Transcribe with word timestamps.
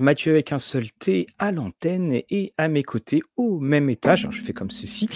Mathieu 0.00 0.32
avec 0.32 0.52
un 0.52 0.58
seul 0.58 0.90
T 0.92 1.26
à 1.38 1.50
l'antenne 1.50 2.20
et 2.30 2.52
à 2.56 2.68
mes 2.68 2.82
côtés 2.84 3.22
au 3.36 3.58
même 3.58 3.90
étage, 3.90 4.24
alors 4.24 4.32
je 4.32 4.42
fais 4.42 4.52
comme 4.52 4.70
ceci. 4.70 5.08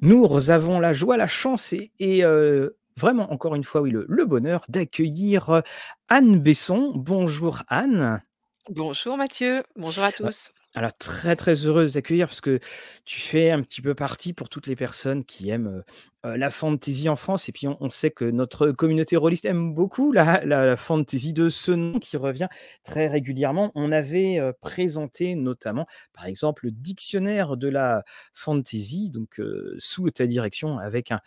Nous 0.00 0.50
avons 0.50 0.80
la 0.80 0.92
joie, 0.92 1.16
la 1.16 1.28
chance 1.28 1.72
et, 1.72 1.92
et, 2.00 2.24
euh, 2.24 2.70
vraiment 2.96 3.32
encore 3.32 3.54
une 3.54 3.64
fois, 3.64 3.80
oui, 3.80 3.90
le, 3.90 4.04
le 4.08 4.24
bonheur 4.24 4.64
d'accueillir 4.68 5.62
Anne 6.08 6.38
Besson. 6.40 6.92
Bonjour 6.96 7.62
Anne. 7.68 8.20
Bonjour 8.68 9.16
Mathieu, 9.16 9.62
bonjour 9.76 10.04
à 10.04 10.12
Ouais. 10.20 10.32
tous. 10.32 10.52
Alors 10.74 10.96
très, 10.96 11.36
très 11.36 11.54
heureux 11.66 11.84
de 11.84 11.90
t'accueillir 11.90 12.28
parce 12.28 12.40
que 12.40 12.58
tu 13.04 13.20
fais 13.20 13.50
un 13.50 13.60
petit 13.60 13.82
peu 13.82 13.94
partie 13.94 14.32
pour 14.32 14.48
toutes 14.48 14.66
les 14.66 14.74
personnes 14.76 15.22
qui 15.22 15.50
aiment, 15.50 15.82
la 16.24 16.50
fantasy 16.50 17.08
en 17.08 17.16
France 17.16 17.48
et 17.48 17.52
puis 17.52 17.66
on 17.66 17.90
sait 17.90 18.10
que 18.12 18.24
notre 18.24 18.70
communauté 18.70 19.16
rôliste 19.16 19.44
aime 19.44 19.74
beaucoup 19.74 20.12
la 20.12 20.40
la 20.44 20.76
fantasy 20.76 21.32
de 21.32 21.48
ce 21.48 21.72
nom 21.72 21.98
qui 21.98 22.16
revient 22.16 22.46
très 22.84 23.08
régulièrement. 23.08 23.72
On 23.74 23.90
avait, 23.92 24.40
présenté 24.60 25.34
notamment, 25.34 25.86
par 26.14 26.26
exemple, 26.26 26.66
le 26.66 26.70
dictionnaire 26.70 27.56
de 27.56 27.68
la 27.68 28.04
fantasy, 28.32 29.10
donc 29.10 29.42
sous 29.78 30.10
ta 30.10 30.26
direction 30.26 30.78
avec 30.78 31.10
un 31.10 31.20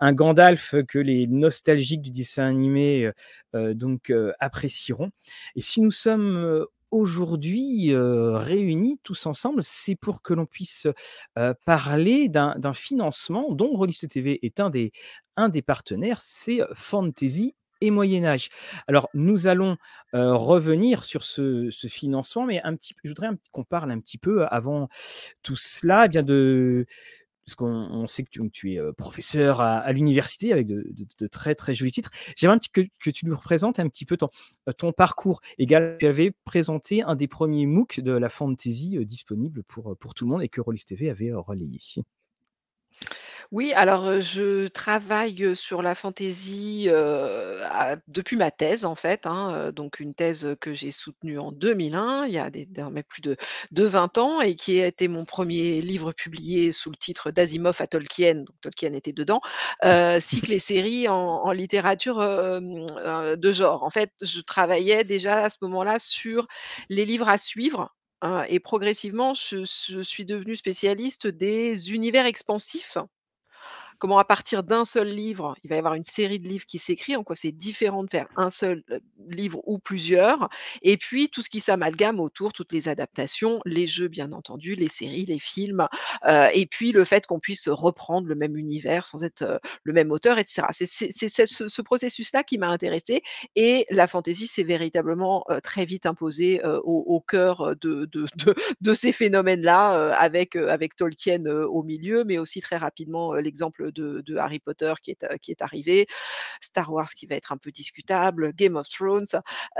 un 0.00 0.12
Gandalf 0.12 0.74
que 0.88 0.98
les 0.98 1.26
nostalgiques 1.28 2.02
du 2.02 2.10
dessin 2.10 2.46
animé, 2.48 3.10
donc 3.54 4.12
apprécieront 4.40 5.10
et 5.56 5.60
si 5.60 5.80
nous 5.82 5.90
sommes, 5.90 6.64
aujourd'hui, 6.90 7.92
réunis 7.94 8.98
tous 9.02 9.26
ensemble, 9.26 9.62
c'est 9.62 9.96
pour 9.96 10.22
que 10.22 10.34
l'on 10.34 10.46
puisse, 10.46 10.86
parler 11.64 12.28
d'un 12.28 12.72
financement 12.72 13.52
dont 13.52 13.70
Rollist 13.76 14.08
TV 14.08 14.38
est 14.42 14.60
un 14.60 14.70
des 14.70 15.62
partenaires, 15.62 16.20
c'est 16.20 16.60
Fantasy 16.74 17.54
et 17.80 17.90
Moyen 17.90 18.24
Âge. 18.24 18.48
Alors 18.86 19.08
nous 19.14 19.46
allons, 19.46 19.76
revenir 20.12 21.04
sur 21.04 21.22
ce 21.22 21.70
ce 21.70 21.86
financement, 21.88 22.46
mais 22.46 22.62
un 22.62 22.74
petit 22.76 22.94
je 23.04 23.10
voudrais 23.10 23.28
qu'on 23.52 23.64
parle 23.64 23.90
un 23.90 24.00
petit 24.00 24.18
peu 24.18 24.46
avant 24.46 24.88
tout 25.42 25.56
cela, 25.56 26.06
eh 26.06 26.08
bien 26.08 26.22
de 26.22 26.86
parce 27.46 27.54
qu'on 27.54 27.66
on 27.68 28.06
sait 28.08 28.24
que 28.24 28.30
tu, 28.48 28.72
es 28.72 28.78
euh, 28.78 28.92
professeur 28.92 29.60
à, 29.60 29.92
l'université 29.92 30.52
avec 30.52 30.66
de, 30.66 31.26
très 31.28 31.54
très 31.54 31.74
jolis 31.74 31.92
titres. 31.92 32.10
J'aimerais 32.36 32.58
que, 32.72 32.80
que 33.00 33.10
tu 33.10 33.24
nous 33.24 33.36
représentes 33.36 33.78
un 33.78 33.88
petit 33.88 34.04
peu 34.04 34.16
ton, 34.16 34.28
euh, 34.68 34.92
parcours. 34.92 35.40
Également, 35.56 35.96
tu 35.98 36.06
avais 36.06 36.32
présenté 36.44 37.02
un 37.02 37.14
des 37.14 37.28
premiers 37.28 37.66
MOOC 37.66 38.00
de 38.00 38.12
la 38.12 38.28
fantasy 38.28 38.98
euh, 38.98 39.04
disponible 39.04 39.62
pour, 39.62 39.96
pour 39.96 40.14
tout 40.14 40.24
le 40.24 40.30
monde 40.30 40.42
et 40.42 40.48
que 40.48 40.60
Rollis 40.60 40.84
TV 40.84 41.08
avait 41.08 41.32
relayé. 41.32 41.78
Oui, 43.52 43.72
alors, 43.74 44.20
je 44.20 44.66
travaille, 44.66 45.54
sur 45.54 45.80
la 45.82 45.94
fantaisie, 45.94 46.88
depuis 48.08 48.36
ma 48.36 48.50
thèse 48.50 48.84
en 48.84 48.94
fait, 48.96 49.24
hein, 49.26 49.70
donc 49.72 50.00
une 50.00 50.14
thèse, 50.14 50.56
que 50.60 50.74
j'ai 50.74 50.90
soutenue 50.90 51.38
en 51.38 51.52
2001, 51.52 52.26
il 52.26 52.34
y 52.34 52.38
a 52.38 52.50
désormais 52.50 53.04
plus 53.04 53.20
de 53.22 53.36
de 53.70 53.84
20 53.84 54.18
ans 54.18 54.40
et 54.40 54.56
qui 54.56 54.80
a 54.82 54.86
été 54.86 55.06
mon 55.06 55.24
premier 55.24 55.80
livre 55.80 56.12
publié 56.12 56.72
sous 56.72 56.90
le 56.90 56.96
titre 56.96 57.30
d'Asimov 57.30 57.76
à 57.80 57.86
Tolkien, 57.86 58.34
donc 58.34 58.60
Tolkien 58.62 58.92
était 58.94 59.12
dedans, 59.12 59.40
heu, 59.84 60.18
cycles 60.20 60.52
et 60.52 60.58
séries 60.58 61.06
en 61.08 61.50
littérature, 61.52 62.16
de 62.18 63.52
genre. 63.52 63.82
En 63.84 63.90
fait, 63.90 64.10
je 64.22 64.40
travaillais 64.40 65.04
déjà 65.04 65.44
à 65.44 65.50
ce 65.50 65.58
moment-là 65.62 65.98
sur 66.00 66.46
les 66.88 67.04
livres 67.04 67.28
à 67.28 67.38
suivre, 67.38 67.94
heu 68.24 68.42
et 68.48 68.58
progressivement 68.60 69.34
je 69.34 69.58
je 69.64 70.00
suis 70.02 70.24
devenue 70.24 70.56
spécialiste 70.56 71.26
des 71.28 71.92
univers 71.92 72.26
expansifs. 72.26 72.98
Comment 73.98 74.18
à 74.18 74.24
partir 74.24 74.62
d'un 74.62 74.84
seul 74.84 75.08
livre, 75.08 75.56
il 75.64 75.70
va 75.70 75.76
y 75.76 75.78
avoir 75.78 75.94
une 75.94 76.04
série 76.04 76.38
de 76.38 76.46
livres 76.46 76.66
qui 76.66 76.78
s'écrit, 76.78 77.16
en 77.16 77.24
quoi 77.24 77.34
c'est 77.34 77.52
différent 77.52 78.04
de 78.04 78.10
faire 78.10 78.28
un 78.36 78.50
seul, 78.50 78.82
livre 79.28 79.60
ou 79.66 79.78
plusieurs 79.78 80.48
et 80.82 80.96
puis 80.96 81.28
tout 81.30 81.40
ce 81.42 81.48
qui 81.48 81.60
s'amalgame 81.60 82.20
autour, 82.20 82.52
toutes 82.52 82.72
les 82.72 82.88
adaptations, 82.88 83.60
les 83.64 83.86
jeux 83.86 84.08
bien 84.08 84.32
entendu, 84.32 84.74
les 84.74 84.88
séries, 84.88 85.24
les 85.24 85.38
films, 85.38 85.86
et 86.52 86.66
puis 86.66 86.92
le 86.92 87.04
fait 87.04 87.26
qu'on 87.26 87.38
puisse 87.40 87.68
reprendre 87.68 88.28
le 88.28 88.34
même 88.34 88.56
univers 88.56 89.06
sans 89.06 89.24
être, 89.24 89.60
le 89.84 89.92
même 89.92 90.10
auteur 90.10 90.38
et 90.38 90.44
cetera. 90.46 90.68
C'est 90.72 90.86
ce 90.86 91.68
ce 91.68 91.82
processus-là 91.82 92.44
qui 92.44 92.58
m'a 92.58 92.68
intéressée 92.68 93.22
et 93.54 93.86
la 93.90 94.06
fantaisie 94.06 94.46
s'est 94.46 94.62
véritablement, 94.62 95.44
très 95.62 95.84
vite 95.86 96.06
imposée, 96.06 96.60
au 96.84 97.20
cœur, 97.26 97.74
de 97.80 98.94
ces 98.94 99.12
phénomènes-là, 99.12 100.14
avec, 100.16 100.56
Tolkien, 100.96 101.44
au 101.46 101.82
milieu, 101.82 102.24
mais 102.24 102.38
aussi 102.38 102.60
très 102.60 102.76
rapidement, 102.76 103.34
heu, 103.34 103.85
de 103.92 104.22
de 104.22 104.36
Harry 104.36 104.58
Potter 104.60 104.94
qui 105.02 105.12
est, 105.12 105.38
qui 105.40 105.50
est 105.52 105.62
arrivé, 105.62 106.06
Star 106.60 106.92
Wars 106.92 107.10
qui 107.14 107.26
va 107.26 107.36
être 107.36 107.52
un 107.52 107.56
peu 107.58 107.70
discutable, 107.72 108.52
Game 108.54 108.76
of 108.76 108.88
Thrones, 108.88 109.26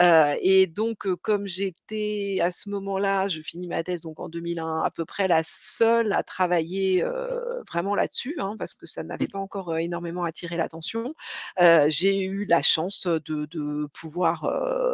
heu 0.00 0.34
et 0.42 0.66
donc 0.66 1.06
heu, 1.06 1.16
comme 1.16 1.46
j'étais 1.46 2.38
à 2.42 2.50
ce 2.50 2.68
moment-là, 2.70 3.28
je 3.28 3.40
finis 3.40 3.66
ma 3.68 3.82
thèse 3.84 4.00
donc 4.02 4.20
en 4.20 4.28
2001, 4.28 4.82
à 4.82 4.90
peu 4.90 5.04
près 5.04 5.28
la 5.28 5.42
seule 5.44 6.12
à 6.12 6.22
travailler, 6.22 7.02
heu, 7.04 7.62
vraiment 7.70 7.94
là-dessus, 7.94 8.36
hein, 8.38 8.56
parce 8.58 8.74
que 8.74 8.86
ça 8.86 9.02
n'avait 9.02 9.28
pas 9.28 9.38
encore, 9.38 9.76
énormément 9.78 10.24
attiré 10.24 10.56
l'attention. 10.56 11.14
J'ai 11.88 12.20
eu 12.22 12.44
la 12.46 12.62
chance, 12.62 13.06
de 13.06 13.46
de 13.46 13.86
pouvoir, 13.94 14.42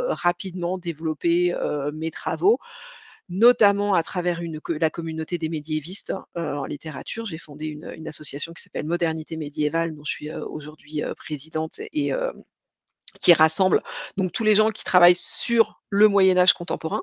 rapidement 0.09 0.79
développer, 0.79 1.55
mes 1.94 2.11
travaux 2.11 2.59
notamment 3.32 3.94
à 3.94 4.03
travers 4.03 4.41
la 4.69 4.91
communauté 4.91 5.38
des 5.38 5.48
médiévistes, 5.48 6.12
heu, 6.37 6.56
en 6.56 6.65
littérature. 6.65 7.26
J'ai 7.26 7.38
fondé 7.38 7.66
une, 7.66 8.06
association 8.06 8.53
qui 8.53 8.62
s'appelle 8.62 8.87
Modernité 8.87 9.37
médiévale, 9.37 9.94
dont 9.94 10.04
je 10.04 10.12
suis, 10.12 10.31
heu, 10.31 10.44
aujourd'hui, 10.47 11.03
heu, 11.03 11.15
présidente 11.15 11.81
et 11.93 12.12
qui 13.20 13.32
rassemble 13.34 13.82
donc 14.16 14.32
tous 14.32 14.44
les 14.44 14.54
gens 14.54 14.70
qui 14.70 14.84
travaillent 14.84 15.16
sur 15.16 15.82
le 15.91 16.09
Moyen 16.09 16.38
Âge 16.38 16.54
contemporain 16.54 17.03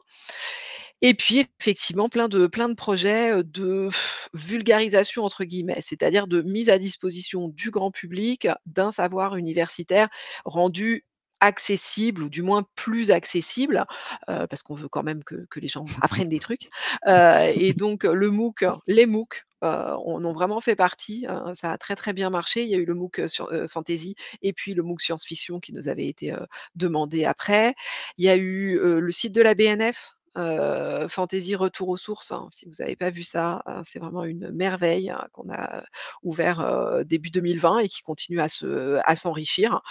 et 1.01 1.13
puis 1.13 1.47
effectivement 1.59 2.09
plein 2.09 2.27
de 2.27 2.47
plein 2.47 2.67
de 2.67 2.73
projets, 2.73 3.43
de 3.43 3.89
«vulgarisation» 4.33 5.23
entre 5.23 5.43
guillemets, 5.43 5.81
c'est-à-dire 5.81 6.27
de 6.27 6.41
mise 6.41 6.69
à 6.69 6.77
disposition 6.77 7.47
du 7.49 7.71
grand 7.71 7.91
public 7.91 8.47
d'un 8.65 8.91
savoir 8.91 9.37
universitaire 9.37 10.09
rendu 10.45 11.05
accessible 11.41 12.23
ou 12.23 12.29
du 12.29 12.41
moins 12.41 12.65
plus 12.75 13.11
accessible, 13.11 13.85
parce 14.27 14.63
qu'on 14.63 14.75
veut 14.75 14.89
quand 14.89 15.03
même 15.03 15.23
que 15.23 15.45
que 15.49 15.59
les 15.59 15.67
gens 15.67 15.85
apprennent 16.01 16.29
des 16.29 16.39
trucs, 16.39 16.69
et 17.07 17.73
donc 17.73 18.03
le 18.03 18.29
MOOC 18.29 18.65
les 18.87 19.05
MOOC, 19.05 19.45
heu, 19.63 19.67
en 19.67 20.23
ont 20.23 20.33
vraiment 20.33 20.61
fait 20.61 20.75
partie, 20.75 21.25
heu, 21.29 21.53
ça 21.53 21.71
a 21.71 21.77
très, 21.77 21.95
très 21.95 22.13
bien 22.13 22.29
marché. 22.29 22.63
Il 22.63 22.69
y 22.69 22.75
a 22.75 22.77
eu 22.77 22.85
le 22.85 22.93
MOOC, 22.93 23.27
sur, 23.27 23.49
fantasy 23.69 24.15
et 24.41 24.53
puis 24.53 24.73
le 24.73 24.83
MOOC 24.83 25.01
science-fiction 25.01 25.59
qui 25.59 25.73
nous 25.73 25.87
avait 25.87 26.07
été, 26.07 26.33
demandé 26.75 27.25
après. 27.25 27.75
Il 28.17 28.25
y 28.25 28.29
a 28.29 28.35
eu, 28.35 28.77
le 28.79 29.11
site 29.11 29.33
de 29.33 29.41
la 29.41 29.55
BNF, 29.55 30.15
heu, 30.37 31.07
Fantasy 31.07 31.55
Retour 31.55 31.89
aux 31.89 31.97
sources, 31.97 32.31
hein. 32.31 32.47
Si 32.49 32.65
vous 32.65 32.73
n'avez 32.79 32.95
pas 32.95 33.09
vu 33.09 33.23
ça, 33.23 33.63
heu, 33.67 33.81
c'est 33.83 33.99
vraiment 33.99 34.23
une 34.23 34.51
merveille, 34.51 35.09
hein, 35.09 35.27
qu'on 35.33 35.49
a 35.51 35.83
ouvert, 36.23 37.03
début 37.05 37.29
2020 37.29 37.79
et 37.79 37.87
qui 37.89 38.01
continue 38.01 38.39
à 38.39 38.49
se 38.49 38.99
à 39.05 39.15
s'enrichir. 39.15 39.81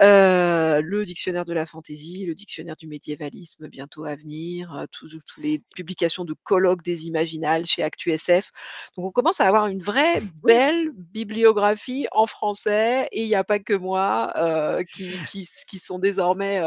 Le 0.00 1.02
dictionnaire 1.04 1.44
de 1.44 1.52
la 1.52 1.66
fantaisie, 1.66 2.26
le 2.26 2.34
dictionnaire 2.34 2.76
du 2.76 2.86
médiévalisme 2.86 3.68
bientôt 3.68 4.04
à 4.04 4.16
venir, 4.16 4.86
tous 4.92 5.08
les 5.38 5.62
publications 5.74 6.24
de 6.24 6.34
colloques 6.44 6.82
des 6.82 7.06
Imaginales 7.06 7.66
chez 7.66 7.82
ActuSF. 7.82 8.50
Donc 8.96 9.06
on 9.06 9.10
commence 9.10 9.40
à 9.40 9.46
avoir 9.46 9.66
une 9.66 9.82
vraie 9.82 10.20
belle 10.44 10.90
bibliographie 10.92 12.06
en 12.12 12.26
français 12.26 13.08
et 13.12 13.22
il 13.22 13.28
y 13.28 13.34
a 13.34 13.44
pas 13.44 13.58
que 13.58 13.74
moi, 13.74 14.32
qui 14.92 15.12
qui 15.30 15.48
qui 15.68 15.78
sont 15.78 15.98
désormais, 15.98 16.60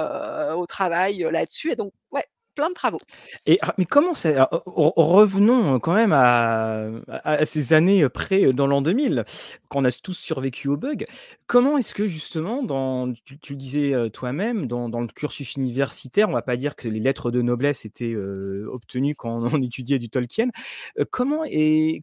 au 0.56 0.66
travail, 0.66 1.28
là-dessus 1.32 1.72
et 1.72 1.76
donc 1.76 1.94
ouais, 2.12 2.26
plein 2.58 2.70
de 2.70 2.74
travaux. 2.74 3.00
Et 3.46 3.58
ah, 3.62 3.74
mais 3.78 3.86
comment 3.86 4.14
c'est 4.14 4.34
alors, 4.36 4.64
re 4.66 4.92
re 4.98 5.08
revenons 5.18 5.80
quand 5.80 5.94
même 5.94 6.12
à 6.12 6.88
à 7.08 7.32
à 7.38 7.46
ces 7.46 7.74
années, 7.74 8.04
heu, 8.04 8.10
près, 8.10 8.44
heu, 8.46 8.54
dans 8.54 8.68
l'an 8.68 8.82
2000, 8.82 9.24
quand 9.70 9.82
on 9.82 9.86
a 9.86 9.92
tous 9.92 10.14
survécu 10.16 10.68
aux 10.68 10.78
bugs. 10.78 11.06
Comment 11.46 11.78
est-ce 11.78 11.94
que 11.94 12.06
justement 12.08 12.64
dans 12.64 13.14
tu 13.42 13.54
le 13.54 13.58
disais, 13.58 13.94
toi-même, 14.12 14.68
dans 14.68 14.90
dans 14.90 15.02
le 15.02 15.08
cursus 15.08 15.56
universitaire, 15.56 16.30
on 16.30 16.34
va 16.34 16.42
pas 16.42 16.58
dire 16.58 16.76
que 16.76 16.88
les 16.90 17.00
lettres 17.00 17.32
de 17.32 17.42
noblesse 17.42 17.86
étaient, 17.86 18.16
obtenues 18.16 19.16
quand 19.16 19.44
on 19.56 19.62
étudiait 19.62 20.00
du 20.00 20.10
Tolkien. 20.10 20.48
Comment 21.12 21.44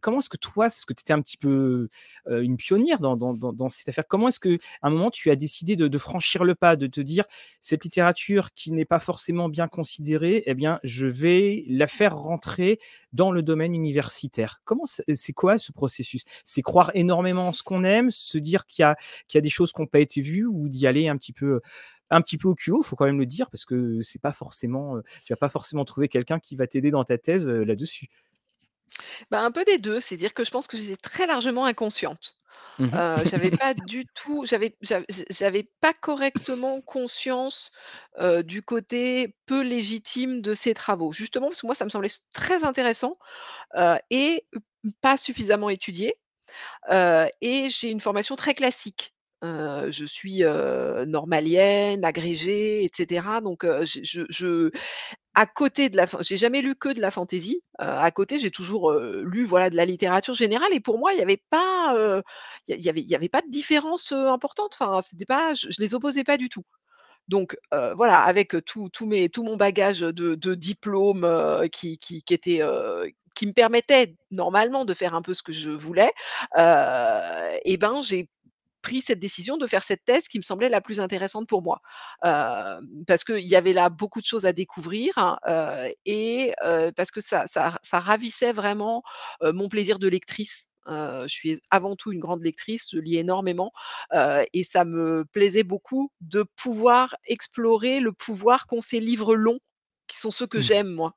comment 0.01 0.19
est-ce 0.19 0.29
que 0.29 0.37
toi, 0.37 0.65
parce 0.65 0.85
que 0.85 0.93
tu 0.93 1.01
étais 1.01 1.13
un 1.13 1.21
petit 1.21 1.37
peu, 1.37 1.89
une 2.29 2.57
pionnière 2.57 2.99
dans 2.99 3.15
dans 3.17 3.69
cette 3.69 3.89
affaire, 3.89 4.07
comment 4.07 4.29
est-ce 4.29 4.39
qu'à 4.39 4.49
un 4.81 4.89
moment 4.89 5.11
tu 5.11 5.29
as 5.31 5.35
décidé 5.35 5.75
de 5.75 5.87
de 5.87 5.97
franchir 5.97 6.43
le 6.43 6.55
pas, 6.55 6.75
de 6.75 6.87
te 6.87 7.01
dire: 7.01 7.25
«Cette 7.61 7.83
littérature 7.83 8.51
qui 8.55 8.71
n'est 8.71 8.85
pas 8.85 8.99
forcément 8.99 9.49
bien 9.49 9.67
considérée, 9.67 10.43
eh 10.45 10.53
bien 10.55 10.79
je 10.83 11.07
vais 11.07 11.65
la 11.67 11.87
faire 11.87 12.17
rentrer 12.17 12.79
dans 13.13 13.31
le 13.31 13.41
domaine 13.43 13.75
universitaire». 13.75 14.61
Comment 14.65 14.85
c'est 14.85 15.33
quoi 15.33 15.57
ce 15.57 15.71
processus? 15.71 16.23
C'est 16.43 16.61
croire 16.61 16.91
énormément 16.95 17.49
en 17.49 17.53
ce 17.53 17.63
qu'on 17.63 17.83
aime, 17.83 18.11
se 18.11 18.37
dire 18.37 18.65
qu'il 18.67 18.83
y 18.83 19.37
a 19.37 19.41
des 19.41 19.49
choses 19.49 19.71
qui 19.73 19.81
ont 19.81 19.87
pas 19.87 19.99
été 19.99 20.21
vues 20.21 20.45
ou 20.47 20.69
d'y 20.69 20.87
aller 20.87 21.07
un 21.07 21.17
petit 21.17 21.33
peu, 21.33 21.61
un 22.11 22.21
petit 22.21 22.37
peu 22.37 22.47
au 22.49 22.55
culot, 22.55 22.81
faut 22.83 22.95
quand 22.95 23.05
même 23.05 23.19
le 23.19 23.25
dire 23.25 23.49
parce 23.49 23.65
que 23.65 24.01
c'est 24.01 24.21
pas 24.21 24.31
forcément, 24.33 24.97
heu, 24.97 25.03
tu 25.25 25.33
vas 25.33 25.37
pas 25.37 25.49
forcément 25.49 25.85
trouver 25.85 26.07
quelqu'un 26.09 26.39
qui 26.39 26.55
va 26.55 26.67
t'aider 26.67 26.91
dans 26.91 27.03
ta 27.03 27.17
thèse, 27.17 27.47
heu, 27.47 27.63
là-dessus. 27.63 28.07
Bah, 29.31 29.43
un 29.43 29.51
peu 29.51 29.63
des 29.65 29.77
2, 29.77 29.99
c'est-à-dire 29.99 30.33
que 30.33 30.45
je 30.45 30.51
pense 30.51 30.67
que 30.67 30.77
j'étais 30.77 30.95
très 30.97 31.25
largement 31.27 31.65
inconsciente. 31.65 32.35
Mmh 32.77 33.23
j'avais 33.25 33.51
pas 33.51 33.73
du 33.73 34.05
tout 34.13 34.45
j'avais 34.45 34.75
j'avais 35.29 35.69
pas 35.79 35.93
correctement 35.93 36.81
conscience, 36.81 37.71
du 38.43 38.61
côté 38.63 39.35
peu 39.45 39.61
légitime 39.61 40.41
de 40.41 40.53
ces 40.53 40.73
travaux. 40.73 41.13
Justement, 41.13 41.47
parce 41.47 41.61
que 41.61 41.67
moi, 41.67 41.75
ça 41.75 41.85
me 41.85 41.89
semblait 41.89 42.09
très 42.33 42.63
intéressant, 42.63 43.17
et 44.09 44.45
pas 45.01 45.17
suffisamment 45.17 45.69
étudié. 45.69 46.15
Et 46.91 47.69
j'ai 47.69 47.89
une 47.89 48.01
formation 48.01 48.35
très 48.35 48.53
classique. 48.55 49.13
Je 49.43 50.05
suis, 50.05 50.43
normalienne, 51.07 52.03
agrégée 52.03 52.83
et 52.83 52.91
cetera 52.93 53.41
donc 53.41 53.65
je 53.83 54.71
à 55.35 55.45
côté 55.45 55.89
de 55.89 55.97
la 55.97 56.05
j'ai 56.21 56.37
jamais 56.37 56.61
lu 56.61 56.75
que 56.75 56.89
de 56.89 57.01
la 57.01 57.11
fantaisie. 57.11 57.61
À 57.79 58.09
côté, 58.11 58.39
j'ai 58.39 58.51
toujours, 58.51 58.93
lu, 58.93 59.45
voilà, 59.45 59.69
de 59.69 59.75
la 59.75 59.85
littérature 59.85 60.33
générale 60.33 60.73
et 60.73 60.79
pour 60.79 60.97
moi, 60.97 61.13
il 61.13 61.19
y 61.19 61.21
avait 61.21 61.41
pas, 61.49 61.95
il 62.67 62.83
y 62.83 62.89
avait 62.89 63.01
y 63.01 63.15
avait 63.15 63.29
pas 63.29 63.41
de 63.41 63.49
différence, 63.49 64.11
importante. 64.11 64.77
Enfin, 64.79 65.01
c'était 65.01 65.25
pas 65.25 65.53
je 65.53 65.67
je 65.69 65.81
les 65.81 65.93
opposais 65.95 66.23
pas 66.23 66.37
du 66.37 66.49
tout. 66.49 66.63
Donc 67.27 67.57
voilà, 67.71 68.19
avec, 68.21 68.55
tout 68.65 68.89
tout 68.89 69.05
mes 69.07 69.29
tout 69.29 69.43
mon 69.43 69.57
bagage 69.57 69.99
de 70.01 70.35
de 70.35 70.55
diplômes, 70.55 71.27
qui 71.71 71.97
qui 71.99 72.23
était, 72.29 72.61
qui 73.35 73.47
me 73.47 73.53
permettait 73.53 74.15
normalement 74.31 74.85
de 74.85 74.93
faire 74.93 75.15
un 75.15 75.21
peu 75.21 75.33
ce 75.33 75.43
que 75.43 75.51
je 75.51 75.69
voulais, 75.69 76.13
et 76.57 77.77
ben, 77.77 78.01
j'ai 78.01 78.29
pris 78.85 79.01
cette 79.01 79.19
décision 79.19 79.57
de 79.57 79.67
faire 79.67 79.83
cette 79.83 80.05
thèse 80.05 80.27
qui 80.29 80.37
me 80.39 80.43
semblait 80.43 80.69
la 80.69 80.81
plus 80.81 80.99
intéressante 80.99 81.47
pour 81.49 81.61
moi. 81.63 81.81
Hem, 82.23 83.03
parce 83.07 83.23
qu'il 83.23 83.47
y 83.47 83.55
avait 83.55 83.73
là 83.73 83.89
beaucoup 83.89 84.21
de 84.21 84.25
choses 84.25 84.45
à 84.45 84.53
découvrir, 84.53 85.11
heu 85.47 85.91
et 86.05 86.53
heu, 86.65 86.91
parce 86.95 87.11
que 87.11 87.21
ça 87.21 87.47
ça 87.47 87.79
ça 87.83 87.99
ravissait 87.99 88.53
vraiment, 88.53 89.03
mon 89.41 89.69
plaisir 89.69 89.99
de 89.99 90.07
lectrice. 90.07 90.65
Je 90.87 91.25
suis 91.27 91.59
avant 91.71 91.95
tout 91.95 92.11
une 92.13 92.19
grande 92.19 92.43
lectrice, 92.43 92.89
je 92.93 92.99
lis 92.99 93.17
énormément, 93.17 93.71
et 94.53 94.63
ça 94.63 94.85
me 94.85 95.25
plaisait 95.33 95.63
beaucoup 95.63 96.11
de 96.21 96.43
pouvoir 96.63 97.15
explorer 97.25 97.99
le 97.99 98.11
pouvoir 98.13 98.67
qu'ont 98.67 98.81
ces 98.81 98.99
livres 98.99 99.35
longs, 99.35 99.59
qui 100.07 100.17
sont 100.17 100.31
ceux 100.31 100.47
que 100.47 100.57
Mmh. 100.57 100.61
j'aime 100.61 100.89
moi. 100.89 101.13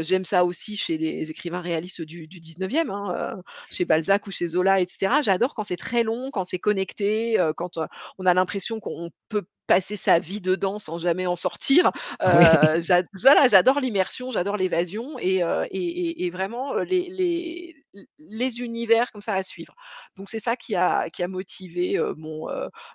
J'aime 0.00 0.24
ça 0.24 0.44
aussi 0.44 0.76
chez 0.76 0.98
les 0.98 1.30
écrivains 1.30 1.60
réalistes 1.60 2.02
du 2.02 2.26
du 2.26 2.40
19e, 2.40 2.90
hein, 2.90 3.42
chez 3.70 3.84
Balzac 3.84 4.26
ou 4.26 4.30
chez 4.30 4.46
Zola 4.48 4.80
et 4.80 4.86
cetera. 4.86 5.22
J'adore 5.22 5.54
quand 5.54 5.64
c'est 5.64 5.76
très 5.76 6.02
long, 6.02 6.30
quand 6.30 6.44
c'est 6.44 6.58
connecté, 6.58 7.36
quand, 7.56 7.78
on 8.18 8.26
a 8.26 8.34
l'impression 8.34 8.80
qu'on 8.80 9.10
peut 9.28 9.44
passer 9.72 9.96
sa 9.96 10.18
vie 10.18 10.40
dedans 10.40 10.78
sans 10.78 10.98
jamais 10.98 11.26
en 11.26 11.36
sortir. 11.36 11.90
Oui. 12.24 12.46
Heu, 12.46 12.80
j'a 12.82 13.02
voilà, 13.22 13.48
j'adore 13.48 13.80
l'immersion, 13.80 14.30
j'adore 14.30 14.56
l'évasion 14.56 15.18
et 15.18 15.42
heu 15.42 15.64
et 15.70 15.78
et 16.08 16.24
et 16.26 16.30
vraiment, 16.30 16.74
heu, 16.76 16.82
les 16.84 17.08
les 17.10 17.74
les 18.18 18.60
univers 18.60 19.10
comme 19.12 19.20
ça 19.22 19.34
à 19.34 19.42
suivre. 19.42 19.74
Donc 20.16 20.28
c'est 20.30 20.40
ça 20.40 20.56
qui 20.56 20.74
a 20.76 21.08
qui 21.10 21.22
a 21.22 21.28
motivé, 21.28 21.98
mon, 22.16 22.48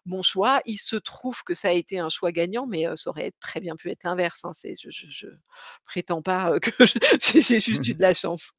mon 0.05 0.21
choix. 0.23 0.61
Il 0.65 0.77
se 0.77 0.95
trouve 0.95 1.43
que 1.43 1.53
ça 1.53 1.69
a 1.69 1.71
été 1.71 1.99
un 1.99 2.09
choix 2.09 2.31
gagnant, 2.31 2.67
mais 2.67 2.85
ça 2.95 3.09
aurait 3.09 3.31
très 3.39 3.59
bien 3.59 3.75
pu 3.75 3.89
être 3.91 4.03
l'inverse, 4.03 4.41
hein. 4.45 4.51
C'est 4.53 4.73
je 4.79 4.89
je 4.91 5.07
je 5.09 5.27
prétends 5.85 6.21
pas, 6.21 6.59
que 6.61 6.71
j'ai 7.41 7.59
juste 7.59 7.87
eu 7.87 7.95
de 7.95 8.01
la 8.01 8.13
chance. 8.13 8.51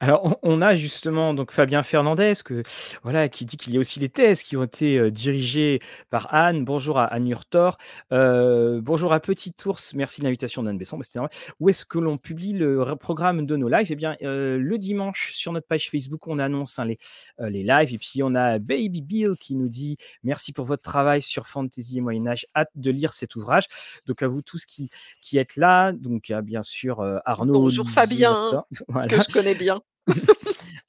Alors 0.00 0.38
on 0.42 0.52
on 0.52 0.60
a 0.60 0.74
justement 0.74 1.32
donc 1.32 1.50
Fabien 1.50 1.82
Fernandez 1.82 2.34
que 2.44 2.62
voilà, 3.02 3.28
qui 3.30 3.46
dit 3.46 3.56
qu'il 3.56 3.72
y 3.72 3.78
a 3.78 3.80
aussi 3.80 4.00
des 4.00 4.10
thèses 4.10 4.42
qui 4.42 4.56
ont 4.56 4.64
été, 4.64 4.98
heu, 4.98 5.10
dirigées 5.10 5.80
par 6.10 6.34
Anne. 6.34 6.64
Bonjour 6.64 6.98
à 6.98 7.04
Anne 7.04 7.26
Hurtor. 7.26 7.78
Heu, 8.12 8.80
bonjour 8.82 9.14
à 9.14 9.20
Petit 9.20 9.54
Ours, 9.64 9.94
merci 9.94 10.20
de 10.20 10.26
l'invitation 10.26 10.62
d'Anne 10.62 10.76
Besson, 10.76 10.98
bah, 10.98 11.04
normal. 11.14 11.30
Où 11.58 11.70
est-ce 11.70 11.86
que 11.86 11.98
l'on 11.98 12.18
publie 12.18 12.52
le 12.52 12.84
programme 12.96 13.46
de 13.46 13.56
nos 13.56 13.68
lives? 13.68 13.90
Et 13.90 13.96
bien, 13.96 14.16
heu, 14.22 14.58
le 14.58 14.78
dimanche 14.78 15.32
sur 15.32 15.52
notre 15.52 15.66
page 15.66 15.90
Facebook, 15.90 16.26
on 16.26 16.38
annonce, 16.38 16.78
hein, 16.78 16.84
les, 16.84 16.98
les 17.38 17.62
lives 17.62 17.94
et 17.94 17.98
puis 17.98 18.22
on 18.22 18.34
a 18.34 18.58
Baby 18.58 19.00
Bill 19.00 19.36
qui 19.40 19.54
nous 19.54 19.68
dit: 19.68 19.96
«Merci 20.22 20.52
pour 20.52 20.66
votre 20.66 20.82
travail 20.82 21.22
sur 21.22 21.46
Fantaisie 21.46 21.98
et 21.98 22.00
Moyen 22.02 22.26
Âge, 22.26 22.46
hâte 22.54 22.70
de 22.74 22.90
lire 22.90 23.14
cet 23.14 23.36
ouvrage». 23.36 23.64
Donc 24.06 24.22
à 24.22 24.28
vous 24.28 24.42
tous 24.42 24.66
qui 24.66 24.90
qui 25.22 25.38
êtes 25.38 25.56
là, 25.56 25.92
donc 25.92 26.30
bien 26.42 26.62
sûr, 26.62 27.02
Arnaud, 27.24 27.54
Bonjour 27.54 27.88
Fabien, 27.88 28.64
que 29.08 29.16
je 29.16 29.32
connais 29.32 29.51
bien. 29.54 29.80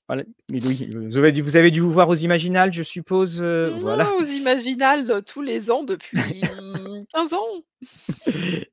Voilà, 0.09 0.23
mais 0.51 0.59
oui, 0.65 0.89
vous 0.91 1.17
avez 1.17 1.31
dû 1.31 1.41
vous 1.41 1.55
avez 1.55 1.71
dû 1.71 1.79
vous 1.79 1.91
voir 1.91 2.09
aux 2.09 2.15
Imaginales, 2.15 2.73
je 2.73 2.83
suppose, 2.83 3.41
heu, 3.41 3.73
voilà. 3.79 4.13
Aux 4.15 4.25
Imaginales, 4.25 5.23
tous 5.25 5.41
les 5.41 5.71
ans 5.71 5.83
depuis, 5.83 6.17
mmh, 6.61 6.99
15 7.13 7.33
ans. 7.33 7.47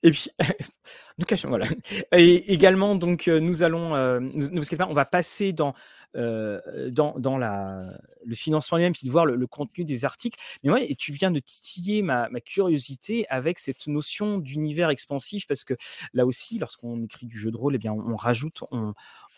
Et 0.03 0.11
puis 0.11 0.29
voilà 1.45 1.67
et 2.13 2.53
également 2.53 2.97
donc 2.97 3.29
heu, 3.29 3.39
nous 3.39 3.63
allons, 3.63 4.21
nous 4.21 4.51
nous 4.51 4.63
on 4.89 4.93
va 4.93 5.05
passer 5.05 5.53
dans, 5.53 5.75
dans 6.15 7.15
dans 7.19 7.39
la 7.39 7.85
le 8.25 8.35
financement 8.35 8.79
lui-même, 8.79 8.93
puis 8.93 9.07
de 9.07 9.13
voir 9.13 9.25
le 9.27 9.37
le 9.37 9.47
contenu 9.47 9.85
des 9.85 10.05
articles. 10.05 10.39
Mais 10.65 10.71
ouais 10.71 10.91
et 10.91 10.97
tu 10.97 11.13
viens 11.13 11.31
de 11.31 11.39
titiller 11.39 12.03
ma 12.03 12.29
ma 12.31 12.41
curiosité 12.41 13.27
avec 13.29 13.61
cette 13.61 13.87
notion 13.87 14.39
d'univers 14.39 14.91
expansif 14.91 15.47
parce 15.47 15.63
que 15.63 15.75
là 16.13 16.27
aussi, 16.27 16.59
lorsqu'on 16.59 17.03
écrit 17.03 17.27
du 17.27 17.39
jeu 17.39 17.53
de 17.53 17.57
rôle 17.57 17.77
et 17.77 17.79
bien, 17.79 17.93
on 17.93 18.17
rajoute 18.17 18.65
on 18.73 18.95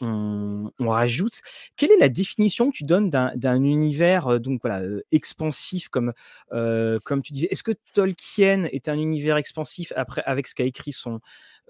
on 0.06 0.88
rajoute. 0.88 1.40
Quelle 1.76 1.90
est 1.92 1.98
la 1.98 2.08
définition 2.08 2.70
que 2.70 2.76
tu 2.76 2.84
donnes 2.84 3.10
d'un 3.10 3.62
univers, 3.62 4.28
heu, 4.30 4.40
donc 4.40 4.60
voilà, 4.62 4.82
heu, 4.82 5.04
expansif 5.12 5.88
comme, 5.88 6.12
heu, 6.52 6.98
comme 7.04 7.22
tu 7.22 7.32
disais? 7.32 7.48
Est-ce 7.50 7.62
que 7.62 7.72
Tolkien 7.94 8.64
est 8.64 8.88
un 8.88 8.98
univers 8.98 9.36
expansif 9.36 9.92
après 9.96 10.22
avec 10.26 10.46
ce 10.48 10.54
qu'a 10.54 10.64
écrit 10.64 10.92
son 10.92 11.20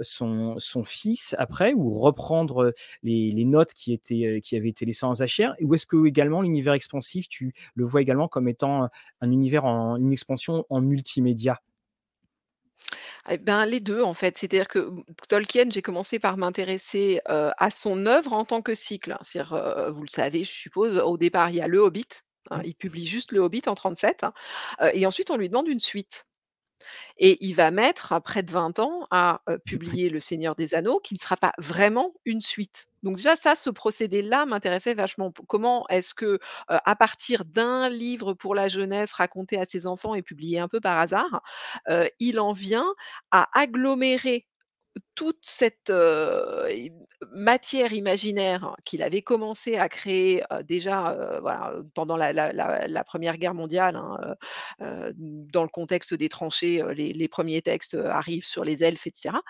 son 0.00 0.55
son 0.58 0.84
fils 0.84 1.34
après 1.38 1.75
ou 1.75 1.99
reprendre, 2.00 2.73
les 3.02 3.44
notes 3.44 3.73
qui 3.75 3.93
étaient, 3.93 4.40
qui 4.43 4.56
avaient 4.56 4.70
été 4.70 4.85
laissées 4.87 5.06
en 5.06 5.14
jachère? 5.14 5.55
Ou 5.61 5.75
est-ce 5.75 5.87
qu'également 5.87 6.43
l'univers 6.43 6.73
expansif, 6.75 7.28
tu 7.28 7.52
le 7.75 7.85
vois 7.85 8.00
également 8.02 8.28
comme 8.28 8.49
étant, 8.49 8.88
un 9.20 9.31
univers 9.31 9.64
en 9.64 9.96
une 9.96 10.12
expansion 10.12 10.64
en 10.70 10.81
multimédia? 10.81 11.61
Et 13.30 13.38
ben, 13.38 13.66
les 13.66 13.80
2 13.80 14.02
en 14.02 14.14
fait. 14.14 14.36
C'est-à-dire 14.36 14.66
que, 14.69 14.78
mmh, 14.80 15.04
Tolkien, 15.28 15.70
j'ai 15.70 15.82
commencé 15.82 16.18
par 16.18 16.37
m'intéresser, 16.37 17.20
à 17.26 17.70
son 17.70 18.06
œuvre 18.06 18.32
en 18.32 18.44
tant 18.44 18.62
que 18.62 18.75
cycle. 18.75 19.16
C'est-à-dire, 19.23 19.54
heu, 19.54 19.90
vous 19.90 20.02
le 20.02 20.08
savez, 20.08 20.44
je 20.44 20.50
suppose, 20.50 20.99
au 20.99 21.16
départ, 21.18 21.50
il 21.50 21.56
y 21.56 21.61
a 21.61 21.68
Le 21.68 21.78
Hobbit, 21.78 22.08
hein, 22.50 22.61
Mmh. 22.61 22.64
il 22.64 22.75
publie 22.75 23.06
juste 23.06 23.32
Le 23.32 23.40
Hobbit 23.40 23.62
en 23.66 23.75
37, 23.75 24.25
heu 24.82 24.90
et 24.94 25.06
ensuite 25.06 25.30
on 25.30 25.37
lui 25.37 25.49
demande 25.49 25.68
une 25.68 25.80
suite 25.80 26.26
et 27.18 27.38
il 27.44 27.54
va 27.54 27.70
mettre 27.70 28.20
près 28.22 28.42
de 28.42 28.50
20 28.50 28.78
ans 28.78 29.06
à, 29.10 29.40
heu, 29.48 29.58
publier 29.58 30.08
Le 30.10 30.20
Seigneur 30.20 30.54
des 30.54 30.74
Anneaux 30.74 31.00
qui 31.00 31.14
ne 31.14 31.18
sera 31.18 31.36
pas 31.36 31.52
vraiment 31.58 32.12
une 32.24 32.40
suite. 32.40 32.88
Donc 33.02 33.16
déjà 33.16 33.34
ça, 33.36 33.54
ce 33.56 33.70
procédé-là 33.70 34.46
m'intéressait 34.46 34.94
vachement. 34.94 35.32
Comment 35.48 35.86
est-ce 35.88 36.14
que, 36.14 36.38
à 36.68 36.94
partir 36.94 37.44
d'un 37.44 37.88
livre 37.88 38.32
pour 38.32 38.54
la 38.54 38.68
jeunesse 38.68 39.12
raconté 39.12 39.58
à 39.58 39.64
ses 39.64 39.86
enfants 39.86 40.14
et 40.14 40.22
publié 40.22 40.60
un 40.60 40.68
peu 40.68 40.80
par 40.80 40.98
hasard, 41.00 41.42
il 42.20 42.38
en 42.38 42.52
vient 42.52 42.86
à 43.32 43.48
agglomérer 43.58 44.46
toute 45.14 45.38
cette, 45.42 45.92
matière 47.30 47.92
imaginaire 47.92 48.76
qu'il 48.84 49.02
avait 49.02 49.22
commencé 49.22 49.76
à 49.76 49.88
créer, 49.88 50.42
déjà, 50.64 51.16
pendant 51.94 52.16
la 52.16 53.04
1re 53.04 53.38
guerre 53.38 53.54
mondiale, 53.54 53.96
hein, 53.96 54.37
dans 55.18 55.62
le 55.62 55.68
contexte 55.68 56.14
des 56.14 56.28
tranchées, 56.28 56.82
les 56.94 57.28
1ers 57.28 57.62
textes, 57.62 57.94
arrivent 57.94 58.46
sur 58.46 58.64
les 58.64 58.84
elfes 58.84 59.06
et 59.06 59.12
cetera. 59.14 59.42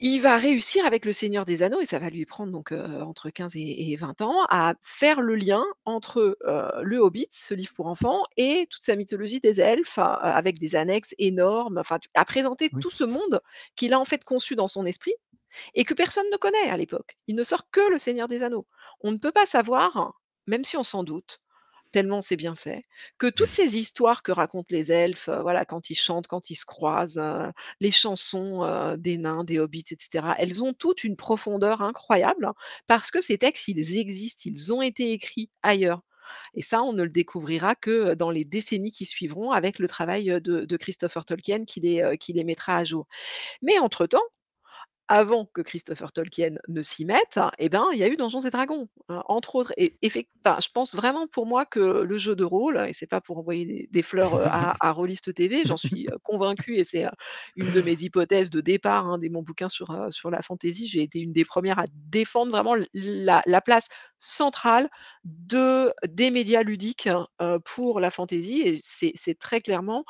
Il 0.00 0.20
va 0.20 0.36
réussir 0.36 0.86
avec 0.86 1.04
Le 1.04 1.12
Seigneur 1.12 1.44
des 1.44 1.64
Anneaux 1.64 1.80
et 1.80 1.84
ça 1.84 1.98
va 1.98 2.08
lui 2.08 2.24
prendre 2.24 2.52
donc, 2.52 2.70
entre 2.72 3.30
15 3.30 3.56
et 3.56 3.90
et 3.90 3.96
20 3.96 4.20
ans 4.20 4.44
à 4.48 4.74
faire 4.80 5.20
le 5.20 5.34
lien 5.34 5.64
entre, 5.84 6.38
Le 6.84 6.98
Hobbit, 6.98 7.26
ce 7.32 7.52
livre 7.54 7.72
pour 7.74 7.86
enfants 7.86 8.22
et 8.36 8.68
toute 8.70 8.82
sa 8.84 8.94
mythologie 8.94 9.40
des 9.40 9.60
elfes, 9.60 9.98
heu, 9.98 10.02
avec 10.02 10.58
des 10.60 10.76
annexes 10.76 11.14
énormes, 11.18 11.78
enfin 11.78 11.98
à 12.14 12.24
présenter 12.24 12.70
Oui. 12.72 12.78
tout 12.78 12.90
ce 12.90 13.02
monde 13.02 13.40
qu'il 13.74 13.92
a 13.92 13.98
en 13.98 14.04
fait 14.04 14.22
conçu 14.22 14.54
dans 14.54 14.68
son 14.68 14.86
esprit 14.86 15.14
et 15.74 15.84
que 15.84 15.94
personne 15.94 16.26
ne 16.32 16.36
connaît 16.38 16.70
à 16.70 16.76
l'époque. 16.76 17.18
Il 17.28 17.36
ne 17.36 17.42
sort 17.44 17.70
que 17.70 17.90
Le 17.90 17.98
Seigneur 17.98 18.28
des 18.28 18.42
Anneaux. 18.44 18.66
On 19.00 19.12
ne 19.12 19.18
peut 19.18 19.32
pas 19.32 19.46
savoir, 19.46 20.14
même 20.46 20.64
si 20.64 20.76
on 20.76 20.84
s'en 20.84 21.04
doute, 21.04 21.40
tellement 21.98 22.22
c'est 22.22 22.36
bien 22.36 22.54
fait, 22.54 22.84
que 23.18 23.26
toutes 23.26 23.50
ces 23.50 23.76
histoires 23.76 24.22
que 24.22 24.30
racontent 24.30 24.68
les 24.70 24.92
elfes, 24.92 25.28
voilà, 25.28 25.64
quand 25.64 25.90
ils 25.90 25.96
chantent, 25.96 26.28
quand 26.28 26.48
ils 26.48 26.54
se 26.54 26.64
croisent, 26.64 27.20
les 27.80 27.90
chansons, 27.90 28.94
des 28.96 29.16
nains, 29.18 29.42
des 29.42 29.58
hobbits 29.58 29.84
et 29.90 29.96
cetera, 29.98 30.36
elles 30.38 30.62
ont 30.62 30.74
toutes 30.74 31.02
une 31.02 31.16
profondeur 31.16 31.82
incroyable 31.82 32.52
parce 32.86 33.10
que 33.10 33.20
ces 33.20 33.36
textes, 33.38 33.66
ils 33.66 33.98
existent, 33.98 34.42
ils 34.44 34.72
ont 34.72 34.80
été 34.80 35.10
écrits 35.12 35.50
ailleurs 35.62 36.02
et 36.54 36.62
ça, 36.62 36.82
on 36.82 36.92
ne 36.92 37.02
le 37.02 37.08
découvrira 37.08 37.74
que, 37.74 38.14
dans 38.14 38.30
les 38.30 38.44
décennies 38.44 38.92
qui 38.92 39.06
suivront 39.06 39.50
avec 39.50 39.78
le 39.78 39.88
travail, 39.88 40.26
de 40.26 40.66
de 40.66 40.76
Christopher 40.76 41.24
Tolkien 41.24 41.64
qui 41.64 41.80
les, 41.80 42.16
qui 42.20 42.32
les 42.34 42.44
mettra 42.44 42.76
à 42.76 42.84
jour. 42.84 43.06
Mais 43.62 43.78
entre 43.78 44.06
temps 44.06 44.22
avant 45.08 45.46
que 45.46 45.62
Christopher 45.62 46.12
Tolkien 46.12 46.56
ne 46.68 46.82
s'y 46.82 47.04
mette, 47.04 47.40
eh 47.58 47.68
ben, 47.68 47.86
il 47.92 47.98
y 47.98 48.04
a 48.04 48.08
eu 48.08 48.16
Donjons& 48.16 48.40
et 48.42 48.50
Dragons, 48.50 48.88
hein, 49.08 49.22
entre 49.26 49.54
autres 49.56 49.72
et 49.76 49.94
je 50.02 50.68
pense 50.72 50.94
vraiment 50.94 51.26
pour 51.26 51.46
moi 51.46 51.66
que 51.66 51.80
le 51.80 52.18
jeu 52.18 52.34
de 52.36 52.44
rôle 52.44 52.78
et 52.88 52.92
c'est 52.92 53.06
pas 53.06 53.20
pour 53.20 53.38
envoyer 53.38 53.64
des 53.66 53.88
des 53.90 54.02
fleurs, 54.02 54.34
heu, 54.36 54.44
à 54.46 54.76
à 54.86 54.92
Rollist 54.92 55.32
TV, 55.34 55.64
j'en 55.64 55.76
suis, 55.78 56.06
heu, 56.08 56.18
convaincue 56.22 56.76
et 56.76 56.84
c'est, 56.84 57.04
heu, 57.06 57.10
une 57.56 57.70
de 57.70 57.82
mes 57.82 57.92
hypothèses 58.02 58.50
de 58.50 58.60
départ, 58.60 59.06
hein, 59.06 59.18
dès 59.18 59.28
mon 59.28 59.42
bouquin 59.42 59.68
sur, 59.68 59.92
la 60.30 60.42
fantasy. 60.42 60.88
J'ai 60.88 61.02
été 61.02 61.18
une 61.20 61.32
des 61.32 61.44
premières 61.44 61.78
à 61.78 61.84
défendre 61.94 62.50
vraiment 62.52 62.76
la 62.94 63.42
la 63.46 63.60
place 63.60 63.88
centrale 64.18 64.88
de 65.24 65.92
des 66.06 66.30
médias 66.30 66.62
ludiques, 66.62 67.08
heu, 67.42 67.58
pour 67.64 68.00
la 68.00 68.10
fantasy 68.10 68.60
et 68.62 68.80
c'est 68.82 69.38
très 69.38 69.60
clairement, 69.60 70.04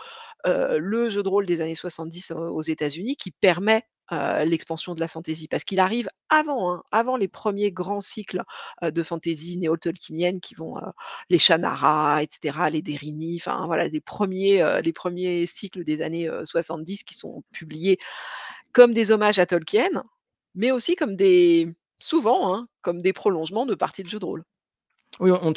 le 0.45 1.09
jeu 1.11 1.23
de 1.23 1.29
rôle 1.29 1.47
des 1.47 1.61
années 1.61 1.75
70, 1.75 2.31
heu, 2.33 2.37
aux 2.37 2.63
États-Unis 2.63 3.17
qui 3.17 3.31
permet, 3.33 3.85
heu, 4.13 4.45
l'expansion 4.45 4.95
de 4.95 5.01
la 5.01 5.09
fantasy. 5.09 5.49
Parce 5.49 5.65
qu'il 5.65 5.81
arrive 5.81 6.09
avant, 6.31 6.73
hein, 6.73 6.83
avant 6.93 7.17
les 7.17 7.29
premiers 7.29 7.73
grands 7.73 8.01
cycles, 8.01 8.43
heu, 8.85 8.93
de 8.93 9.03
fantasy 9.03 9.57
néo-tolkienienne 9.59 10.41
qui 10.41 10.55
vont, 10.55 10.79
heu, 10.79 10.83
les 11.31 11.39
Shannara 11.39 12.23
et 12.23 12.29
cetera, 12.31 12.71
les 12.71 12.83
Derrini, 12.83 13.37
enfin 13.41 13.67
voilà, 13.67 13.89
les 13.89 14.01
premiers, 14.01 14.81
les 14.83 14.93
premiers 14.93 15.47
cycles 15.47 15.85
des 15.85 16.03
années, 16.03 16.29
heu, 16.29 16.45
70 16.45 17.05
qui 17.05 17.15
sont 17.15 17.43
publiés 17.53 17.99
comme 18.73 18.93
des 18.93 19.11
hommages 19.11 19.39
à 19.39 19.47
Tolkien, 19.47 20.05
mais 20.55 20.71
aussi 20.71 20.97
comme 20.97 21.17
des 21.17 21.75
souvent, 21.99 22.55
hein, 22.55 22.69
comme 22.83 23.03
des 23.03 23.13
prolongements 23.13 23.67
de 23.67 23.75
parties 23.75 24.03
de 24.03 24.09
jeux 24.09 24.21
de 24.21 24.25
rôle. 24.25 24.45
Oui, 25.21 25.31
on 25.33 25.53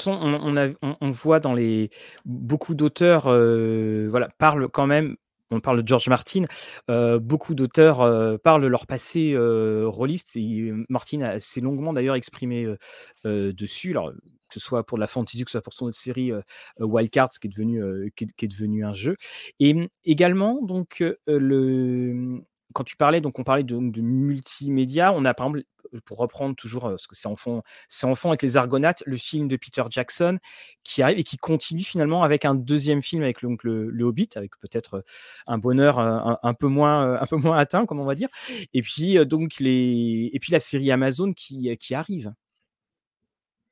on 1.02 1.10
voit 1.12 1.40
dans 1.40 1.54
les 1.54 1.92
beaucoup 2.26 2.74
d'auteurs, 2.74 3.24
voilà, 3.24 4.30
parlent 4.40 4.68
quand 4.70 4.88
même 4.88 5.18
on 5.52 5.60
parle 5.62 5.84
de 5.84 5.88
George 5.88 6.08
Martin, 6.10 6.44
heu, 6.90 7.20
beaucoup 7.20 7.56
d'auteurs, 7.56 8.02
heu, 8.04 8.38
parlent 8.38 8.66
leur 8.68 8.88
passé, 8.88 9.34
heu, 9.36 9.88
rôliste 9.88 10.36
et 10.38 10.72
Martin 10.90 11.22
a 11.22 11.40
s'est 11.40 11.62
longuement 11.62 11.94
d'ailleurs 11.94 12.16
exprimé, 12.16 12.64
heu 12.66 12.78
heu, 13.26 13.54
dessus. 13.54 13.92
Alors, 13.92 14.12
que 14.12 14.56
ce 14.56 14.60
soit 14.60 14.86
pour 14.86 14.98
la 14.98 15.08
fantasy, 15.08 15.44
que 15.46 15.50
ce 15.50 15.54
soit 15.54 15.62
pour 15.62 15.74
son 15.74 15.86
autre 15.86 15.98
série, 15.98 16.32
Wildcards 16.80 17.30
qui 17.40 17.48
est 17.48 17.50
devenu, 17.50 18.12
qui 18.18 18.26
est 18.26 18.48
devenu 18.48 18.84
un 18.86 18.94
jeu 18.94 19.16
et 19.60 19.74
mmh, 19.74 19.88
également 20.06 20.62
donc 20.62 21.04
le, 21.28 22.42
quand 22.74 22.84
tu 22.84 22.96
parlais 22.98 23.22
donc 23.22 23.40
on 23.40 23.44
parlait 23.44 23.64
de 23.64 23.78
multimédia, 24.02 25.14
on 25.14 25.26
a 25.26 25.34
par 25.34 25.48
exemple, 25.48 25.64
pour 26.06 26.18
reprendre 26.20 26.56
toujours, 26.56 26.84
parce 26.84 27.08
que 27.08 27.16
c'est 27.16 27.28
en 27.28 27.36
fond 27.36 27.64
c'est 27.90 28.06
en 28.08 28.16
fond 28.16 28.30
avec 28.30 28.42
les 28.44 28.58
Argonautes, 28.58 29.04
le 29.06 29.18
film 29.18 29.48
de 29.50 29.58
Peter 29.58 29.84
Jackson 29.90 30.40
qui 30.84 31.02
arrive 31.02 31.20
et 31.20 31.24
qui 31.24 31.38
continue 31.38 31.84
finalement 31.84 32.24
avec 32.24 32.46
un 32.46 32.56
2e 32.56 33.02
film 33.04 33.24
avec 33.24 33.42
le 33.42 34.04
Hobbit, 34.06 34.30
avec 34.36 34.52
peut-être, 34.60 34.98
heu, 35.00 35.04
un 35.48 35.58
bonheur, 35.58 36.00
heu, 36.00 36.38
un 36.44 36.54
peu 36.54 36.68
moins, 36.68 37.20
un 37.22 37.26
peu 37.28 37.38
moins 37.38 37.58
atteint 37.58 37.86
comme 37.86 38.00
on 38.00 38.06
va 38.06 38.16
dire 38.16 38.30
et 38.74 38.82
puis, 38.82 39.18
donc 39.26 39.60
les 39.60 40.30
et 40.34 40.40
puis 40.40 40.52
la 40.54 40.60
série 40.62 40.92
Amazon 40.92 41.34
qui 41.34 41.78
arrive. 41.96 42.34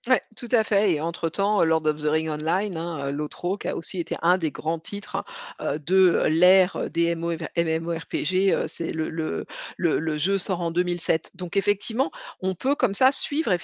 Ouais, 0.10 0.22
tout 0.36 0.48
à 0.52 0.64
fait 0.64 0.94
et 0.94 1.02
entre-temps, 1.02 1.64
Lord 1.64 1.86
of 1.86 2.02
the 2.02 2.06
Rings 2.08 2.30
Online, 2.30 2.76
hein, 2.78 3.12
l'OTRO 3.12 3.58
qui 3.58 3.68
a 3.68 3.76
aussi 3.76 4.00
été 4.00 4.16
un 4.24 4.38
des 4.40 4.50
grands 4.50 4.80
titres, 4.80 5.24
heu, 5.62 5.78
de 5.78 6.24
l'ère 6.28 6.90
des 6.90 7.16
MO 7.16 7.34
MMORPG, 7.56 8.66
c'est 8.68 8.92
le 8.92 10.18
jeu 10.18 10.38
sort 10.40 10.62
en 10.62 10.72
2007. 10.72 11.32
Donc 11.36 11.58
effectivement, 11.58 12.10
on 12.42 12.56
peut 12.56 12.76
comme 12.76 12.96
ça 12.96 13.12
suivre 13.12 13.56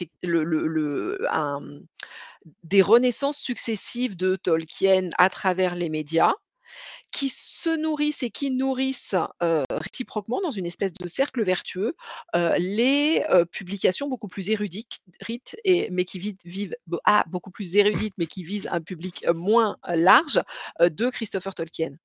des 2.64 2.82
renaissances 2.82 3.38
successives 3.40 4.16
de 4.16 4.36
Tolkien 4.36 5.10
à 5.18 5.30
travers 5.30 5.74
les 5.76 5.90
médias, 5.90 6.34
qui 7.12 7.30
se 7.30 7.70
nourrissent 7.70 8.24
et 8.24 8.30
qui 8.30 8.52
nourrissent, 8.52 9.16
réciproquement 9.70 10.42
dans 10.42 10.52
une 10.52 10.66
espèce 10.66 10.94
de 10.94 11.08
cercle 11.08 11.44
vertueux, 11.44 11.96
les, 12.34 13.26
publications 13.52 14.10
beaucoup 14.10 14.28
plus 14.28 14.50
érudiques 14.50 15.02
rites 15.22 15.56
et 15.64 15.90
mais 15.92 16.06
qui 16.06 16.20
vivent 16.20 16.36
vivent 16.46 16.76
ah, 17.06 17.24
beaucoup 17.28 17.52
plus 17.52 17.76
érudites, 17.76 18.14
mais 18.18 18.28
qui 18.28 18.44
visent 18.44 18.68
un 18.72 18.82
public 18.82 19.26
moins 19.34 19.78
large, 19.88 20.42
de 20.80 21.10
Christopher 21.10 21.56
Tolkien 21.56 21.98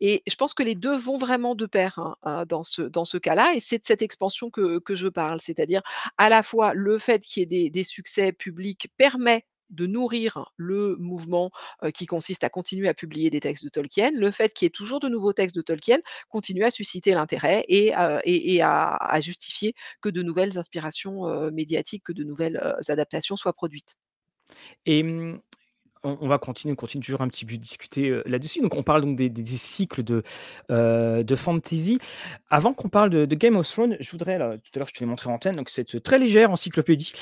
et 0.00 0.22
je 0.26 0.34
pense 0.36 0.54
que 0.54 0.62
les 0.62 0.74
2 0.74 0.96
vont 0.96 1.18
vraiment 1.18 1.54
de 1.54 1.66
pair, 1.66 1.98
hein, 1.98 2.16
heu, 2.26 2.46
dans 2.46 2.62
ce 2.62 2.82
dans 2.82 3.04
ce 3.04 3.18
cas-là 3.18 3.54
et 3.54 3.60
c'est 3.60 3.78
de 3.78 3.84
cette 3.84 4.02
expansion 4.02 4.50
que 4.50 4.80
je 4.90 5.08
parle. 5.08 5.40
C'est-à-dire 5.40 5.82
à 6.18 6.28
la 6.28 6.42
fois 6.42 6.74
le 6.74 6.98
fait 6.98 7.20
qu'il 7.20 7.52
y 7.52 7.66
ait 7.66 7.70
des 7.70 7.84
succès 7.84 8.32
publics 8.32 8.88
permet 8.96 9.44
de 9.70 9.86
nourrir 9.86 10.52
le 10.56 10.96
mouvement, 10.98 11.50
qui 11.94 12.06
consiste 12.06 12.44
à 12.44 12.48
continuer 12.48 12.88
à 12.88 12.94
publier 12.94 13.30
des 13.30 13.40
textes 13.40 13.64
de 13.64 13.68
Tolkien. 13.68 14.10
Le 14.14 14.30
fait 14.30 14.52
qu'il 14.52 14.66
y 14.66 14.68
ait 14.68 14.70
toujours 14.70 15.00
de 15.00 15.08
nouveaux 15.08 15.32
textes 15.32 15.56
de 15.56 15.62
Tolkien 15.62 15.98
continue 16.28 16.64
à 16.64 16.70
susciter 16.70 17.12
l'intérêt 17.12 17.64
et 17.68 17.92
à 17.92 19.20
justifier 19.20 19.74
que 20.00 20.08
de 20.08 20.22
nouvelles 20.22 20.58
inspirations, 20.58 21.50
médiatiques, 21.50 22.04
que 22.04 22.12
de 22.12 22.24
nouvelles, 22.24 22.60
adaptations 22.88 23.36
soient 23.36 23.52
produites. 23.52 23.96
Et 24.84 25.02
mmh, 25.02 25.40
on 26.04 26.28
va 26.28 26.38
continuer, 26.38 26.72
on 26.72 26.76
continue 26.76 27.02
toujours 27.02 27.22
un 27.22 27.28
petit 27.28 27.44
peu 27.44 27.56
discuter, 27.56 28.08
heu, 28.08 28.22
là-dessus. 28.26 28.60
Donc 28.60 28.74
on 28.74 28.82
parle 28.82 29.02
donc 29.02 29.16
des 29.16 29.44
cycles 29.46 30.04
de, 30.04 30.22
de 30.68 31.34
fantasy. 31.34 31.98
Avant 32.48 32.72
qu'on 32.72 32.88
parle 32.88 33.10
de 33.10 33.24
de 33.26 33.34
Game 33.34 33.56
of 33.56 33.68
Thrones, 33.68 33.96
je 33.98 34.10
voudrais 34.10 34.38
tout 34.38 34.70
à 34.74 34.78
l'heure 34.78 34.88
je 34.88 34.94
te 34.94 35.00
l'ai 35.00 35.06
montré 35.06 35.28
en 35.28 35.34
antenne, 35.34 35.56
donc 35.56 35.70
cette 35.70 36.02
très 36.02 36.18
légère 36.18 36.50
encyclopédie, 36.50 37.12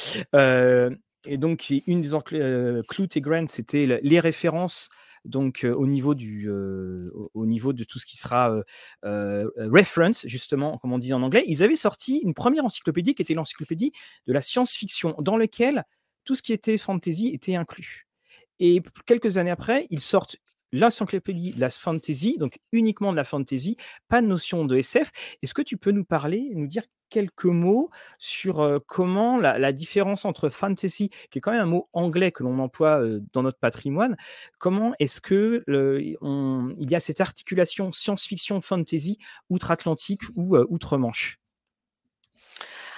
et 1.26 1.38
donc 1.38 1.70
une 1.86 2.00
des 2.02 2.14
heu, 2.14 2.82
Clute 2.88 3.16
et 3.16 3.20
Grant, 3.20 3.46
c'était 3.48 3.86
le 3.86 3.98
les 4.02 4.20
références 4.20 4.88
donc 5.24 5.64
heu, 5.64 5.74
au 5.74 5.86
niveau 5.86 6.14
du, 6.14 6.48
heu, 6.48 7.10
au 7.14 7.30
au 7.34 7.46
niveau 7.46 7.72
de 7.72 7.82
tout 7.84 7.98
ce 7.98 8.06
qui 8.06 8.16
sera, 8.18 8.50
heu 8.50 8.64
heu, 9.06 9.52
reference 9.72 10.26
justement, 10.28 10.76
comme 10.78 10.92
on 10.92 10.98
dit 10.98 11.12
en 11.14 11.22
anglais. 11.22 11.44
Ils 11.46 11.62
avaient 11.62 11.76
sorti 11.76 12.18
une 12.18 12.34
1re 12.34 12.64
encyclopédie 12.66 13.14
qui 13.14 13.22
était 13.22 13.34
l'encyclopédie 13.34 13.92
de 14.26 14.32
la 14.34 14.40
science-fiction, 14.42 15.14
dans 15.20 15.36
lequel 15.38 15.84
tout 16.24 16.34
ce 16.34 16.42
qui 16.42 16.52
était 16.52 16.76
fantasy 16.78 17.28
était 17.34 17.54
inclus 17.56 18.06
et 18.60 18.82
quelques 19.06 19.38
années 19.38 19.50
après, 19.52 19.86
ils 19.90 20.00
sortent 20.00 20.36
l'encyclopédie 20.74 21.54
la 21.58 21.70
fantasy, 21.70 22.36
donc 22.38 22.58
uniquement 22.72 23.12
de 23.12 23.16
la 23.16 23.24
fantasy, 23.24 23.76
pas 24.08 24.22
de 24.22 24.26
notion 24.26 24.64
de 24.64 24.76
SF. 24.78 25.10
Est-ce 25.42 25.54
que 25.54 25.62
tu 25.62 25.76
peux 25.78 25.90
nous 25.92 26.04
parler, 26.04 26.50
nous 26.54 26.66
dire 26.66 26.84
quelques 27.10 27.44
mots 27.44 27.90
sur, 28.18 28.62
heu, 28.62 28.80
comment 28.80 29.38
la 29.38 29.72
différence 29.72 30.24
entre 30.24 30.48
fantasy, 30.48 31.10
qui 31.30 31.38
est 31.38 31.40
quand 31.40 31.52
même 31.52 31.60
un 31.62 31.66
mot 31.66 31.88
anglais 31.92 32.32
que 32.32 32.42
l'on 32.42 32.58
emploie, 32.58 33.00
heu, 33.02 33.22
dans 33.32 33.42
notre 33.42 33.58
patrimoine, 33.58 34.16
comment 34.58 34.94
est-ce 34.98 35.20
que 35.20 35.62
il 35.68 36.90
y 36.90 36.94
a 36.94 37.00
cette 37.00 37.20
articulation 37.20 37.92
science-fiction, 37.92 38.60
fantasy, 38.60 39.18
outre-Atlantique 39.50 40.22
ou 40.36 40.56
heu, 40.56 40.66
outre-Manche? 40.70 41.38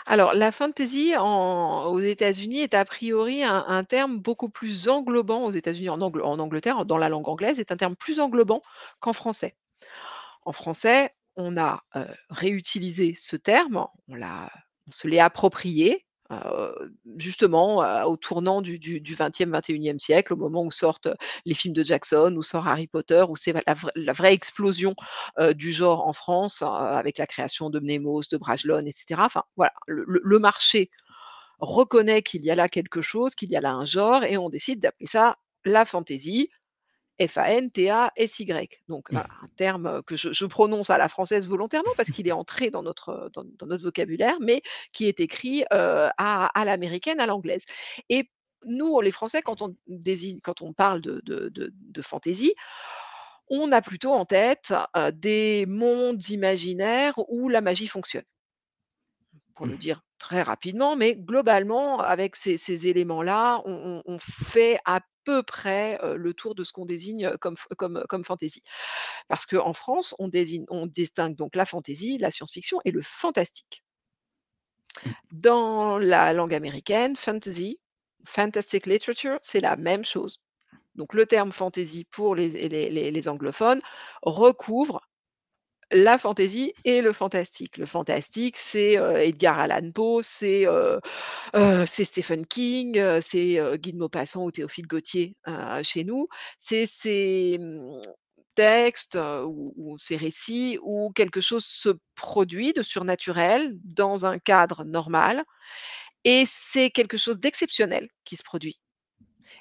Alors 0.08 0.34
la 0.34 0.52
fantasy 0.52 1.14
aux 1.18 2.00
États-Unis 2.00 2.60
est 2.60 2.74
a 2.74 2.84
priori 2.84 3.42
un 3.42 3.82
terme 3.84 4.18
beaucoup 4.18 4.48
plus 4.48 4.88
englobant 4.88 5.44
aux 5.44 5.50
États-Unis, 5.50 5.88
en 5.88 6.00
Angl 6.00 6.22
en 6.22 6.38
Angleterre, 6.38 6.84
dans 6.86 6.96
la 6.96 7.08
langue 7.08 7.28
anglaise, 7.28 7.58
est 7.58 7.72
un 7.72 7.76
terme 7.76 7.96
plus 7.96 8.20
englobant 8.20 8.62
qu'en 9.00 9.12
français. 9.12 9.56
En 10.44 10.52
français, 10.52 11.14
on 11.36 11.56
a, 11.58 11.82
heu, 11.96 12.06
réutilisé 12.30 13.14
ce 13.16 13.36
terme, 13.36 13.86
on 14.08 14.16
on 14.88 14.92
se 14.92 15.08
l'est 15.08 15.20
approprié, 15.20 16.05
justement, 17.16 17.78
au 18.06 18.16
tournant 18.16 18.62
du 18.62 18.78
du 18.78 19.00
du 19.00 19.14
20e-21e 19.14 19.98
siècle, 19.98 20.32
au 20.32 20.36
moment 20.36 20.64
où 20.64 20.70
sortent 20.70 21.08
les 21.44 21.54
films 21.54 21.74
de 21.74 21.82
Jackson, 21.82 22.34
où 22.36 22.42
sort 22.42 22.66
Harry 22.68 22.86
Potter, 22.86 23.24
où 23.28 23.36
c'est 23.36 23.54
la 23.94 24.12
vraie 24.12 24.32
explosion, 24.34 24.94
du 25.54 25.72
genre 25.72 26.06
en 26.06 26.12
France, 26.12 26.62
heu, 26.62 26.66
avec 26.66 27.18
la 27.18 27.26
création 27.26 27.70
de 27.70 27.80
Mnemos, 27.80 28.22
de 28.30 28.36
Bragelonne 28.36 28.86
et 28.88 28.92
cetera. 28.92 29.26
Enfin 29.26 29.44
le 29.86 30.38
marché 30.38 30.90
reconnaît 31.58 32.22
qu'il 32.22 32.44
y 32.44 32.50
a 32.50 32.54
là 32.54 32.68
quelque 32.68 33.02
chose, 33.02 33.34
qu'il 33.34 33.50
y 33.50 33.56
a 33.56 33.60
là 33.60 33.72
un 33.72 33.84
genre 33.84 34.24
et 34.24 34.36
on 34.36 34.50
décide 34.50 34.80
d'appeler 34.80 35.06
ça 35.06 35.36
la 35.64 35.84
fantasy, 35.84 36.50
F-A-N-T-A-S-Y. 37.20 38.82
Donc 38.88 39.10
voilà, 39.10 39.28
un 39.42 39.48
terme 39.56 40.02
que 40.04 40.16
je 40.16 40.32
je 40.32 40.46
prononce 40.46 40.90
à 40.90 40.98
la 40.98 41.08
française 41.08 41.46
volontairement 41.46 41.92
parce 41.96 42.10
qu'il 42.10 42.28
est 42.28 42.32
entré 42.32 42.70
dans 42.70 42.82
notre 42.82 43.30
dans 43.34 43.44
dans 43.44 43.66
notre 43.66 43.84
vocabulaire, 43.84 44.36
mais 44.40 44.62
qui 44.92 45.06
est 45.08 45.20
écrit, 45.20 45.64
à 45.70 46.46
à 46.46 46.64
l'américaine, 46.64 47.20
à 47.20 47.26
l'anglaise 47.26 47.64
et 48.08 48.28
nous, 48.64 49.00
les 49.00 49.12
Français, 49.12 49.42
quand 49.42 49.62
on 49.62 49.76
désigne 49.86 50.40
quand 50.40 50.62
on 50.62 50.72
parle 50.72 51.00
de 51.00 51.20
de 51.24 51.48
de 51.50 51.72
de 51.74 52.02
fantasy, 52.02 52.54
on 53.48 53.70
a 53.72 53.80
plutôt 53.82 54.12
en 54.12 54.24
tête, 54.24 54.74
des 55.14 55.66
mondes 55.66 56.28
imaginaires 56.30 57.14
où 57.28 57.48
la 57.48 57.60
magie 57.60 57.88
fonctionne. 57.88 58.24
Pour 59.54 59.66
le 59.66 59.76
Mmh. 59.76 59.78
dire 59.78 60.02
très 60.18 60.42
rapidement, 60.42 60.96
mais 60.96 61.16
globalement, 61.16 61.98
avec 62.00 62.36
ces 62.36 62.56
ces 62.58 62.88
éléments-là, 62.88 63.62
on 63.64 64.02
on 64.04 64.18
fait 64.18 64.78
peu 65.26 65.42
près, 65.42 65.98
le 66.16 66.32
tour 66.32 66.54
de 66.54 66.64
ce 66.64 66.72
qu'on 66.72 66.86
désigne 66.86 67.36
comme 67.38 67.56
comme 67.76 68.02
comme 68.08 68.24
fantasy. 68.24 68.62
Parce 69.28 69.44
qu'en 69.44 69.74
France, 69.74 70.14
on 70.18 70.28
désigne 70.28 70.64
on 70.70 70.86
distingue 70.86 71.36
donc 71.36 71.56
la 71.56 71.66
fantasy, 71.66 72.16
la 72.18 72.30
science-fiction 72.30 72.78
et 72.86 72.92
le 72.92 73.02
fantastique. 73.02 73.82
Mmh. 75.04 75.10
Dans 75.32 75.98
la 75.98 76.32
langue 76.32 76.54
américaine, 76.54 77.16
fantasy, 77.16 77.78
fantastic 78.24 78.86
literature, 78.86 79.38
c'est 79.42 79.60
la 79.60 79.76
même 79.76 80.04
chose. 80.04 80.40
Donc 80.94 81.12
le 81.12 81.26
terme 81.26 81.52
fantasy 81.52 82.04
pour 82.10 82.34
les 82.34 82.48
les 82.68 82.88
les 82.90 83.10
les 83.10 83.28
anglophones 83.28 83.82
recouvre 84.22 85.02
la 85.92 86.18
fantaisie 86.18 86.72
et 86.84 87.00
le 87.00 87.12
fantastique. 87.12 87.76
Le 87.78 87.86
fantastique, 87.86 88.56
c'est, 88.56 88.98
heu, 88.98 89.16
Edgar 89.18 89.58
Allan 89.58 89.90
Poe, 89.92 90.20
c'est, 90.22 90.66
heu, 90.66 91.00
c'est 91.86 92.04
Stephen 92.04 92.46
King, 92.46 93.00
c'est, 93.20 93.60
Guy 93.78 93.92
de 93.92 93.98
Maupassant 93.98 94.44
ou 94.44 94.50
Théophile 94.50 94.86
Gautier, 94.86 95.36
chez 95.82 96.04
nous. 96.04 96.28
C'est 96.58 96.86
ces, 96.86 97.58
mmh, 97.60 98.00
textes, 98.54 99.16
ou 99.16 99.74
ou 99.76 99.98
ces 99.98 100.16
récits 100.16 100.78
où 100.82 101.10
quelque 101.14 101.40
chose 101.42 101.64
se 101.66 101.90
produit 102.14 102.72
de 102.72 102.82
surnaturel 102.82 103.76
dans 103.84 104.24
un 104.26 104.38
cadre 104.38 104.82
normal 104.84 105.44
et 106.24 106.44
c'est 106.46 106.90
quelque 106.90 107.18
chose 107.18 107.38
d'exceptionnel 107.38 108.08
qui 108.24 108.36
se 108.36 108.42
produit 108.42 108.80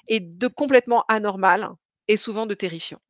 et 0.08 0.20
de 0.20 0.48
complètement 0.48 1.04
anormal 1.08 1.70
et 2.08 2.16
souvent 2.16 2.46
de 2.46 2.54
terrifiant. 2.54 3.00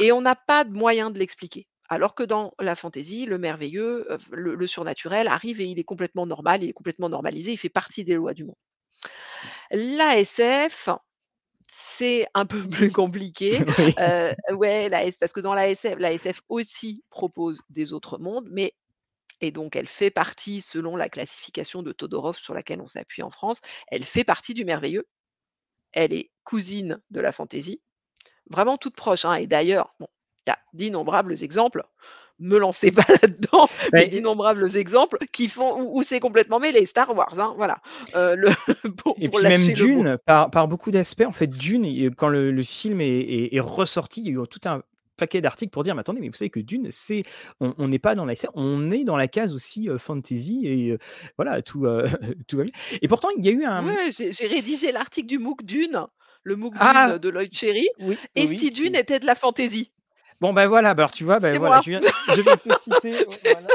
Et 0.00 0.12
on 0.12 0.20
n'a 0.22 0.36
pas 0.36 0.64
de 0.64 0.72
moyen 0.72 1.10
de 1.10 1.18
l'expliquer. 1.18 1.66
Alors 1.88 2.14
que 2.14 2.22
dans 2.22 2.52
la 2.60 2.74
fantaisie, 2.76 3.26
le 3.26 3.38
merveilleux, 3.38 4.06
heu, 4.12 4.18
le 4.32 4.54
le 4.54 4.66
surnaturel 4.66 5.28
arrive 5.28 5.60
et 5.60 5.66
il 5.66 5.78
est 5.78 5.84
complètement 5.84 6.26
normal, 6.26 6.62
il 6.62 6.70
est 6.70 6.72
complètement 6.72 7.08
normalisé, 7.08 7.52
il 7.52 7.58
fait 7.58 7.68
partie 7.68 8.04
des 8.04 8.14
lois 8.14 8.34
du 8.34 8.44
monde. 8.44 8.56
La 9.70 10.18
SF, 10.18 10.88
c'est 11.68 12.26
un 12.34 12.46
peu 12.46 12.62
plus 12.70 12.92
compliqué. 12.92 13.64
Oui. 13.78 13.94
Heu, 14.00 14.34
ouais, 14.54 14.88
la 14.88 15.04
S 15.04 15.18
parce 15.18 15.32
que 15.32 15.40
dans 15.40 15.54
la 15.54 15.68
SF 15.68 15.96
la 15.98 16.12
SF 16.12 16.42
aussi 16.48 17.04
propose 17.10 17.62
des 17.70 17.92
autres 17.92 18.18
mondes, 18.18 18.48
mais 18.50 18.74
et 19.40 19.50
donc 19.52 19.76
elle 19.76 19.88
fait 19.88 20.10
partie, 20.10 20.62
selon 20.62 20.96
la 20.96 21.08
classification 21.10 21.82
de 21.82 21.92
Todorov 21.92 22.38
sur 22.38 22.54
laquelle 22.54 22.80
on 22.82 22.88
s'appuie 22.88 23.22
en 23.22 23.30
France, 23.30 23.62
elle 23.88 24.04
fait 24.04 24.24
partie 24.24 24.54
du 24.54 24.64
merveilleux. 24.64 25.06
Elle 25.92 26.14
est 26.14 26.30
cousine 26.44 27.00
de 27.10 27.20
la 27.20 27.32
fantaisie. 27.32 27.80
Vraiment 28.50 28.78
toute 28.78 28.96
proche, 28.96 29.24
hein 29.24 29.34
et 29.34 29.46
d'ailleurs, 29.46 29.94
bon, 30.00 30.08
il 30.46 30.50
y 30.50 30.52
a 30.52 30.58
d'innombrables 30.72 31.42
exemples, 31.42 31.82
me 32.38 32.58
lancez 32.58 32.90
pas 32.92 33.04
là-dedans, 33.22 33.68
Bah, 33.92 33.98
mais 33.98 34.04
et 34.04 34.08
d'innombrables 34.08 34.76
exemples 34.76 35.18
qui 35.32 35.48
font 35.48 35.80
où 35.80 35.98
où 35.98 36.02
c'est 36.02 36.20
complètement 36.20 36.58
mêlé. 36.60 36.86
Star 36.86 37.14
Wars, 37.16 37.38
hein, 37.40 37.54
voilà, 37.56 37.80
le 38.14 38.48
pour 38.96 39.16
et 39.18 39.28
pour 39.28 39.38
puis 39.38 39.48
même. 39.48 39.56
Dune, 39.72 40.18
par 40.26 40.50
par 40.50 40.68
beaucoup 40.68 40.90
d'aspects, 40.90 41.24
en 41.26 41.32
fait, 41.32 41.46
Dune, 41.48 42.14
quand 42.16 42.28
le 42.28 42.52
le 42.52 42.62
film 42.62 43.00
est 43.00 43.06
est 43.20 43.54
est 43.54 43.60
ressorti, 43.60 44.20
il 44.22 44.26
y 44.26 44.38
a 44.38 44.42
eu 44.42 44.46
tout 44.48 44.60
un 44.66 44.82
paquet 45.16 45.40
d'articles 45.40 45.70
pour 45.70 45.82
dire: 45.82 45.94
«Mais 45.94 46.00
attendez, 46.00 46.20
mais 46.20 46.28
vous 46.28 46.34
savez 46.34 46.50
que 46.50 46.60
Dune, 46.60 46.88
c'est 46.90 47.22
on 47.60 47.88
n'est 47.88 47.98
pas 47.98 48.14
dans 48.14 48.26
la 48.26 48.34
on 48.54 48.90
est 48.90 49.04
dans 49.04 49.16
la 49.16 49.28
case 49.28 49.54
aussi, 49.54 49.88
heu, 49.88 49.96
fantasy 49.98 50.60
et 50.66 50.90
heu, 50.92 50.98
voilà, 51.38 51.62
tout, 51.62 51.86
tout 52.48 52.56
va 52.58 52.64
bien» 52.64 52.72
et 53.00 53.08
pourtant, 53.08 53.28
il 53.38 53.44
y 53.44 53.48
a 53.48 53.52
eu 53.52 53.64
un 53.64 53.82
Ouais, 53.86 54.10
j'ai 54.10 54.46
rédigé 54.46 54.92
l'article 54.92 55.26
du 55.28 55.38
MOOC 55.38 55.62
Dune, 55.64 56.06
le 56.42 56.56
MOOC 56.56 56.74
ah! 56.78 57.08
Dune 57.08 57.18
de 57.18 57.28
Lloyd 57.30 57.52
Cherry 57.52 57.88
Oui, 57.98 58.16
et 58.34 58.46
oui, 58.46 58.58
si 58.58 58.70
Dune 58.70 58.94
était 58.94 59.18
de 59.18 59.26
la 59.26 59.34
fantaisie? 59.34 59.90
Bon, 60.40 60.52
ben, 60.52 60.66
voilà, 60.66 60.94
bah, 60.94 61.02
alors 61.04 61.10
tu 61.12 61.24
vois, 61.24 61.40
ben, 61.40 61.56
voilà, 61.56 61.80
je 61.80 61.90
viens 61.90 62.02
je 62.28 62.40
viens 62.40 62.56
de 62.56 62.60
te 62.60 62.72
citer, 62.72 63.24
voilà, 63.42 63.68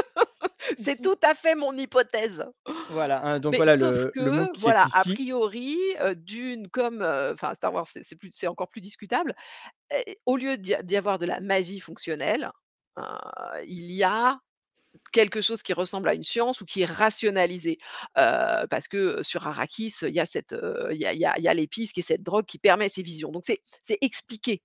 C'est 0.76 1.00
tout 1.00 1.18
à 1.22 1.34
fait 1.34 1.54
mon 1.54 1.76
hypothèse. 1.76 2.44
voilà, 2.88 3.24
hein, 3.24 3.40
donc 3.40 3.54
Mais 3.54 3.56
voilà 3.56 3.76
sauf 3.76 4.06
le 4.06 4.12
le 4.16 4.46
que, 4.46 4.50
qui 4.52 4.70
est 4.70 4.74
voilà, 4.74 4.88
a 4.92 5.04
priori, 5.04 5.76
heu, 6.00 6.14
Dune 6.16 6.68
comme, 6.68 7.02
heu, 7.02 7.32
enfin 7.32 7.54
Star 7.54 7.72
Wars, 7.72 7.86
c'est 8.30 8.46
encore 8.46 8.68
plus 8.68 8.80
discutable. 8.80 9.34
Et 10.06 10.20
au 10.26 10.36
lieu 10.36 10.58
d'y 10.58 10.96
avoir 10.96 11.18
de 11.18 11.26
la 11.26 11.40
magie 11.40 11.80
fonctionnelle, 11.80 12.50
il 13.66 13.92
y 13.92 14.04
a 14.04 14.38
quelque 15.12 15.40
chose 15.42 15.62
qui 15.62 15.72
ressemble 15.74 16.08
à 16.08 16.14
une 16.14 16.24
science 16.24 16.60
ou 16.62 16.66
qui 16.66 16.82
est 16.82 16.86
rationalisé. 16.86 17.78
Parce 18.14 18.88
que, 18.88 19.22
sur 19.22 19.46
Arrakis, 19.48 19.94
il 20.02 20.14
y 20.14 20.20
a 20.20 20.26
cette, 20.26 20.54
il 20.92 21.00
y 21.00 21.06
a 21.06 21.14
y 21.14 21.24
a 21.26 21.38
il 21.38 21.44
y 21.44 21.48
a 21.48 21.54
l'épice 21.54 21.92
qui 21.92 22.00
est 22.00 22.04
cette 22.04 22.22
drogue 22.22 22.46
qui 22.46 22.58
permet 22.58 22.88
ces 22.88 23.02
visions. 23.02 23.30
Donc 23.32 23.44
c'est 23.44 23.60
expliqué. 24.02 24.62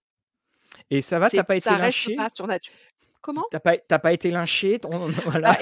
Et 0.92 1.02
ça 1.02 1.20
va, 1.20 1.30
tu 1.30 1.40
as 1.40 1.44
C'est 1.44 1.44
pas 1.44 1.56
été 1.58 1.64
ça 1.64 1.78
reste 1.78 2.10
lynché? 2.10 2.16
pas 2.16 2.30
surnaturel. 2.30 2.78
Comment? 3.22 3.48
Tu 3.52 3.56
as 3.56 3.60
pas 3.62 3.78
pas 4.00 4.12
été 4.14 4.30
lynché? 4.30 4.80
Ton 4.80 5.08
voilà. 5.26 5.58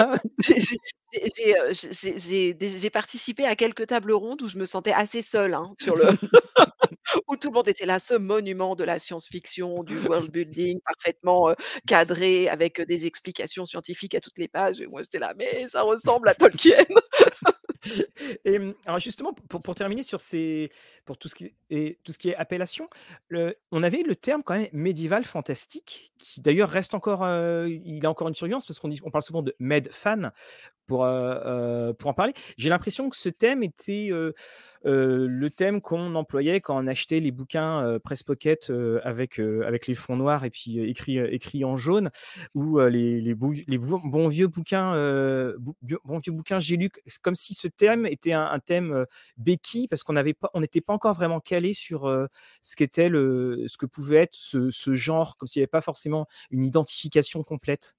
j'ai 1.72 2.90
participé 2.90 3.46
à 3.46 3.56
quelques 3.56 3.88
tables 3.88 4.12
rondes 4.14 4.42
où 4.42 4.48
je 4.48 4.58
me 4.58 4.66
sentais 4.66 4.92
assez 4.94 5.22
seule, 5.22 5.54
hein, 5.54 5.74
sur 5.82 5.96
le 5.96 6.06
où 7.30 7.38
tout 7.38 7.50
le 7.50 7.54
monde 7.56 7.68
était 7.70 7.86
là, 7.88 8.00
ce 8.00 8.16
monument 8.16 8.76
de 8.76 8.84
la 8.86 9.00
science-fiction, 9.00 9.84
du 9.84 9.98
world 10.00 10.32
building 10.32 10.80
parfaitement, 10.86 11.52
heu, 11.52 11.56
cadré 11.88 12.50
avec, 12.50 12.80
heu, 12.82 12.86
des 12.86 13.06
explications 13.08 13.66
scientifiques 13.66 14.16
à 14.16 14.22
toutes 14.22 14.40
les 14.40 14.48
pages 14.50 14.82
et 14.82 14.88
moi 14.88 15.04
j'étais 15.04 15.20
là: 15.20 15.34
«Mais 15.38 15.68
ça 15.68 15.84
ressemble 15.84 16.30
à 16.30 16.36
Tolkien!» 16.36 16.86
Et 18.46 18.60
mmh, 18.60 18.74
alors 18.86 19.00
justement 19.00 19.34
pour 19.34 19.76
terminer 19.76 20.04
sur 20.04 20.22
ces 20.22 20.70
pour 21.06 21.18
tout 21.18 21.28
ce 21.28 21.36
qui 21.36 21.54
est 21.70 22.00
tout 22.04 22.12
ce 22.12 22.18
qui 22.20 22.30
est 22.30 22.36
appellation, 22.36 22.90
on 23.72 23.84
avait 23.84 24.04
le 24.04 24.16
terme 24.16 24.44
quand 24.44 24.58
même 24.58 24.68
médiéval 24.74 25.26
fantastique 25.26 26.14
qui 26.18 26.42
d'ailleurs 26.42 26.70
reste 26.70 26.94
encore, 26.96 27.24
heu, 27.24 27.70
il 27.70 28.06
a 28.06 28.10
encore 28.10 28.28
une 28.28 28.36
survivance 28.36 28.66
parce 28.66 28.80
qu'on 28.80 28.92
on 29.04 29.12
parle 29.12 29.24
souvent 29.24 29.44
de 29.44 29.56
med 29.60 29.90
fan 29.92 30.32
pour, 30.88 31.06
heu 31.06 31.10
heu, 31.46 31.94
pour 31.98 32.10
en 32.10 32.14
parler. 32.14 32.34
J'ai 32.58 32.70
l'impression 32.70 33.10
que 33.10 33.18
ce 33.18 33.30
thème 33.30 33.64
était, 33.64 34.10
heu, 34.12 34.34
le 34.84 35.50
thème 35.50 35.82
qu'on 35.82 36.16
employait 36.16 36.62
quand 36.62 36.78
on 36.84 36.88
achetait 36.88 37.20
les 37.20 37.32
bouquins, 37.32 37.84
heu, 37.86 38.00
Presse 38.00 38.24
Pocket, 38.24 38.72
avec, 39.04 39.40
avec 39.40 39.88
les 39.88 39.94
fonds 39.96 40.16
noirs 40.18 40.46
et 40.46 40.50
puis, 40.50 40.80
heu, 40.80 41.34
écrits 41.34 41.66
en 41.66 41.76
jaune 41.76 42.10
ou, 42.56 42.80
les 42.80 43.22
les 43.22 43.36
les 43.68 43.78
bons 43.78 44.28
vieux 44.28 44.48
bouquins, 44.48 44.94
bons 46.06 46.18
vieux 46.20 46.32
bouquins 46.34 46.60
J'ai 46.60 46.78
lu. 46.78 46.90
Comme 47.22 47.36
si 47.36 47.54
ce 47.54 47.68
thème 47.68 48.06
était 48.06 48.34
un 48.34 48.60
thème, 48.60 49.06
béquille 49.38 49.88
parce 49.88 50.04
qu'on 50.04 50.14
n'était 50.14 50.82
pas 50.82 50.94
encore 50.94 51.14
vraiment 51.16 51.40
calé 51.40 51.74
sur, 51.74 52.08
ce 52.62 52.76
qu'était 52.76 53.10
le 53.10 53.66
ce 53.68 53.78
que 53.78 53.86
pouvait 53.86 54.18
être 54.18 54.36
ce 54.36 54.70
ce 54.72 54.94
genre, 54.96 55.38
comme 55.38 55.48
s'il 55.48 55.60
y 55.62 55.64
avait 55.64 55.68
pas 55.68 55.82
forcément 55.82 56.28
une 56.52 56.64
identification 56.66 57.44
complète. 57.44 57.96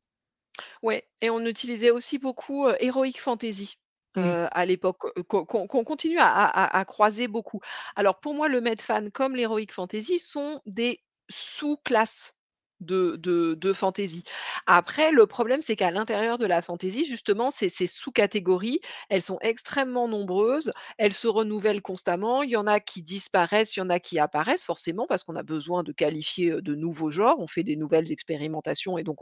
Ouais 0.83 1.09
et 1.21 1.31
on 1.31 1.41
utilisait 1.45 1.91
aussi 1.91 2.19
beaucoup, 2.19 2.67
heu, 2.69 2.77
heroic 2.81 3.15
fantasy, 3.19 3.79
Mmh. 4.17 4.37
heu, 4.37 4.47
à 4.51 4.65
l'époque, 4.67 5.05
heu, 5.17 5.23
qu'on 5.25 5.45
qu'on 5.47 5.67
qu'on 5.67 5.85
continue 5.85 6.19
à 6.19 6.29
à 6.29 6.47
à 6.47 6.79
à 6.81 6.85
croiser 6.85 7.29
beaucoup. 7.29 7.61
Alors 7.97 8.21
pour 8.21 8.35
moi, 8.35 8.49
le 8.49 8.61
Medfan 8.61 9.11
comme 9.13 9.37
l'heroic 9.37 9.67
fantasy 9.73 10.19
sont 10.19 10.61
des 10.67 11.01
sous-classes 11.31 12.35
de 12.81 13.17
de. 13.17 13.57
Après 14.67 15.11
le 15.13 15.27
problème, 15.27 15.61
c'est 15.63 15.77
qu'à 15.77 15.91
l'intérieur 15.91 16.39
de 16.39 16.47
la 16.47 16.63
fantasy, 16.63 17.05
justement, 17.07 17.51
ces 17.51 17.69
sous-catégories, 17.87 18.81
elles 19.09 19.23
sont 19.23 19.39
extrêmement 19.41 20.09
nombreuses, 20.09 20.71
elles 20.99 21.13
se 21.13 21.29
renouvellent 21.29 21.83
constamment. 21.83 22.43
Il 22.43 22.51
y 22.51 22.57
en 22.57 22.67
a 22.67 22.81
qui 22.81 23.03
disparaissent, 23.03 23.77
il 23.77 23.81
y 23.81 23.83
en 23.83 23.91
a 23.91 24.01
qui 24.01 24.19
apparaissent 24.19 24.65
forcément 24.65 25.07
parce 25.07 25.25
qu'on 25.25 25.37
a 25.37 25.43
besoin 25.43 25.83
de 25.83 25.93
qualifier, 25.93 26.51
heu, 26.53 26.63
de 26.63 26.75
nouveaux 26.75 27.11
genres. 27.11 27.37
On 27.39 27.47
fait 27.47 27.63
des 27.65 27.77
nouvelles 27.77 28.13
expérimentations 28.13 28.99
et 28.99 29.05
donc, 29.05 29.19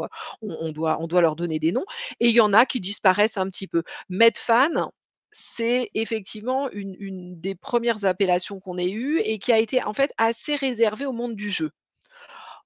doit 0.72 0.98
on 1.00 1.06
doit 1.06 1.20
leur 1.20 1.36
donner 1.36 1.58
des 1.58 1.72
noms 1.72 1.84
et 2.20 2.28
il 2.28 2.34
y 2.34 2.40
en 2.40 2.52
a 2.52 2.66
qui 2.66 2.80
disparaissent 2.80 3.36
un 3.36 3.46
petit 3.48 3.66
peu. 3.68 3.82
Medfan, 4.08 4.90
c'est 5.32 5.90
effectivement 5.94 6.70
une 6.70 6.94
une 6.98 7.40
des 7.40 7.54
premières 7.54 8.04
appellations 8.04 8.60
qu'on 8.60 8.78
ait 8.78 8.90
eues 8.90 9.18
et 9.20 9.38
qui 9.38 9.52
a 9.52 9.58
été 9.58 9.82
en 9.82 9.92
fait 9.92 10.12
assez 10.18 10.56
réservée 10.56 11.06
au 11.06 11.12
monde 11.12 11.34
du 11.36 11.50
jeu, 11.50 11.70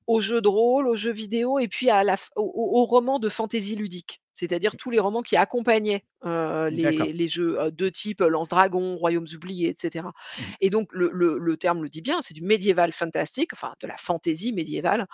aux 0.09 0.21
jeux 0.21 0.41
de 0.41 0.49
rôle, 0.49 0.89
aux 0.89 0.97
jeux 0.97 1.13
vidéo 1.13 1.61
et 1.61 1.69
puis 1.69 1.91
à 1.91 2.03
la 2.03 2.17
aux 2.35 2.85
romans 2.87 3.21
de 3.21 3.29
fantaisie 3.29 3.77
ludique. 3.77 4.21
C'est-à-dire 4.33 4.77
tous 4.77 4.91
les 4.91 5.01
romans 5.01 5.21
qui 5.21 5.37
accompagnaient, 5.37 6.05
les 6.25 7.13
les 7.13 7.29
jeux, 7.29 7.59
de 7.71 7.89
type, 7.89 8.21
Lance-Dragon, 8.21 8.97
Royaumes 8.97 9.27
oubliés 9.35 9.69
et 9.69 9.75
cetera. 9.77 10.09
Mmh. 10.09 10.43
Et 10.61 10.71
donc 10.71 10.89
le 10.93 11.11
le 11.13 11.39
le 11.39 11.57
terme 11.57 11.83
le 11.83 11.89
dit 11.89 12.03
bien, 12.03 12.23
c'est 12.23 12.35
du 12.35 12.43
médiéval 12.43 12.93
fantastique, 12.93 13.53
enfin 13.53 13.75
de 13.83 13.87
la 13.87 13.97
fantaisie 13.97 14.53
médiévale, 14.53 15.07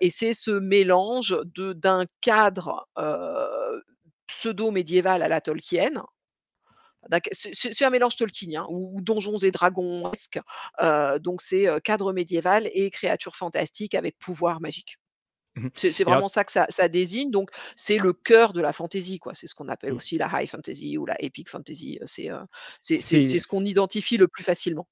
et 0.00 0.10
c'est 0.10 0.34
ce 0.34 0.50
mélange 0.50 1.36
de 1.56 1.72
d'un 1.72 2.04
cadre, 2.20 2.88
pseudo-médiéval 4.26 5.22
à 5.22 5.28
la 5.28 5.40
Tolkien, 5.40 6.04
c'est 7.32 7.84
un 7.84 7.90
mélange 7.90 8.16
tolkienien 8.16 8.66
ou 8.70 8.92
ou 8.96 9.00
Donjons 9.02 9.38
et 9.38 9.50
Dragonsque, 9.50 10.38
heu, 10.82 11.18
donc 11.20 11.42
c'est, 11.42 11.68
heu, 11.68 11.80
cadre 11.80 12.12
médiéval 12.12 12.68
et 12.72 12.90
créatures 12.90 13.36
fantastiques 13.36 13.94
avec 13.94 14.18
pouvoir 14.18 14.60
magique. 14.60 14.98
Mh 15.58 15.70
C'est 15.74 16.00
alors 16.00 16.12
vraiment 16.14 16.28
ça 16.28 16.44
que 16.44 16.52
ça 16.52 16.66
ça 16.70 16.88
désigne, 16.88 17.30
donc 17.30 17.50
c'est 17.76 17.98
le 17.98 18.12
cœur 18.12 18.52
de 18.52 18.60
la 18.60 18.72
fantaisie, 18.72 19.18
quoi. 19.18 19.34
C'est 19.34 19.46
ce 19.46 19.54
qu'on 19.54 19.68
appelle 19.68 19.92
mmh, 19.92 19.96
aussi 19.96 20.18
la 20.18 20.30
high 20.32 20.48
fantasy 20.48 20.98
ou 20.98 21.06
la 21.06 21.22
epic 21.22 21.48
fantasy, 21.48 21.98
c'est, 22.06 22.30
c'est 22.80 23.38
ce 23.38 23.46
qu'on 23.46 23.64
identifie 23.64 24.16
le 24.16 24.28
plus 24.28 24.44
facilement. 24.44 24.86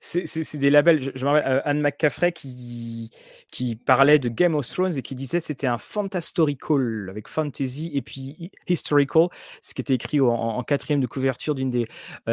C'est 0.00 0.26
c'est 0.26 0.58
des 0.58 0.70
labels. 0.70 1.02
Je 1.02 1.10
je 1.14 1.24
me 1.24 1.30
rappelle, 1.30 1.62
Anne 1.64 1.80
McCaffrey 1.80 2.32
qui 2.32 3.10
qui 3.50 3.74
parlait 3.76 4.18
de 4.18 4.28
Game 4.28 4.54
of 4.54 4.66
Thrones 4.68 4.96
et 4.96 5.02
qui 5.02 5.14
disait 5.16 5.40
c'était 5.40 5.66
un 5.66 5.78
fantastorical 5.78 7.08
avec 7.10 7.28
fantasy 7.28 7.90
et 7.94 8.02
puis 8.02 8.36
hi 8.38 8.50
historical, 8.68 9.28
ce 9.62 9.74
qui 9.74 9.80
était 9.80 9.94
écrit 9.94 10.20
en 10.20 10.28
en 10.28 10.62
4 10.62 11.00
de 11.00 11.06
couverture 11.06 11.54
d'une 11.54 11.70
des, 11.70 11.86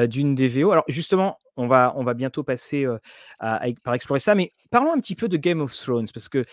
d'une 0.08 0.36
des 0.36 0.48
VO. 0.48 0.72
Alors 0.72 0.84
justement, 0.88 1.40
on 1.58 1.68
va 1.68 1.94
on 1.96 2.04
va 2.04 2.14
bientôt 2.14 2.44
passer, 2.44 2.84
heu, 2.86 3.00
à 3.40 3.64
à 3.64 3.68
par 3.84 3.96
explorer 3.96 4.20
ça, 4.20 4.36
mais 4.36 4.52
parlons 4.70 4.94
un 4.94 5.00
petit 5.00 5.16
peu 5.16 5.28
de 5.28 5.38
Game 5.38 5.62
of 5.62 5.76
Thrones 5.76 6.08
parce 6.14 6.30
que 6.30 6.44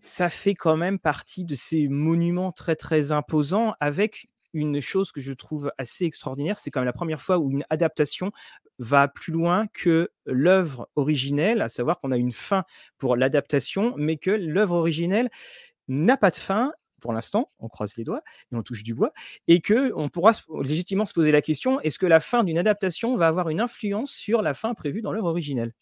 ça 0.00 0.28
fait 0.30 0.54
quand 0.54 0.76
même 0.76 0.98
partie 0.98 1.44
de 1.44 1.54
ces 1.54 1.88
monuments 1.88 2.52
très, 2.52 2.76
très 2.76 3.12
imposants 3.12 3.74
avec 3.80 4.28
une 4.52 4.80
chose 4.80 5.12
que 5.12 5.20
je 5.20 5.32
trouve 5.32 5.70
assez 5.78 6.04
extraordinaire, 6.04 6.58
c'est 6.58 6.70
quand 6.70 6.80
même 6.80 6.86
la 6.86 6.92
première 6.92 7.20
fois 7.20 7.38
où 7.38 7.50
une 7.52 7.64
adaptation 7.70 8.32
va 8.78 9.06
plus 9.06 9.32
loin 9.32 9.68
que 9.68 10.10
l'œuvre 10.26 10.88
originelle, 10.96 11.62
à 11.62 11.68
savoir 11.68 12.00
qu'on 12.00 12.10
a 12.10 12.16
une 12.16 12.32
fin 12.32 12.64
pour 12.98 13.14
l'adaptation, 13.16 13.94
mais 13.96 14.16
que 14.16 14.30
l'œuvre 14.30 14.74
originelle 14.74 15.30
n'a 15.88 16.16
pas 16.16 16.30
de 16.30 16.36
fin 16.36 16.72
pour 17.00 17.12
l'instant, 17.14 17.50
on 17.58 17.68
croise 17.68 17.96
les 17.96 18.04
doigts 18.04 18.22
et 18.52 18.56
on 18.56 18.62
touche 18.62 18.82
du 18.82 18.94
bois, 18.94 19.12
et 19.48 19.62
qu'on 19.62 20.08
pourra 20.10 20.32
légitimement 20.62 21.06
se 21.06 21.14
poser 21.14 21.32
la 21.32 21.42
question 21.42 21.80
est-ce 21.80 21.98
que 21.98 22.06
la 22.06 22.20
fin 22.20 22.44
d'une 22.44 22.58
adaptation 22.58 23.16
va 23.16 23.28
avoir 23.28 23.48
une 23.48 23.60
influence 23.60 24.12
sur 24.12 24.42
la 24.42 24.54
fin 24.54 24.74
prévue 24.74 25.00
dans 25.02 25.12
l'œuvre 25.12 25.28
originelle? 25.28 25.72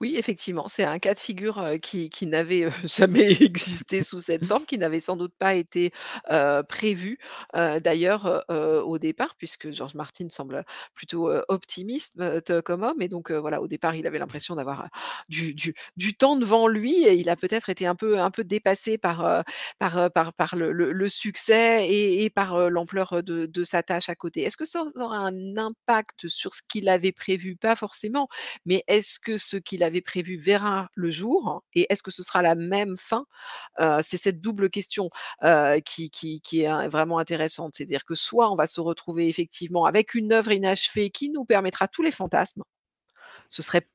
Oui, 0.00 0.14
effectivement, 0.16 0.68
c'est 0.68 0.84
un 0.84 0.98
cas 0.98 1.14
de 1.14 1.18
figure, 1.18 1.74
qui 1.82 2.26
n'avait, 2.26 2.68
jamais 2.84 3.32
existé 3.42 4.02
sous 4.02 4.20
cette 4.20 4.44
forme, 4.44 4.64
qui 4.64 4.78
n'avait 4.78 5.00
sans 5.00 5.16
doute 5.16 5.34
pas 5.38 5.54
été, 5.54 5.92
prévu, 6.68 7.18
d'ailleurs, 7.54 8.44
au 8.48 8.98
départ 8.98 9.34
puisque 9.36 9.70
George 9.70 9.94
Martin 9.94 10.28
semble, 10.30 10.64
plutôt, 10.94 11.30
optimiste, 11.48 12.20
comme 12.64 12.82
homme 12.82 13.02
et 13.02 13.08
donc 13.08 13.30
voilà, 13.30 13.60
au 13.60 13.66
départ, 13.66 13.94
il 13.94 14.06
avait 14.06 14.18
l'impression 14.18 14.54
d'avoir, 14.54 14.88
du 15.28 15.74
temps 16.16 16.36
devant 16.36 16.68
lui 16.68 17.04
et 17.04 17.14
il 17.14 17.28
a 17.28 17.36
peut-être 17.36 17.68
été 17.68 17.86
un 17.86 17.94
peu 17.94 18.44
dépassé 18.44 18.98
par, 18.98 19.44
le 19.80 21.08
succès 21.08 21.88
et 21.88 22.30
par, 22.30 22.70
l'ampleur, 22.70 23.22
de 23.22 23.64
sa 23.64 23.82
tâche 23.82 24.08
à 24.08 24.14
côté. 24.14 24.42
Est-ce 24.42 24.56
que 24.56 24.64
ça 24.64 24.84
aura 24.96 25.18
un 25.18 25.56
impact 25.56 26.28
sur 26.28 26.54
ce 26.54 26.62
qu'il 26.62 26.88
avait 26.88 27.12
prévu? 27.12 27.56
Pas 27.56 27.76
forcément, 27.76 28.28
mais 28.64 28.84
est-ce 28.86 29.18
que 29.18 29.36
ce 29.36 29.56
qu'il 29.56 29.82
avait 29.88 30.00
prévu 30.00 30.36
verra 30.36 30.88
le 30.94 31.10
jour 31.10 31.64
et 31.74 31.86
est-ce 31.90 32.02
que 32.02 32.10
ce 32.10 32.22
sera 32.22 32.42
la 32.42 32.54
même 32.54 32.96
fin? 32.96 33.26
C'est 34.02 34.16
cette 34.16 34.40
double 34.40 34.70
question, 34.70 35.10
qui 35.84 36.10
qui 36.10 36.62
est 36.62 36.88
vraiment 36.88 37.18
intéressante. 37.18 37.72
C'est-à-dire 37.74 38.04
que 38.04 38.14
soit 38.14 38.50
on 38.52 38.56
va 38.56 38.66
se 38.66 38.80
retrouver 38.80 39.28
effectivement 39.28 39.84
avec 39.84 40.14
une 40.14 40.32
œuvre 40.32 40.52
inachevée 40.52 41.10
qui 41.10 41.30
nous 41.30 41.44
permettra 41.44 41.88
tous 41.88 42.02
les 42.02 42.12
fantasmes. 42.12 42.62
Ce 43.48 43.62
serait 43.62 43.88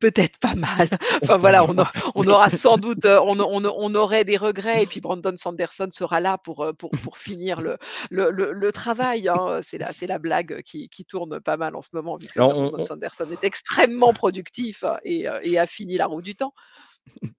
peut-être 0.00 0.38
pas 0.38 0.54
mal. 0.54 0.88
Enfin 1.22 1.36
voilà, 1.36 1.64
on 1.64 1.78
a 1.78 1.90
on 2.14 2.26
aura 2.26 2.50
sans 2.50 2.76
doute, 2.76 3.04
heu, 3.04 3.18
on 3.20 3.38
on 3.40 3.64
on 3.64 3.94
aurait 3.94 4.24
des 4.24 4.36
regrets 4.36 4.82
et 4.82 4.86
puis 4.86 5.00
Brandon 5.00 5.34
Sanderson 5.36 5.88
sera 5.90 6.20
là 6.20 6.38
pour, 6.38 6.66
pour 6.78 7.18
finir 7.18 7.60
le 7.60 7.78
le 8.10 8.30
le 8.30 8.52
le 8.52 8.72
travail, 8.72 9.28
hein, 9.28 9.60
c'est 9.62 9.78
la 10.06 10.18
blague 10.18 10.62
qui 10.62 10.88
qui 10.88 11.04
tourne 11.04 11.40
pas 11.40 11.56
mal 11.56 11.74
en 11.76 11.82
ce 11.82 11.88
moment 11.92 12.16
vu 12.16 12.28
que 12.28 12.38
Alors 12.38 12.52
Brandon 12.52 12.78
on 12.78 12.82
Sanderson 12.82 13.26
est 13.30 13.44
extrêmement 13.44 14.12
productif 14.12 14.84
et 15.04 15.28
heu, 15.28 15.38
et 15.42 15.58
a 15.58 15.66
fini 15.66 15.96
la 15.96 16.06
roue 16.06 16.22
du 16.22 16.34
temps. 16.36 16.52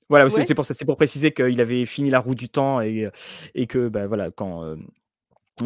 voilà, 0.10 0.30
c'est 0.30 0.48
Ouais? 0.50 0.64
c'est 0.64 0.86
pour 0.86 0.98
préciser 0.98 1.34
qu'il 1.34 1.62
avait 1.62 1.86
fini 1.86 2.10
la 2.10 2.20
roue 2.20 2.36
du 2.36 2.50
temps 2.50 2.82
et 2.82 3.68
que, 3.68 3.90
bah, 3.90 4.08
voilà, 4.08 4.32
quand, 4.32 4.76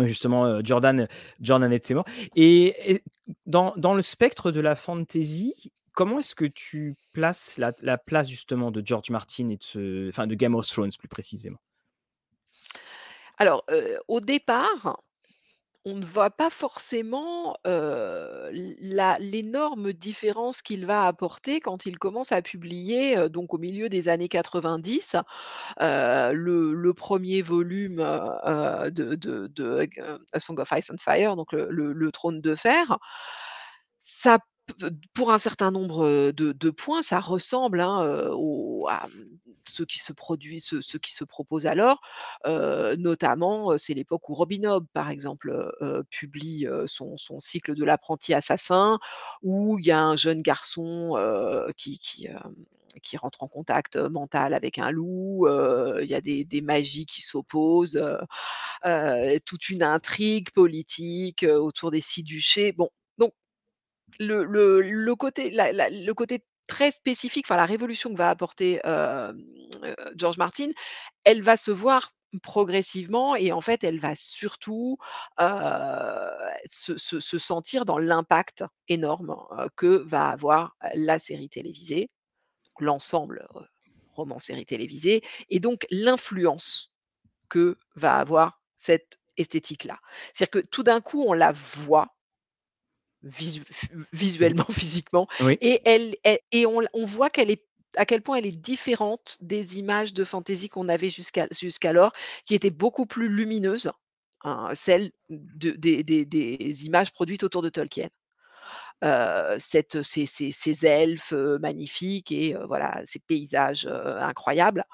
justement, 0.02 0.64
Jordan 0.64 1.08
Jordan 1.40 1.72
était 1.72 1.94
mort 1.94 2.06
et 2.36 2.94
et 2.94 3.04
dans 3.46 3.74
dans 3.78 3.94
le 3.94 4.02
spectre 4.02 4.52
de 4.52 4.60
la 4.60 4.76
fantasy, 4.76 5.72
comment 5.94 6.20
est-ce 6.20 6.36
que 6.36 6.46
tu 6.46 6.96
places 7.14 7.58
la 7.58 7.74
la 7.82 7.98
place 7.98 8.30
justement 8.30 8.72
de 8.72 8.82
George 8.86 9.10
Martin 9.12 9.50
et 9.50 9.58
de 9.58 9.64
ce 9.64 10.26
de 10.28 10.36
Game 10.36 10.56
of 10.56 10.68
Thrones 10.68 10.92
plus 10.98 11.08
précisément? 11.10 11.60
Alors, 13.38 13.64
au 14.08 14.20
départ 14.20 15.02
On 15.86 15.96
ne 15.96 16.06
voit 16.06 16.32
pas 16.32 16.50
forcément, 16.52 17.58
l'énorme 18.54 19.94
différence 19.94 20.62
qu'il 20.62 20.86
va 20.86 21.08
apporter 21.08 21.60
quand 21.60 21.86
il 21.88 21.98
commence 22.00 22.32
à 22.32 22.42
publier, 22.44 23.30
donc 23.30 23.54
au 23.56 23.58
milieu 23.60 23.90
des 23.90 24.10
années 24.10 24.30
90, 24.30 25.16
heu, 25.82 26.34
le 26.34 26.94
1 26.94 27.42
volume, 27.44 27.98
de 27.98 29.90
A 30.34 30.40
Song 30.40 30.60
of 30.60 30.72
Ice 30.78 30.92
and 30.92 30.98
Fire, 31.00 31.36
donc 31.36 31.52
le 31.54 31.94
le 31.94 32.12
Trône 32.12 32.42
de 32.42 32.56
fer. 32.56 33.00
Ça 34.00 34.40
pour 35.14 35.32
un 35.32 35.38
certain 35.38 35.72
nombre, 35.72 36.32
de 36.32 36.70
points, 36.70 37.02
ça 37.02 37.20
ressemble, 37.20 37.82
hein, 37.82 38.00
à, 38.90 39.08
mmh, 39.08 39.12
ce 39.68 39.84
qui 39.84 40.00
se 40.00 40.12
produit 40.14 40.60
ce 40.60 40.98
qui 40.98 41.14
se 41.14 41.24
propose 41.24 41.66
alors. 41.68 42.02
Notamment, 42.46 43.78
c'est 43.78 43.94
l'époque 43.94 44.30
où 44.30 44.34
Robin 44.34 44.64
Hobb, 44.66 44.86
par 44.94 45.10
exemple, 45.10 45.54
publie, 46.10 46.66
son 46.88 47.16
cycle 47.40 47.76
de 47.76 47.84
l'apprenti 47.86 48.34
assassin, 48.34 49.00
où 49.42 49.78
il 49.80 49.86
y 49.86 49.92
a 49.92 50.02
un 50.04 50.18
jeune 50.18 50.42
garçon, 50.42 51.16
qui 51.78 52.28
rentre 53.18 53.44
en 53.44 53.48
contact, 53.48 53.96
mental 53.96 54.54
avec 54.54 54.78
un 54.78 54.92
loup, 54.92 55.48
il 55.48 56.08
y 56.08 56.16
a 56.16 56.22
des 56.22 56.62
magies 56.62 57.06
qui 57.06 57.22
s'opposent, 57.22 57.98
heu, 58.86 59.40
toute 59.46 59.70
une 59.70 59.84
intrigue 59.84 60.52
politique, 60.52 61.44
autour 61.44 61.92
des 61.92 62.02
6 62.02 62.24
duchés. 62.24 62.72
Bon, 62.74 62.90
le 64.28 64.82
le 64.82 65.16
côté 65.16 65.52
le 65.52 66.12
côté 66.14 66.46
très 66.68 66.92
spécifique, 66.92 67.46
enfin 67.48 67.58
la 67.58 67.66
révolution 67.66 68.12
que 68.12 68.18
va 68.18 68.30
apporter, 68.30 68.80
George 70.16 70.38
Martin, 70.38 70.72
elle 71.24 71.42
va 71.42 71.58
se 71.58 71.72
voir 71.72 72.12
progressivement 72.44 73.36
et 73.36 73.52
en 73.52 73.60
fait, 73.60 73.84
elle 73.84 74.00
va 74.00 74.16
surtout, 74.16 74.98
se 75.38 76.98
se 76.98 77.20
se 77.20 77.38
sentir 77.38 77.84
dans 77.86 77.98
l'impact 77.98 78.64
énorme, 78.88 79.36
que 79.76 79.98
va 80.06 80.30
avoir 80.30 80.76
la 80.94 81.20
série 81.20 81.50
télévisée, 81.50 82.10
l'ensemble, 82.80 83.48
roman, 84.14 84.40
série 84.40 84.66
télévisée 84.66 85.22
et 85.50 85.60
donc 85.60 85.86
l'influence 85.90 86.92
que 87.50 87.78
va 87.96 88.16
avoir 88.18 88.62
cette 88.76 89.18
esthétique-là. 89.38 90.00
C'est-à-dire 90.34 90.62
que 90.64 90.68
tout 90.70 90.84
d'un 90.84 91.02
coup, 91.02 91.24
on 91.28 91.34
la 91.34 91.52
voit 91.52 92.16
Visu 93.24 93.62
visuellement, 94.12 94.66
physiquement 94.72 95.28
Oui. 95.40 95.62
et 95.62 95.82
elle 95.86 96.16
et 96.52 96.66
on 96.66 97.06
voit 97.06 97.30
qu'elle 97.30 97.52
est 97.52 97.64
à 97.96 98.06
quel 98.06 98.22
point 98.24 98.38
elle 98.38 98.48
est 98.48 98.52
différente 98.56 99.38
des 99.42 99.78
images 99.78 100.14
de 100.14 100.24
fantaisie 100.24 100.70
qu'on 100.70 100.90
avait 100.90 101.10
jusqu'alors, 101.12 102.14
qui 102.46 102.56
étaient 102.56 102.70
beaucoup 102.72 103.06
plus 103.06 103.28
lumineuses, 103.30 103.92
hein, 104.44 104.70
celles 104.74 105.12
de 105.30 105.72
des 105.72 106.04
des 106.04 106.26
des 106.26 106.86
images 106.88 107.12
produites 107.12 107.44
autour 107.44 107.62
de 107.62 107.70
Tolkien. 107.70 108.10
Cette 109.60 110.02
ces 110.04 110.26
ces 110.26 110.52
ces 110.52 110.86
elfes, 110.86 111.34
heu, 111.34 111.60
magnifiques 111.60 112.32
et 112.32 112.56
heu, 112.56 112.66
voilà, 112.68 113.02
ces 113.06 113.20
paysages, 113.20 113.88
incroyables 113.88 114.86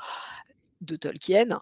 de 0.82 0.96
Tolkien. 0.98 1.62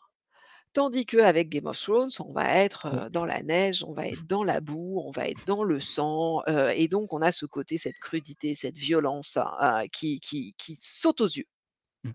Tandis 0.75 1.05
qu'avec 1.05 1.49
Game 1.49 1.67
of 1.67 1.79
Thrones, 1.81 2.11
on 2.19 2.33
va 2.33 2.53
être, 2.55 2.87
Mmh. 2.91 3.09
dans 3.09 3.25
la 3.25 3.41
neige, 3.43 3.83
on 3.87 3.93
va 3.93 4.07
être 4.07 4.25
dans 4.27 4.43
la 4.43 4.59
boue, 4.59 5.01
on 5.05 5.11
va 5.11 5.29
être 5.29 5.45
dans 5.47 5.63
le 5.63 5.79
sang, 5.79 6.43
et 6.75 6.87
donc 6.89 7.13
on 7.13 7.21
a 7.21 7.31
ce 7.31 7.45
côté, 7.47 7.77
cette 7.77 7.97
crudité, 7.99 8.53
cette 8.55 8.75
violence, 8.77 9.37
heu, 9.37 9.87
qui 9.93 10.19
qui 10.19 10.53
qui 10.57 10.77
saute 10.79 11.21
aux 11.21 11.27
yeux. 11.27 11.47
Mmh. 12.03 12.11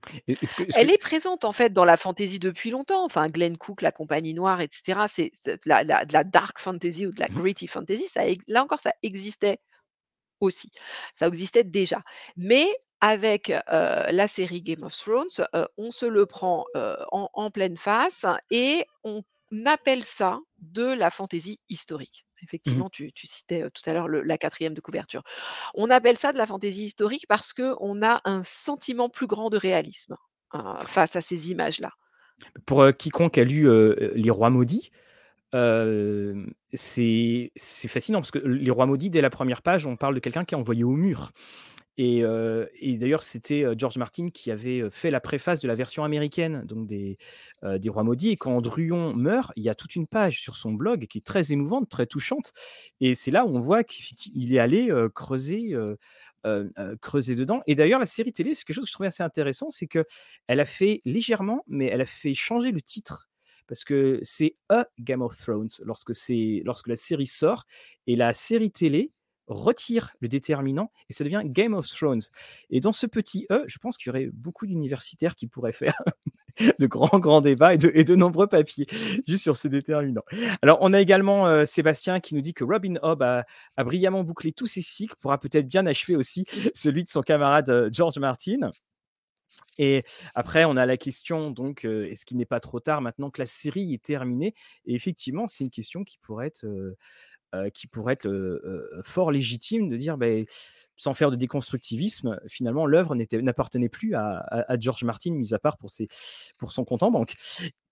Que 0.59 0.65
Elle 0.77 0.91
est 0.91 0.99
présente 0.99 1.45
en 1.45 1.53
fait 1.53 1.73
dans 1.73 1.87
la 1.87 1.97
fantasy 1.97 2.39
depuis 2.39 2.71
longtemps, 2.71 3.05
enfin 3.05 3.29
Glenn 3.29 3.57
Cook, 3.57 3.81
La 3.83 3.93
Compagnie 3.93 4.35
Noire 4.35 4.61
et 4.61 4.69
cetera, 4.71 5.09
c'est 5.09 5.33
la 5.67 5.83
la 5.85 6.25
dark 6.25 6.59
fantasy 6.61 7.07
ou 7.07 7.13
de 7.13 7.21
la 7.21 7.29
mmh 7.31 7.41
gritty 7.41 7.67
fantasy, 7.67 8.07
ça 8.09 8.23
là 8.47 8.63
encore 8.63 8.81
ça 8.81 8.93
existait 9.03 9.59
aussi. 10.41 10.71
Ça 11.15 11.27
existait 11.29 11.65
déjà. 11.65 12.03
Mais 12.37 12.67
avec, 13.01 13.53
la 13.69 14.29
série 14.29 14.63
Game 14.63 14.83
of 14.83 14.97
Thrones, 14.97 15.47
on 15.77 15.91
se 15.91 16.07
le 16.07 16.27
prend, 16.27 16.67
en 16.75 17.31
en 17.33 17.51
pleine 17.51 17.77
face 17.77 18.27
et 18.51 18.85
on 19.05 19.23
appelle 19.67 20.05
ça 20.05 20.39
de 20.59 20.85
la 20.85 21.11
fantaisie 21.11 21.61
historique. 21.69 22.25
Mmh 22.25 22.45
Effectivement, 22.45 22.91
tu 22.91 23.13
tu 23.13 23.27
citais, 23.27 23.69
tout 23.71 23.83
à 23.87 23.93
l'heure 23.93 24.09
la 24.09 24.39
4 24.39 24.73
de 24.73 24.81
couverture. 24.81 25.23
On 25.75 25.91
appelle 25.91 26.19
ça 26.19 26.33
de 26.33 26.39
la 26.39 26.47
fantaisie 26.47 26.85
historique 26.85 27.27
parce 27.29 27.53
qu'on 27.53 28.03
a 28.03 28.21
un 28.25 28.43
sentiment 28.43 29.09
plus 29.09 29.27
grand 29.27 29.51
de 29.51 29.59
réalisme, 29.59 30.17
heu, 30.55 30.59
face 30.87 31.17
à 31.17 31.21
ces 31.21 31.51
images-là. 31.51 31.93
Pour, 32.65 32.87
quiconque 32.99 33.37
a 33.37 33.45
lu, 33.45 33.69
Les 34.15 34.31
Rois 34.31 34.49
Maudits, 34.49 34.91
c'est 36.73 37.51
fascinant 37.89 38.21
parce 38.21 38.31
que 38.31 38.39
Les 38.39 38.71
Rois 38.71 38.87
Maudits, 38.87 39.11
dès 39.11 39.21
la 39.21 39.31
première 39.31 39.61
page, 39.61 39.85
on 39.85 39.97
parle 39.97 40.15
de 40.15 40.21
quelqu'un 40.21 40.45
qui 40.45 40.55
est 40.55 40.59
envoyé 40.59 40.85
au 40.85 40.97
mur 40.97 41.33
et 42.03 42.97
d'ailleurs, 42.99 43.23
c'était, 43.23 43.65
George 43.77 43.99
Martin 43.99 44.29
qui 44.31 44.51
avait, 44.51 44.89
fait 44.91 45.11
la 45.11 45.21
préface 45.21 45.61
de 45.61 45.69
la 45.69 45.75
version 45.75 46.05
américaine, 46.05 46.63
donc 46.65 46.87
des, 46.87 47.19
des 47.63 47.89
Rois 47.89 48.05
Maudits 48.05 48.31
et 48.31 48.37
quand 48.37 48.61
Druon 48.61 49.15
meurt, 49.15 49.53
il 49.57 49.63
y 49.65 49.69
a 49.69 49.75
toute 49.75 49.97
une 49.97 50.07
page 50.07 50.41
sur 50.41 50.57
son 50.57 50.73
blog 50.73 51.07
qui 51.07 51.19
est 51.19 51.25
très 51.25 51.53
émouvante, 51.53 51.89
très 51.89 52.07
touchante 52.07 52.53
et 53.01 53.15
c'est 53.15 53.31
là 53.31 53.45
où 53.45 53.57
on 53.57 53.61
voit 53.61 53.85
qu'il 53.85 54.55
est 54.55 54.59
allé, 54.59 54.91
creuser, 55.15 55.77
creuser 57.01 57.35
dedans 57.35 57.61
et 57.67 57.75
d'ailleurs 57.75 58.01
la 58.01 58.07
série 58.07 58.33
télé, 58.33 58.55
c'est 58.55 58.65
quelque 58.65 58.77
chose 58.77 58.85
que 58.85 58.91
je 58.91 58.95
trouvais 58.95 59.09
assez 59.09 59.23
intéressant, 59.23 59.71
c'est 59.71 59.87
qu'elle 59.87 60.07
a 60.49 60.67
fait 60.67 61.03
légèrement, 61.05 61.65
mais 61.67 61.87
elle 61.87 62.01
a 62.01 62.07
fait 62.07 62.35
changer 62.35 62.73
le 62.73 62.81
titre 62.81 63.29
parce 63.67 63.85
que 63.85 64.19
c'est 64.25 64.57
A 64.69 64.87
Game 64.99 65.23
of 65.23 65.37
Thrones 65.37 65.69
lorsque 65.85 66.13
lorsque 66.65 66.89
la 66.89 66.97
série 66.97 67.27
sort 67.27 67.67
et 68.09 68.17
la 68.17 68.35
série 68.35 68.73
télé 68.73 69.13
retire 69.51 70.13
le 70.21 70.29
déterminant 70.29 70.91
et 71.11 71.13
ça 71.13 71.25
devient 71.25 71.43
Game 71.45 71.75
of 71.75 71.87
Thrones 71.89 72.23
et 72.71 72.81
dans 72.81 72.93
ce 72.93 73.07
petit 73.07 73.47
E, 73.51 73.65
je 73.67 73.79
pense 73.79 73.99
qu'il 73.99 74.09
y 74.09 74.11
aurait 74.11 74.31
beaucoup 74.33 74.67
d'universitaires 74.67 75.35
qui 75.37 75.47
pourraient 75.49 75.73
faire 75.73 76.01
de 76.79 76.87
grands, 76.87 77.19
grands 77.19 77.41
débats 77.41 77.75
et 77.75 77.79
de 77.79 78.17
nombreux 78.17 78.47
papiers 78.47 78.87
juste 79.27 79.43
sur 79.43 79.57
ce 79.57 79.69
déterminant. 79.69 80.23
Alors 80.63 80.79
on 80.81 80.93
a 80.93 81.01
également, 81.01 81.49
heu, 81.49 81.67
Sébastien 81.67 82.21
qui 82.21 82.35
nous 82.35 82.41
dit 82.41 82.55
que 82.55 82.65
Robin 82.65 82.95
Hobb 83.03 83.23
a 83.23 83.45
brillamment 83.85 84.25
bouclé 84.25 84.53
tous 84.53 84.67
ses 84.67 84.83
cycles, 84.83 85.15
pourra 85.21 85.39
peut-être 85.39 85.69
bien 85.69 85.87
achever 85.87 86.17
aussi 86.17 86.45
celui 86.75 87.05
de 87.05 87.09
son 87.09 87.23
camarade, 87.23 87.69
heu, 87.71 87.89
George 87.93 88.19
Martin 88.19 88.71
Et 89.79 90.05
après, 90.35 90.65
on 90.65 90.77
a 90.77 90.87
la 90.87 90.97
question 90.97 91.51
donc, 91.51 91.85
heu, 91.85 92.07
est-ce 92.11 92.25
qu'il 92.27 92.37
n'est 92.37 92.45
pas 92.47 92.61
trop 92.61 92.81
tard 92.81 93.01
maintenant 93.01 93.31
que 93.31 93.41
la 93.41 93.47
série 93.47 93.95
est 93.95 94.03
terminée? 94.03 94.55
Et 94.85 94.95
effectivement, 94.95 95.49
c'est 95.49 95.65
une 95.65 95.71
question 95.71 96.05
qui 96.05 96.19
pourrait 96.19 96.49
être, 96.49 96.65
qui 97.75 97.87
pourrait 97.87 98.15
être, 98.15 98.27
heu 98.27 98.61
heu, 98.65 99.01
fort 99.03 99.31
légitime 99.33 99.89
de 99.89 99.97
dire, 99.97 100.19
beh, 100.19 100.47
sans 100.97 101.13
faire 101.15 101.31
de 101.31 101.37
déconstructivisme, 101.37 102.39
finalement 102.49 102.87
l'œuvre 102.87 103.15
n'appartenait 103.17 103.89
plus 103.89 104.15
à 104.15 104.39
à 104.39 104.73
à 104.73 104.79
George 104.79 105.05
Martin, 105.05 105.33
mis 105.35 105.55
à 105.55 105.59
part 105.59 105.79
pour 105.79 105.91
ses 105.91 106.07
pour 106.59 106.73
son 106.73 106.85
compte 106.85 107.03
en 107.03 107.11
banque. 107.11 107.37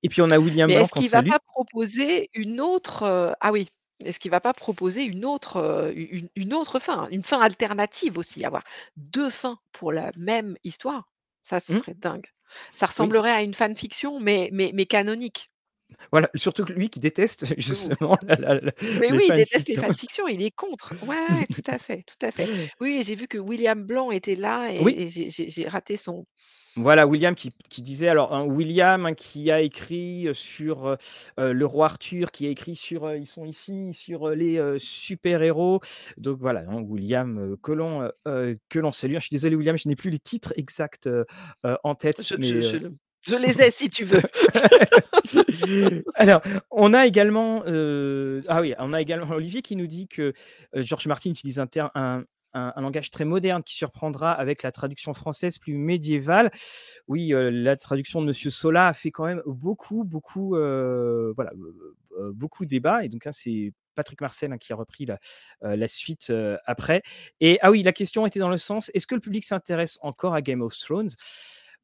Et 0.02 0.08
puis 0.08 0.22
on 0.22 0.30
a 0.30 0.38
William 0.38 0.70
Mais 0.70 0.74
Blanc 0.74 0.84
est-ce 0.84 0.92
qu'il 0.92 1.10
va 1.10 1.22
salue. 1.22 1.32
pas 1.32 1.38
proposer 1.40 2.30
une 2.34 2.60
autre, 2.60 3.34
ah 3.40 3.52
oui, 3.52 3.68
est-ce 4.04 4.20
qu'il 4.20 4.30
va 4.30 4.40
pas 4.40 4.54
proposer 4.54 5.04
une 5.04 5.24
autre, 5.24 5.92
une 5.94 6.28
une 6.36 6.54
autre 6.54 6.78
fin? 6.78 7.08
Une 7.10 7.22
fin 7.24 7.40
alternative 7.40 8.18
aussi? 8.18 8.44
Avoir 8.44 8.64
2 8.96 9.30
fins 9.30 9.58
pour 9.72 9.92
la 9.92 10.12
même 10.16 10.56
histoire? 10.64 11.08
Ça, 11.42 11.60
ce 11.60 11.72
Mmh, 11.72 11.82
serait 11.82 11.94
dingue. 11.94 12.26
Ça 12.74 12.86
oui, 12.98 13.12
ressemblerait 13.12 13.30
à 13.32 13.42
une 13.42 13.54
fanfiction 13.54 14.20
mais 14.20 14.50
mais 14.52 14.70
mais 14.74 14.86
canonique. 14.86 15.50
Voilà, 16.10 16.30
surtout 16.34 16.64
que 16.64 16.72
lui 16.72 16.88
qui 16.88 17.00
déteste 17.00 17.46
justement 17.58 18.16
la 18.22 18.36
la 18.36 18.60
la 18.60 18.72
mais 19.00 19.12
oui, 19.12 19.24
il 19.28 19.34
déteste 19.34 19.68
les 19.68 19.76
fanfictions. 19.76 20.28
il 20.28 20.42
est 20.42 20.50
contre. 20.50 20.94
Ouais, 21.06 21.46
tout 21.46 21.62
à 21.66 21.78
fait, 21.78 22.04
tout 22.06 22.26
à 22.26 22.30
fait. 22.30 22.48
Oui, 22.80 23.02
j'ai 23.04 23.14
vu 23.14 23.26
que 23.26 23.38
William 23.38 23.82
Blanc 23.82 24.10
était 24.10 24.34
là 24.34 24.68
Oui. 24.80 24.94
et 24.96 25.08
j'ai 25.08 25.68
raté 25.68 25.96
son 25.96 26.24
Voilà, 26.76 27.06
William 27.06 27.34
qui 27.34 27.52
qui 27.68 27.82
disait 27.82 28.08
alors, 28.08 28.34
hein, 28.34 28.44
William 28.44 29.06
hein, 29.06 29.14
qui 29.14 29.50
a 29.50 29.60
écrit, 29.60 30.28
heu, 30.28 30.34
sur, 30.34 30.88
heu 30.88 30.96
heu, 31.38 31.52
le 31.52 31.66
roi 31.66 31.86
Arthur, 31.86 32.30
qui 32.30 32.46
a 32.46 32.50
écrit 32.50 32.76
sur, 32.76 33.14
ils 33.14 33.26
sont 33.26 33.44
ici, 33.44 33.92
sur, 33.92 34.30
les, 34.30 34.78
super-héros. 34.78 35.80
Donc 36.16 36.38
voilà, 36.38 36.64
hein, 36.68 36.80
William, 36.82 37.56
que 37.62 37.72
l'on, 37.72 38.92
salue. 38.92 39.14
Je 39.14 39.20
suis 39.20 39.30
désolé 39.30 39.56
William, 39.56 39.76
je 39.76 39.88
n'ai 39.88 39.96
plus 39.96 40.10
les 40.10 40.18
titres 40.20 40.52
exacts, 40.56 41.08
en 41.82 41.94
tête, 41.94 42.22
je 42.22 42.34
je 42.34 42.40
mais 42.40 42.60
je 42.60 42.76
le 42.76 42.92
je 43.28 43.36
les 43.36 43.60
ai 43.62 43.70
si 43.70 43.90
tu 43.90 44.04
veux. 44.04 44.22
alors, 46.14 46.40
on 46.70 46.94
a 46.94 47.06
également, 47.06 47.62
heu, 47.66 48.42
ah 48.48 48.60
oui, 48.60 48.74
on 48.78 48.92
a 48.92 49.00
également 49.00 49.28
Olivier 49.30 49.62
qui 49.62 49.76
nous 49.76 49.86
dit 49.86 50.08
que, 50.08 50.32
heu, 50.74 50.82
George 50.82 51.06
Martin 51.06 51.30
utilise 51.30 51.58
un 51.58 52.24
langage 52.54 53.10
très 53.10 53.24
moderne 53.24 53.62
qui 53.62 53.76
surprendra 53.76 54.32
avec 54.32 54.62
la 54.62 54.72
traduction 54.72 55.12
française 55.12 55.58
plus 55.58 55.74
médiévale. 55.74 56.50
Oui, 57.06 57.32
heu, 57.32 57.50
la 57.50 57.76
traduction 57.76 58.20
de 58.20 58.26
Monsieur 58.26 58.50
Zola 58.50 58.88
a 58.88 58.94
fait 58.94 59.10
quand 59.10 59.26
même 59.26 59.42
beaucoup, 59.46 60.04
beaucoup, 60.04 60.50
voilà, 60.50 61.52
beaucoup 62.32 62.64
débat 62.64 63.04
et 63.04 63.08
donc 63.08 63.24
là, 63.24 63.32
c'est 63.32 63.72
Patrick 63.94 64.20
Marcel, 64.20 64.52
hein, 64.52 64.58
qui 64.58 64.72
a 64.72 64.76
repris 64.76 65.06
la, 65.60 65.88
suite, 65.88 66.32
après 66.66 67.02
et 67.40 67.58
ah 67.62 67.70
oui, 67.70 67.82
la 67.82 67.92
question 67.92 68.26
était 68.26 68.40
dans 68.40 68.48
le 68.48 68.58
sens: 68.58 68.90
«Est-ce 68.94 69.06
que 69.06 69.14
le 69.14 69.20
public 69.20 69.44
s'intéresse 69.44 69.98
encore 70.02 70.34
à 70.34 70.40
Game 70.42 70.62
of 70.62 70.76
Thrones?» 70.76 71.10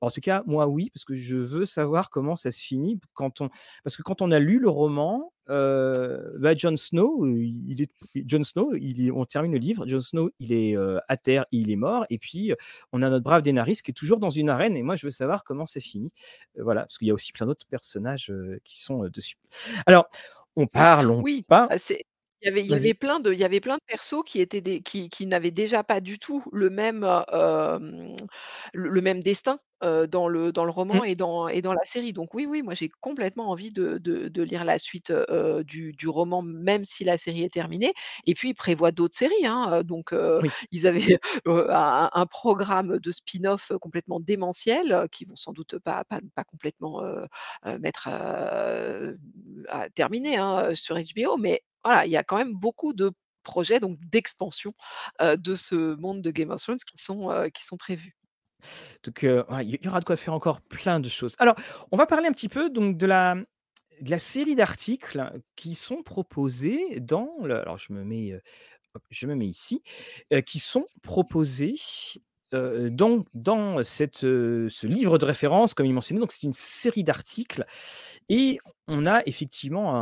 En 0.04 0.10
tout 0.10 0.20
cas, 0.20 0.42
moi, 0.46 0.66
oui, 0.68 0.90
parce 0.94 1.04
que 1.04 1.14
je 1.14 1.36
veux 1.36 1.64
savoir 1.64 2.10
comment 2.10 2.36
ça 2.36 2.50
se 2.50 2.60
finit 2.62 3.00
quand 3.14 3.40
on 3.40 3.48
parce 3.84 3.96
que 3.96 4.02
quand 4.02 4.22
on 4.22 4.30
a 4.30 4.38
lu 4.38 4.58
le 4.58 4.68
roman, 4.68 5.32
heu, 5.50 6.34
bah, 6.38 6.54
Jon 6.56 6.76
Snow, 6.76 7.26
il 7.26 7.82
est 7.82 7.90
Jon 8.28 8.44
Snow, 8.44 8.74
il 8.76 9.06
est 9.06 9.10
on 9.10 9.24
termine 9.26 9.52
le 9.52 9.58
livre, 9.58 9.86
Jon 9.88 10.00
Snow, 10.00 10.30
il 10.40 10.52
est, 10.52 10.76
heu, 10.76 11.00
à 11.08 11.16
terre, 11.16 11.46
il 11.52 11.70
est 11.70 11.76
mort 11.76 12.06
et 12.10 12.18
puis, 12.18 12.52
heu, 12.52 12.56
on 12.92 13.02
a 13.02 13.10
notre 13.10 13.24
brave 13.24 13.42
Daenerys 13.42 13.76
qui 13.84 13.90
est 13.92 13.94
toujours 13.94 14.18
dans 14.20 14.30
une 14.30 14.48
arène 14.50 14.76
et 14.76 14.82
moi, 14.82 14.96
je 14.96 15.06
veux 15.06 15.10
savoir 15.10 15.44
comment 15.44 15.66
ça 15.66 15.80
finit. 15.80 16.12
Voilà, 16.58 16.82
parce 16.82 16.98
qu'il 16.98 17.08
y 17.08 17.10
a 17.10 17.14
aussi 17.14 17.32
plein 17.32 17.46
d'autres 17.46 17.66
personnages, 17.68 18.32
qui 18.64 18.80
sont, 18.80 19.04
dessus. 19.08 19.36
Alors, 19.86 20.06
on 20.56 20.66
parle, 20.68 21.10
on 21.10 21.20
Oui, 21.22 21.42
pas 21.48 21.68
c'est 21.78 22.04
il 22.44 22.48
y 22.48 22.50
avait 22.50 22.62
il 22.62 22.68
y 22.68 22.74
avait 22.76 22.92
vas-y. 22.92 22.94
plein 22.94 23.20
de 23.20 23.32
il 23.32 23.38
y 23.38 23.44
avait 23.44 23.60
plein 23.60 23.76
de 23.76 23.82
persos 23.86 24.22
qui 24.26 24.40
étaient 24.40 24.60
des 24.60 24.82
qui 24.82 25.08
qui 25.10 25.26
n'avaient 25.26 25.50
déjà 25.50 25.82
pas 25.84 26.00
du 26.00 26.18
tout 26.18 26.44
le 26.52 26.70
même, 26.70 27.04
heu, 27.04 27.22
hem, 27.32 28.16
le 28.74 28.88
le 28.90 29.00
même 29.02 29.22
destin, 29.22 29.58
dans 30.08 30.28
le 30.28 30.50
dans 30.52 30.64
le 30.64 30.70
roman 30.70 30.92
Mmh, 30.92 31.04
et 31.04 31.14
dans 31.14 31.48
et 31.48 31.60
dans 31.62 31.74
la 31.74 31.84
série. 31.84 32.12
Donc 32.14 32.34
oui, 32.34 32.46
oui, 32.46 32.62
moi 32.62 32.74
j'ai 32.74 32.88
complètement 33.00 33.50
envie 33.50 33.70
de 33.70 33.98
de 33.98 34.28
de 34.28 34.42
lire 34.42 34.64
la 34.64 34.78
suite, 34.78 35.12
du 35.66 35.92
du 35.92 36.08
roman, 36.08 36.42
même 36.42 36.84
si 36.84 37.04
la 37.04 37.18
série 37.18 37.42
est 37.44 37.52
terminée. 37.52 37.92
Et 38.26 38.34
puis 38.34 38.50
ils 38.50 38.54
prévoient 38.54 38.92
d'autres 38.92 39.16
séries, 39.16 39.46
hein, 39.46 39.82
donc 39.84 40.14
oui. 40.40 40.54
ils 40.70 40.86
avaient, 40.86 41.18
un 41.46 42.10
un 42.12 42.26
programme 42.26 42.98
de 42.98 43.10
spin-off 43.10 43.72
complètement 43.80 44.20
démentiel, 44.20 44.92
heu, 44.92 45.08
qui 45.10 45.24
vont 45.24 45.36
sans 45.36 45.52
doute 45.52 45.78
pas 45.78 46.04
pas 46.04 46.20
pas 46.34 46.44
complètement, 46.44 47.02
heu, 47.04 47.26
mettre, 47.80 48.08
à 49.68 49.88
terminer, 49.90 50.36
hein, 50.38 50.74
sur 50.74 50.96
HBO. 50.98 51.36
Mais 51.36 51.62
voilà, 51.84 52.06
il 52.06 52.10
y 52.10 52.16
a 52.16 52.24
quand 52.24 52.36
même 52.36 52.54
beaucoup 52.54 52.92
de 52.92 53.12
projets 53.42 53.80
donc 53.80 53.98
d'expansion, 54.00 54.72
de 55.20 55.54
ce 55.54 55.94
monde 55.96 56.22
de 56.22 56.30
Game 56.30 56.50
of 56.50 56.62
Thrones 56.62 56.78
qui 56.78 56.96
sont, 56.96 57.50
qui 57.52 57.64
sont 57.64 57.76
prévus. 57.76 58.16
Donc, 59.02 59.22
il 59.22 59.78
y 59.82 59.88
aura 59.88 60.00
de 60.00 60.04
quoi 60.04 60.16
faire 60.16 60.32
encore 60.32 60.62
plein 60.62 60.98
de 60.98 61.08
choses. 61.08 61.36
Alors, 61.38 61.54
on 61.92 61.96
va 61.98 62.06
parler 62.06 62.26
un 62.26 62.32
petit 62.32 62.48
peu 62.48 62.70
donc 62.70 62.96
de 62.96 63.06
la 63.06 63.36
de 64.00 64.10
la 64.10 64.18
série 64.18 64.56
d'articles 64.56 65.32
qui 65.56 65.74
sont 65.74 66.02
proposés 66.02 66.98
dans 67.00 67.30
alors 67.44 67.78
je 67.78 67.92
me 67.92 68.02
mets, 68.02 68.40
je 69.10 69.26
me 69.26 69.34
mets 69.34 69.46
ici, 69.46 69.82
qui 70.46 70.58
sont 70.58 70.86
proposés, 71.02 71.74
heu, 72.52 72.90
dans 72.90 73.84
cette, 73.84 74.18
ce 74.18 74.86
livre 74.86 75.18
de 75.18 75.24
référence 75.24 75.74
comme 75.74 75.86
il 75.86 75.92
mentionnait, 75.92 76.20
donc 76.20 76.32
c'est 76.32 76.42
une 76.42 76.52
série 76.52 77.04
d'articles 77.04 77.64
et 78.28 78.58
on 78.88 79.06
a 79.06 79.22
effectivement 79.26 79.94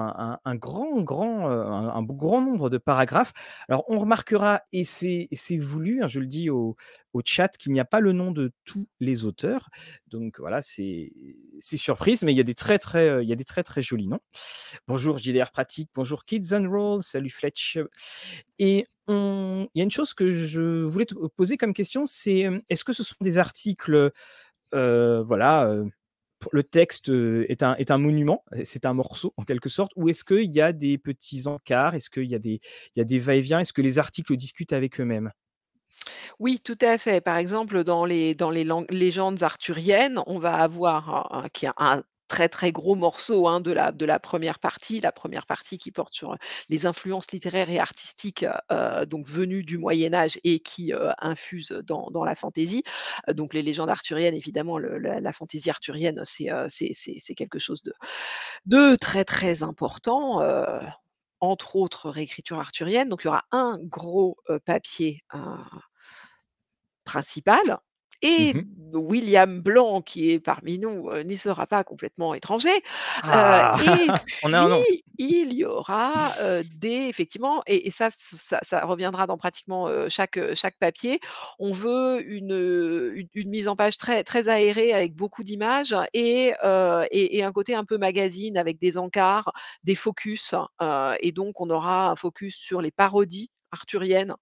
un 0.45 0.57
grand 0.57 1.01
grand, 1.03 1.49
heu, 1.51 1.63
un 1.67 2.03
grand 2.03 2.41
nombre 2.43 2.69
de 2.71 2.79
paragraphes. 2.79 3.33
Alors 3.69 3.85
on 3.89 3.99
remarquera 3.99 4.63
et 4.73 4.85
c'est 4.85 5.29
voulu, 5.59 6.03
hein, 6.03 6.09
je 6.09 6.21
le 6.21 6.27
dis 6.27 6.51
au 6.51 6.77
chat, 7.25 7.49
qu'il 7.57 7.73
n'y 7.73 7.81
a 7.81 7.85
pas 7.85 8.01
le 8.01 8.13
nom 8.13 8.31
de 8.33 8.53
tous 8.65 8.89
les 9.01 9.25
auteurs. 9.25 9.69
Donc 10.09 10.39
voilà, 10.41 10.61
c'est 10.63 11.13
surprise, 11.61 12.23
mais 12.23 12.33
il 12.33 12.37
y 12.37 12.41
a 12.41 12.45
des 12.45 12.55
très, 12.55 12.79
très, 12.79 13.09
heu, 13.11 13.23
il 13.23 13.29
y 13.29 13.33
a 13.33 13.37
des 13.37 13.45
très, 13.45 13.63
très 13.63 13.83
jolis 13.83 14.09
noms. 14.09 14.21
Bonjour 14.89 15.19
JDR 15.19 15.51
Pratique, 15.53 15.91
bonjour 15.95 16.25
Kids 16.25 16.55
and 16.55 16.69
Roll, 16.71 17.03
salut 17.03 17.31
Fletch 17.31 17.79
et 18.59 18.87
il 19.09 19.69
y 19.75 19.81
a 19.81 19.85
une 19.85 19.91
chose 19.91 20.15
que 20.15 20.31
je 20.33 20.83
voulais 20.85 21.07
te 21.07 21.15
poser 21.37 21.57
comme 21.57 21.75
question, 21.75 22.07
c'est, 22.07 22.41
hem, 22.41 22.63
est-ce 22.71 22.85
que 22.85 22.93
ce 22.93 23.03
sont 23.03 23.17
des 23.21 23.39
articles, 23.39 24.13
voilà, 24.73 25.75
le 26.53 26.63
texte, 26.65 27.09
heu, 27.11 27.47
est 27.51 27.63
un 27.63 27.99
monument, 27.99 28.45
c'est 28.65 28.87
un 28.87 28.95
morceau 28.95 29.35
en 29.37 29.45
quelque 29.45 29.69
sorte? 29.69 29.93
Ou 29.97 30.09
est-ce 30.09 30.25
qu'il 30.25 30.55
y 30.55 30.61
a 30.61 30.73
des 30.73 30.99
petits 30.99 31.47
encarts? 31.47 31.95
Est-ce 31.95 32.11
qu'il 32.11 32.25
y 32.31 32.35
a 32.35 32.39
des 32.39 32.61
des 32.97 33.19
va-et-vient? 33.19 33.61
Est-ce 33.61 33.73
que 33.73 33.83
les 33.83 33.99
articles 33.99 34.37
discutent 34.37 34.73
avec 34.73 35.01
eux-mêmes? 35.01 35.33
Oui, 36.39 36.61
tout 36.61 36.79
à 36.81 36.99
fait. 36.99 37.21
Par 37.21 37.37
exemple, 37.37 37.85
dans 37.85 38.05
les 38.05 38.35
légendes 38.91 39.43
arthuriennes, 39.43 40.21
on 40.27 40.39
va 40.39 40.55
avoir 40.55 41.11
un 41.35 41.45
un 41.45 41.73
un 41.79 42.03
très, 42.33 42.49
très 42.49 42.73
gros 42.73 42.95
morceau, 42.95 43.47
hein, 43.47 43.61
de 43.61 43.73
la 43.73 44.19
première 44.19 44.59
partie. 44.59 45.01
La 45.01 45.13
première 45.13 45.45
partie 45.45 45.77
qui 45.77 45.91
porte 45.93 46.15
sur, 46.15 46.35
les 46.71 46.87
influences 46.87 47.31
littéraires 47.31 47.69
et 47.69 47.79
artistiques, 47.79 48.47
heu, 48.73 49.05
donc 49.05 49.29
venues 49.29 49.63
du 49.65 49.77
Moyen 49.77 50.15
Âge 50.15 50.39
et 50.43 50.61
qui, 50.61 50.95
heu, 50.95 51.11
infusent 51.19 51.73
dans 51.87 52.25
la 52.25 52.35
fantaisie. 52.35 52.85
Donc 53.29 53.53
les 53.53 53.61
légendes 53.63 53.91
arthuriennes, 53.91 54.35
évidemment, 54.35 54.79
la 54.79 55.21
la 55.21 55.33
fantaisie 55.33 55.69
arthurienne, 55.69 56.23
c'est, 56.25 57.35
quelque 57.37 57.59
chose 57.59 57.83
de 58.65 58.97
très, 58.97 59.25
très 59.27 59.63
important, 59.63 60.41
entre 61.41 61.77
autres 61.77 62.09
réécriture 62.09 62.59
arthurienne. 62.59 63.11
Donc 63.11 63.25
il 63.25 63.27
y 63.27 63.29
aura 63.29 63.45
un 63.53 63.79
gros, 63.83 64.39
papier, 64.65 65.21
principal 67.05 67.79
et 68.23 68.55
Mmh 68.55 68.67
William 68.95 69.61
Blanc 69.61 70.03
qui 70.03 70.33
est 70.33 70.41
parmi 70.41 70.79
nous, 70.79 71.11
heu, 71.11 71.23
n'y 71.23 71.37
sera 71.39 71.67
pas 71.67 71.85
complètement 71.85 72.35
étranger. 72.35 72.71
Heu 73.35 73.63
Ah! 73.63 73.79
et 73.79 74.15
On 74.43 74.53
a 74.53 74.61
un 74.61 74.69
nom. 74.69 74.87
il 75.19 75.53
y 75.53 75.65
aura, 75.65 76.35
heu, 76.41 76.65
des 76.65 77.07
effectivement 77.09 77.63
et 77.67 77.87
et 77.87 77.91
ça 77.91 78.09
ça 78.11 78.59
ça 78.63 78.85
reviendra 78.85 79.27
dans 79.27 79.37
pratiquement, 79.39 79.89
chaque, 80.09 80.39
papier. 80.79 81.21
On 81.59 81.73
veut 81.73 82.23
une, 82.27 82.53
heu, 82.53 83.13
une 83.17 83.29
une 83.35 83.51
mise 83.51 83.69
en 83.69 83.77
page 83.77 83.97
très 83.99 84.25
très 84.25 84.49
aérée 84.49 84.93
avec 84.93 85.15
beaucoup 85.15 85.43
d'images 85.45 85.95
et 86.15 86.53
et 87.11 87.39
et 87.39 87.43
un 87.45 87.53
côté 87.53 87.75
un 87.75 87.85
peu 87.85 87.99
magazine 87.99 88.57
avec 88.59 88.79
des 88.81 88.99
encarts, 88.99 89.53
des 89.85 89.95
focus, 89.95 90.55
heu 90.83 91.15
et 91.21 91.33
donc 91.33 91.61
on 91.61 91.71
aura 91.71 92.11
un 92.11 92.17
focus 92.17 92.57
sur 92.57 92.81
les 92.83 92.91
parodies 92.91 93.51
arthuriennes 93.73 94.35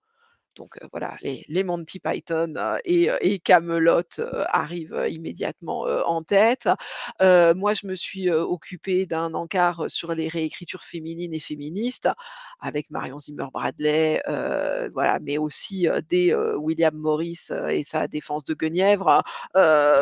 donc 0.56 0.78
voilà, 0.92 1.16
les 1.22 1.64
Monty 1.64 2.00
Python, 2.00 2.54
et 2.84 3.38
Camelot, 3.40 4.02
arrivent, 4.48 5.06
immédiatement, 5.08 5.82
en 6.06 6.22
tête. 6.22 6.68
Moi, 7.20 7.74
je 7.74 7.86
me 7.86 7.94
suis, 7.94 8.30
occupée 8.30 9.06
d'un 9.06 9.34
encart, 9.34 9.84
sur 9.88 10.14
les 10.14 10.28
réécritures 10.28 10.82
féminines 10.82 11.34
et 11.34 11.40
féministes 11.40 12.08
avec 12.60 12.90
Marion 12.90 13.18
Zimmer 13.18 13.46
Bradley, 13.52 14.22
voilà, 14.92 15.18
mais 15.20 15.38
aussi, 15.38 15.86
des, 16.08 16.34
William 16.56 16.94
Morris, 16.94 17.48
et 17.68 17.82
sa 17.82 18.06
Défense 18.06 18.44
de 18.44 18.54
Guenièvre, 18.54 19.22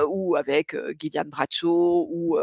ou 0.08 0.37
avec, 0.37 0.76
Gillian 0.98 1.24
Bradshaw 1.26 2.08
ou, 2.11 2.38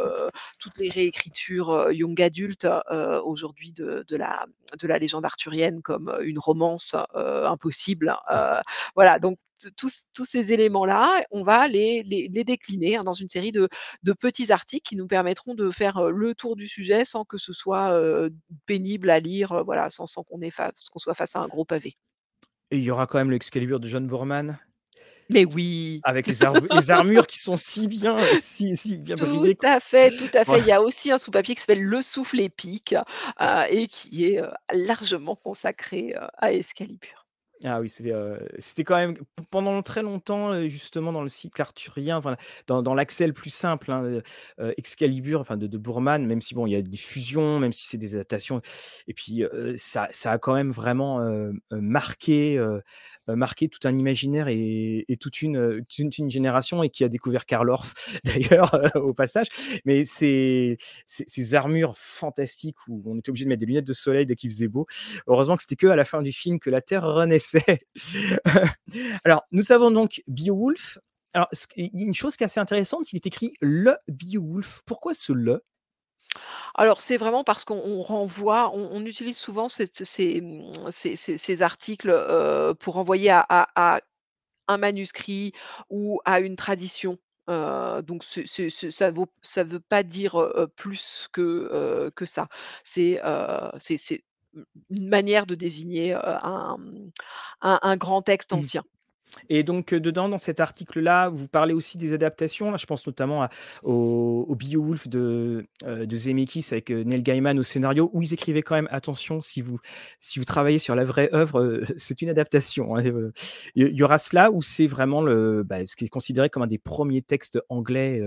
toutes 0.60 0.78
les 0.78 0.90
réécritures, 0.90 1.92
young 1.92 2.22
adult, 2.22 2.66
heu, 2.66 3.22
aujourd'hui 3.24 3.72
de 3.74 4.16
la 4.16 4.46
de 4.80 4.88
la 4.88 4.98
légende 4.98 5.26
arthurienne 5.26 5.82
comme, 5.82 6.14
une 6.24 6.40
romance, 6.40 6.96
impossible 7.14 7.95
pénible, 7.98 8.18
heu, 8.32 8.62
voilà 8.96 9.20
donc 9.20 9.38
tous 9.78 10.04
tous 10.14 10.26
ces 10.26 10.54
éléments-là, 10.54 11.24
on 11.32 11.44
va 11.44 11.68
les 11.70 12.04
les 12.04 12.30
les 12.32 12.44
décliner, 12.44 12.98
hein, 12.98 13.02
dans 13.06 13.14
une 13.14 13.30
série 13.30 13.52
de 13.54 13.70
de 14.04 14.14
petits 14.14 14.52
articles 14.52 14.88
qui 14.90 14.96
nous 14.98 15.08
permettront 15.08 15.56
de 15.56 15.72
faire, 15.72 15.98
heu, 16.00 16.12
le 16.12 16.36
tour 16.36 16.56
du 16.58 16.68
sujet 16.68 17.06
sans 17.06 17.26
que 17.26 17.38
ce 17.38 17.54
soit, 17.54 17.92
heu, 17.94 18.32
pénible 18.68 19.10
à 19.10 19.20
lire, 19.20 19.64
voilà, 19.66 19.90
sans 19.92 20.08
sans 20.08 20.24
qu'on 20.24 20.40
soit 21.00 21.16
face 21.16 21.36
à 21.38 21.40
un 21.42 21.48
gros 21.48 21.66
pavé. 21.66 21.96
Et 22.72 22.78
il 22.78 22.84
y 22.84 22.92
aura 22.92 23.08
quand 23.08 23.18
même 23.20 23.32
l'Excalibur 23.32 23.80
de 23.80 23.88
John 23.88 24.08
Boorman? 24.08 24.60
Mais 25.30 25.46
oui! 25.46 26.04
Avec 26.04 26.28
les 26.28 26.44
armu 26.44 26.68
les 26.70 26.92
armures 26.92 27.28
qui 27.28 27.40
sont 27.40 27.58
si 27.58 27.88
bien 27.88 28.36
si 28.36 28.76
si 28.78 28.98
bien 28.98 29.18
Tout 29.18 29.18
bridées, 29.18 29.58
à 29.64 29.80
fait, 29.80 30.12
tout 30.12 30.30
à 30.34 30.44
fait. 30.44 30.60
Il 30.60 30.66
y 30.66 30.72
a 30.74 30.82
aussi 30.82 31.10
un 31.12 31.18
sous-papier 31.18 31.56
qui 31.56 31.62
s'appelle 31.62 31.84
Le 31.84 32.02
Souffle 32.02 32.42
épique, 32.42 32.96
et 33.70 33.88
qui 33.88 34.26
est, 34.26 34.42
largement 34.74 35.36
consacré, 35.36 36.14
à 36.38 36.52
Excalibur. 36.52 37.25
Ah 37.68 37.82
oui, 37.82 37.90
c'était 37.90 38.84
quand 38.84 38.96
même 38.96 39.16
pendant 39.50 39.82
très 39.82 40.04
longtemps, 40.04 40.68
justement 40.68 41.12
dans 41.12 41.24
le 41.24 41.30
cycle 41.30 41.60
arthurien, 41.62 42.22
dans 42.68 42.84
dans 42.84 42.94
l'accès 42.94 43.26
le 43.26 43.34
plus 43.34 43.50
simple, 43.50 43.92
hein, 43.92 44.22
Excalibur, 44.78 45.42
enfin 45.42 45.58
de 45.58 45.66
de 45.66 45.78
Boorman, 45.80 46.26
même 46.28 46.42
si 46.42 46.54
bon, 46.54 46.68
il 46.68 46.74
y 46.74 46.76
a 46.76 46.82
des 46.84 46.98
fusions, 46.98 47.60
même 47.60 47.74
si 47.74 47.88
c'est 47.88 47.98
des 47.98 48.14
adaptations 48.16 48.62
et 49.08 49.14
puis, 49.14 49.44
ça 49.78 50.08
a 50.26 50.38
quand 50.38 50.54
même 50.54 50.72
vraiment, 50.72 51.20
marqué, 51.72 52.58
heu, 52.58 52.82
marqué 53.28 53.68
tout 53.70 53.80
un 53.88 53.98
imaginaire 53.98 54.48
et 54.50 55.06
toute 55.20 55.42
une, 55.42 55.84
génération 56.30 56.84
et 56.84 56.90
qui 56.90 57.04
a 57.04 57.10
découvert 57.10 57.46
Karl 57.46 57.70
Orff 57.70 57.94
d'ailleurs, 58.26 58.80
au 58.96 59.14
passage. 59.14 59.48
Mais 59.86 60.06
ces 60.06 60.78
ces 61.08 61.56
armures 61.56 61.98
fantastiques 61.98 62.78
où 62.88 63.02
on 63.06 63.18
était 63.20 63.30
obligé 63.30 63.46
de 63.46 63.50
mettre 63.50 63.60
des 63.62 63.66
lunettes 63.66 63.86
de 63.86 63.94
soleil 63.94 64.26
dès 64.26 64.36
qu'il 64.36 64.50
faisait 64.50 64.68
beau. 64.68 64.86
Heureusement 65.28 65.56
que 65.56 65.62
c'était 65.64 65.76
qu'à 65.76 65.96
la 65.96 66.06
fin 66.06 66.22
du 66.22 66.32
film 66.32 66.60
que 66.60 66.70
la 66.70 66.82
Terre 66.82 67.04
renaissait. 67.04 67.55
Alors, 69.24 69.44
nous 69.52 69.64
savons 69.64 69.92
donc 69.92 70.22
Beowulf. 70.28 70.98
Alors, 71.34 71.50
une 71.76 72.14
chose 72.14 72.38
qui 72.38 72.44
est 72.44 72.46
assez 72.46 72.60
intéressante, 72.60 73.12
il 73.12 73.18
est 73.18 73.26
écrit 73.28 73.54
le 73.62 73.98
Beowulf. 74.08 74.82
Pourquoi 74.86 75.14
ce 75.14 75.34
le? 75.34 75.64
Alors, 76.76 77.02
c'est 77.02 77.18
vraiment 77.18 77.44
parce 77.44 77.66
qu'on 77.66 77.76
on 77.78 78.02
renvoie 78.02 78.72
on 78.74 79.06
utilise 79.06 79.38
souvent 79.38 79.68
ces, 79.70 79.92
articles, 81.62 82.10
heu, 82.10 82.74
pour 82.80 82.96
renvoyer 82.96 83.30
à 83.32 84.02
un 84.68 84.78
manuscrit 84.78 85.54
ou 85.90 86.22
à 86.26 86.40
une 86.40 86.56
tradition. 86.56 87.18
Heu, 87.50 88.02
donc 88.04 88.24
ça 88.24 89.12
ça 89.44 89.64
veut 89.64 89.80
pas 89.80 90.04
dire, 90.04 90.40
heu, 90.40 90.68
plus 90.76 91.28
que, 91.34 92.12
que 92.16 92.26
ça. 92.26 92.48
C'est, 92.84 93.20
une 94.90 95.10
manière 95.10 95.46
de 95.46 95.56
désigner, 95.56 96.14
heu, 96.16 96.20
un, 96.24 96.78
un 97.62 97.80
un 97.82 97.98
grand 97.98 98.22
texte 98.22 98.54
Mmh. 98.54 98.54
ancien. 98.54 98.84
Et 99.50 99.64
donc, 99.64 99.94
heu, 99.94 100.00
dedans, 100.00 100.30
dans 100.30 100.38
cet 100.38 100.60
article-là, 100.60 101.30
vous 101.30 101.48
parlez 101.48 101.74
aussi 101.74 101.98
des 101.98 102.14
adaptations. 102.14 102.72
Là, 102.72 102.78
je 102.78 102.86
pense 102.86 103.06
notamment 103.08 103.48
au 103.84 104.46
au 104.50 104.56
Beowulf 104.56 105.08
de, 105.08 105.66
de 105.86 106.16
Zemeckis 106.16 106.68
avec, 106.72 106.92
heu, 106.92 107.04
Neil 107.04 107.22
Gaiman 107.22 107.58
au 107.60 107.64
scénario, 107.64 108.10
où 108.14 108.22
ils 108.22 108.34
écrivaient 108.34 108.62
quand 108.62 108.76
même: 108.76 108.88
«Attention, 108.92 109.42
si 109.42 109.62
vous 109.62 109.80
si 110.20 110.40
vous 110.40 110.46
travaillez 110.46 110.80
sur 110.80 110.96
la 110.96 111.04
vraie 111.04 111.30
œuvre, 111.34 111.60
heu, 111.62 111.86
c'est 111.98 112.22
une 112.22 112.30
adaptation, 112.30 112.96
hein», 112.96 113.04
il 113.76 113.88
y 113.96 114.04
aura 114.04 114.18
cela 114.18 114.52
ou 114.52 114.62
c'est 114.62 114.88
vraiment 114.88 115.24
bah, 115.64 115.86
ce 115.86 115.96
qui 115.96 116.06
est 116.06 116.10
considéré 116.10 116.50
comme 116.50 116.64
un 116.64 116.68
des 116.68 116.78
1ers 116.78 117.22
textes 117.22 117.60
anglais, 117.70 118.22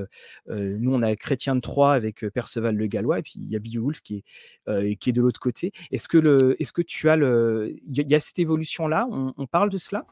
nous, 0.48 0.94
on 0.94 1.02
a 1.02 1.14
Chrétien 1.16 1.54
de 1.56 1.60
Troyes 1.60 1.92
avec, 1.92 2.26
Perceval 2.30 2.76
le 2.76 2.86
Gallois 2.86 3.18
et 3.20 3.22
puis 3.22 3.34
il 3.36 3.48
y 3.50 3.56
a 3.56 3.58
Beowulf 3.58 4.00
qui 4.02 4.24
est, 4.66 4.96
qui 4.96 5.10
est 5.10 5.12
de 5.12 5.20
l'autre 5.22 5.40
côté. 5.40 5.72
Est-ce 5.90 6.08
que 6.08 6.18
est-ce 6.60 6.72
que 6.72 6.82
tu 6.82 7.08
as 7.10 7.16
le 7.16 7.74
il 7.86 8.10
y 8.10 8.14
a 8.14 8.20
cette 8.20 8.38
évolution-là? 8.38 9.06
On 9.10 9.32
on 9.36 9.46
parle 9.46 9.70
de 9.70 9.78
cela? 9.78 10.04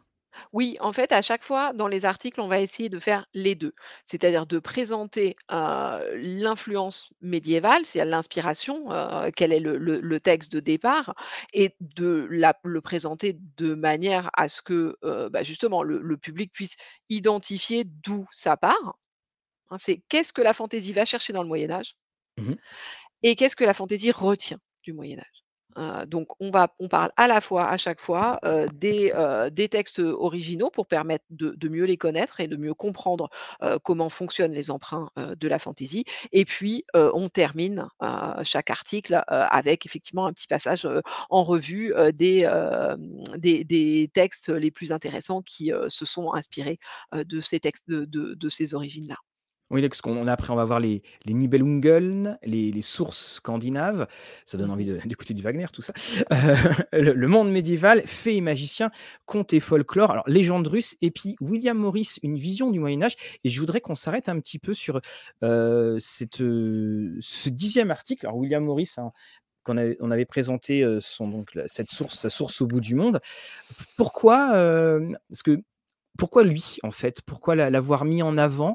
Oui, 0.53 0.77
en 0.81 0.93
fait, 0.93 1.13
à 1.13 1.23
chaque 1.23 1.43
fois, 1.43 1.73
dans 1.73 1.89
les 1.89 2.05
articles, 2.05 2.41
on 2.41 2.49
va 2.49 2.61
essayer 2.61 2.89
de 2.89 2.99
faire 2.99 3.27
les 3.35 3.55
2. 3.55 3.75
C'est-à-dire 4.05 4.47
de 4.47 4.59
présenter, 4.59 5.35
l'influence 5.51 7.11
médiévale, 7.21 7.85
c'est-à-dire 7.87 8.11
l'inspiration, 8.11 8.87
quel 9.35 9.53
est 9.53 9.61
le 9.61 9.77
le 9.79 10.01
le 10.01 10.21
texte 10.21 10.53
de 10.53 10.61
départ 10.61 11.15
et 11.53 11.75
de 11.81 12.27
la 12.31 12.55
le 12.65 12.81
présenter 12.81 13.39
de 13.57 13.75
manière 13.75 14.31
à 14.35 14.49
ce 14.49 14.63
que, 14.63 14.97
bah, 15.31 15.43
justement 15.43 15.83
le 15.83 16.01
le 16.01 16.17
public 16.17 16.53
puisse 16.53 16.77
identifier 17.09 17.85
d'où 17.85 18.27
ça 18.31 18.57
part, 18.57 18.97
hein. 19.71 19.79
C'est 19.79 20.03
qu'est-ce 20.09 20.33
que 20.35 20.43
la 20.43 20.55
fantaisie 20.55 20.93
va 20.95 21.05
chercher 21.07 21.33
dans 21.35 21.43
le 21.43 21.49
Moyen 21.49 21.71
Âge 21.73 21.95
Mmh 22.39 22.51
mh. 22.51 22.57
et 23.23 23.37
qu'est-ce 23.37 23.57
que 23.57 23.65
la 23.65 23.75
fantaisie 23.75 24.11
retient 24.11 24.59
du 24.83 24.93
Moyen 24.93 25.19
Âge? 25.19 25.36
Donc 26.07 26.29
on 26.41 26.51
parle 26.51 27.11
à 27.17 27.27
la 27.27 27.41
fois, 27.41 27.69
à 27.69 27.77
chaque 27.77 28.01
fois, 28.01 28.41
des, 28.75 29.69
textes, 29.71 29.99
originaux 29.99 30.71
pour 30.71 30.87
permettre 30.87 31.25
de 31.31 31.69
mieux 31.69 31.85
les 31.85 31.97
connaître 31.97 32.41
et 32.41 32.49
de 32.49 32.57
mieux 32.57 32.75
comprendre, 32.75 33.29
comment 33.83 34.09
fonctionnent 34.09 34.53
les 34.53 34.71
emprunts, 34.71 35.11
de 35.17 35.49
la 35.49 35.59
fantaisie 35.59 36.05
et 36.33 36.45
puis, 36.45 36.85
on 36.95 37.29
termine, 37.29 37.89
chaque 38.43 38.71
article, 38.71 39.23
avec 39.27 39.87
effectivement 39.87 40.27
un 40.27 40.33
petit 40.33 40.47
passage, 40.47 40.89
en 41.31 41.45
revue, 41.45 41.95
des, 42.13 44.11
textes 44.13 44.49
les 44.49 44.71
plus 44.71 44.93
intéressants 44.93 45.43
qui, 45.43 45.73
se 45.89 46.05
sont 46.05 46.33
inspirés, 46.35 46.79
de 47.13 47.41
ces 47.41 47.61
textes 47.61 47.89
de 47.89 48.49
ces 48.49 48.75
origines-là. 48.75 49.17
Oui, 49.71 49.83
parce 49.89 50.01
qu'on 50.01 50.29
après 50.29 50.53
on 50.53 50.57
va 50.57 50.65
voir 50.65 50.79
les 50.79 51.03
les 51.25 51.35
Nibelungen, 51.35 52.39
les 52.45 52.71
les 52.71 52.83
sources 52.83 53.35
scandinaves. 53.35 54.07
Ça 54.45 54.57
donne 54.59 54.71
Mmh 54.71 54.75
envie 54.75 54.85
mh. 54.85 54.87
de 54.87 55.01
d'écouter 55.05 55.35
du 55.35 55.43
Wagner 55.43 55.67
tout 55.73 55.83
ça. 55.83 55.93
Heu, 56.33 56.55
le 57.03 57.13
le 57.15 57.29
monde 57.29 57.51
médiéval, 57.51 58.03
fées 58.07 58.37
et 58.37 58.41
magiciens, 58.41 58.91
contes 59.25 59.53
et 59.55 59.61
folklore, 59.61 60.13
alors 60.13 60.29
légende 60.29 60.69
russe 60.69 60.97
et 61.03 61.11
puis 61.11 61.35
William 61.41 61.77
Morris, 61.77 62.19
une 62.23 62.37
vision 62.37 62.71
du 62.71 62.79
Moyen 62.79 63.03
Âge 63.03 63.17
et 63.43 63.49
je 63.49 63.59
voudrais 63.59 63.81
qu'on 63.81 63.97
s'arrête 63.97 64.29
un 64.29 64.39
petit 64.39 64.61
peu 64.61 64.73
sur, 64.73 65.01
heu, 65.43 65.97
cette, 65.99 66.41
heu, 66.41 67.17
ce 67.21 67.49
10e 67.49 67.91
article. 67.91 68.27
Alors 68.27 68.39
William 68.39 68.63
Morris, 68.65 68.93
hein, 68.99 69.11
qu'on 69.65 69.79
avait 69.79 69.97
on 70.01 70.11
avait 70.11 70.27
présenté, 70.27 70.85
son 71.01 71.29
donc 71.29 71.59
cette 71.69 71.91
source 71.91 72.19
sa 72.21 72.31
source 72.31 72.61
au 72.63 72.67
bout 72.69 72.81
du 72.83 72.97
monde. 72.97 73.21
Pourquoi, 73.97 74.51
parce 75.29 75.43
que 75.43 75.61
pourquoi 76.19 76.45
lui, 76.45 76.79
en 76.83 76.91
fait? 76.91 77.23
Pourquoi 77.23 77.57
l'a 77.57 77.71
l'avoir 77.71 78.05
mis 78.05 78.23
en 78.23 78.39
avant, 78.39 78.75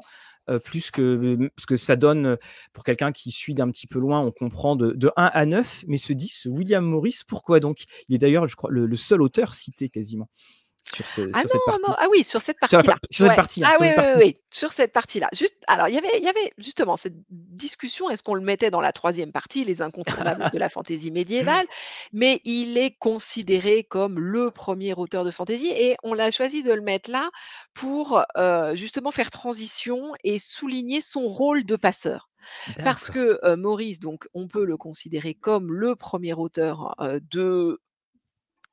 heu, 0.50 0.58
plus 0.60 0.90
que 0.90 1.02
mmh, 1.36 1.50
parce 1.56 1.66
que 1.66 1.76
ça 1.76 1.96
donne, 1.96 2.26
heu, 2.26 2.38
pour 2.72 2.84
quelqu'un 2.84 3.12
qui 3.12 3.30
suit 3.30 3.54
d'un 3.54 3.70
petit 3.70 3.86
peu 3.86 3.98
loin, 3.98 4.20
on 4.20 4.32
comprend 4.32 4.76
de 4.76 4.92
de 4.92 5.10
1 5.16 5.26
à 5.26 5.46
9, 5.46 5.84
mais 5.88 5.96
ce 5.98 6.12
10, 6.12 6.46
William 6.50 6.84
Morris, 6.84 7.20
pourquoi 7.26 7.60
donc? 7.60 7.84
Il 8.08 8.14
est 8.14 8.18
d'ailleurs, 8.18 8.46
je 8.48 8.56
crois, 8.56 8.70
le 8.70 8.96
seul 8.96 9.22
auteur 9.22 9.54
cité 9.54 9.88
quasiment 9.88 10.28
sur 10.86 11.08
ce 11.08 11.32
Ah 11.34 11.42
sur 11.42 11.48
cette 11.48 11.62
non, 11.66 11.88
non, 11.88 11.94
ah 11.98 12.08
oui, 12.10 12.24
sur 12.24 12.42
cette 12.42 12.58
partie-là. 12.58 12.98
sur 13.10 13.24
cette 13.26 13.34
Ouais. 13.34 13.36
partie, 13.36 13.64
hein, 13.64 13.70
Ah 13.70 13.76
oui, 13.80 13.88
oui, 13.96 14.04
oui, 14.06 14.14
partie. 14.14 14.22
oui, 14.24 14.36
sur 14.52 14.70
cette 14.72 14.92
partie-là. 14.92 15.28
Juste 15.32 15.56
alors 15.66 15.88
il 15.88 15.94
y 15.94 15.98
avait 15.98 16.18
il 16.18 16.24
y 16.24 16.28
avait 16.28 16.52
justement 16.58 16.96
cette 16.96 17.14
discussion, 17.30 18.10
est-ce 18.10 18.22
qu'on 18.22 18.34
le 18.34 18.42
mettait 18.42 18.70
dans 18.70 18.80
la 18.82 18.92
3e 18.92 19.32
partie, 19.32 19.64
les 19.64 19.80
incontournables 19.82 20.50
de 20.50 20.58
la 20.58 20.68
fantaisie 20.70 21.10
médiévale? 21.10 21.66
Mais 22.12 22.40
il 22.44 22.76
est 22.76 22.90
considéré 22.98 23.84
comme 23.84 24.18
le 24.20 24.50
1er 24.50 24.92
auteur 24.94 25.24
de 25.24 25.30
fantaisie 25.30 25.70
et 25.70 25.96
on 26.02 26.12
l'a 26.14 26.30
choisi 26.30 26.62
de 26.62 26.72
le 26.72 26.82
mettre 26.82 27.10
là 27.10 27.30
pour, 27.74 28.22
heu, 28.36 28.74
justement 28.76 29.10
faire 29.10 29.30
transition 29.30 30.12
et 30.24 30.38
souligner 30.38 31.00
son 31.00 31.26
rôle 31.28 31.64
de 31.64 31.76
passeur. 31.76 32.28
Parce 32.82 33.10
que, 33.10 33.40
heu, 33.44 33.56
Morris, 33.56 33.98
donc 34.00 34.28
on 34.34 34.48
peut 34.48 34.64
le 34.66 34.76
considérer 34.78 35.34
comme 35.34 35.72
le 35.74 35.96
1er 35.96 36.34
auteur, 36.34 36.94
heu, 37.00 37.20
de 37.30 37.80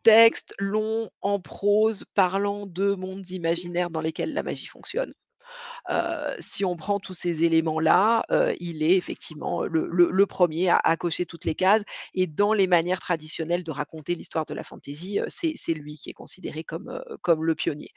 textes 0.03 0.53
longs, 0.59 1.09
en 1.21 1.39
prose, 1.41 2.05
parlant 2.15 2.65
de 2.67 2.93
mondes 2.95 3.29
imaginaires 3.31 3.89
dans 3.91 4.01
lesquels 4.01 4.33
la 4.33 4.43
magie 4.43 4.67
fonctionne. 4.67 5.13
Heu, 5.91 6.35
si 6.39 6.65
on 6.65 6.75
prend 6.77 6.99
tous 6.99 7.13
ces 7.15 7.43
éléments-là, 7.45 8.23
heu, 8.31 8.55
il 8.59 8.83
est 8.83 8.95
effectivement 8.97 9.63
le 9.65 9.87
le 9.91 10.25
1er 10.27 10.69
à 10.83 10.97
cocher 10.97 11.25
toutes 11.25 11.45
les 11.45 11.55
cases 11.55 11.83
et 12.15 12.27
dans 12.27 12.53
les 12.53 12.67
manières 12.67 12.99
traditionnelles 13.01 13.63
de 13.65 13.71
raconter 13.71 14.15
l'histoire 14.15 14.45
de 14.47 14.53
la 14.55 14.63
fantaisie, 14.63 15.19
c'est 15.29 15.73
lui 15.73 15.97
qui 15.97 16.09
est 16.11 16.13
considéré 16.13 16.63
comme, 16.63 17.03
comme 17.23 17.45
le 17.45 17.55
pionnier 17.55 17.89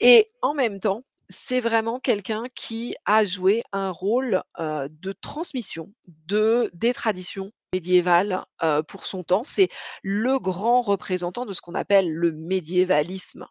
et 0.00 0.30
en 0.42 0.54
même 0.54 0.80
temps, 0.80 1.04
c'est 1.30 1.60
vraiment 1.60 2.00
quelqu'un 2.00 2.44
qui 2.54 2.96
a 3.06 3.24
joué 3.26 3.62
un 3.72 3.90
rôle, 3.90 4.42
de 4.58 5.12
transmission 5.22 5.92
de 6.28 6.70
des 6.74 6.94
traditions 6.94 7.52
médiévales, 7.72 8.44
heu, 8.62 8.82
pour 8.82 9.06
son 9.06 9.24
temps. 9.24 9.44
C'est 9.44 9.68
le 10.02 10.38
grand 10.38 10.80
représentant 10.82 11.46
de 11.46 11.54
ce 11.54 11.60
qu'on 11.60 11.74
appelle 11.74 12.10
le 12.12 12.32
médiévalisme, 12.32 13.46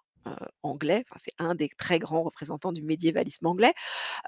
anglais, 0.64 1.04
enfin 1.08 1.18
c'est 1.18 1.34
un 1.40 1.56
des 1.56 1.70
très 1.78 2.00
grands 2.00 2.24
représentants 2.24 2.72
du 2.72 2.82
médiévalisme 2.82 3.46
anglais. 3.46 3.74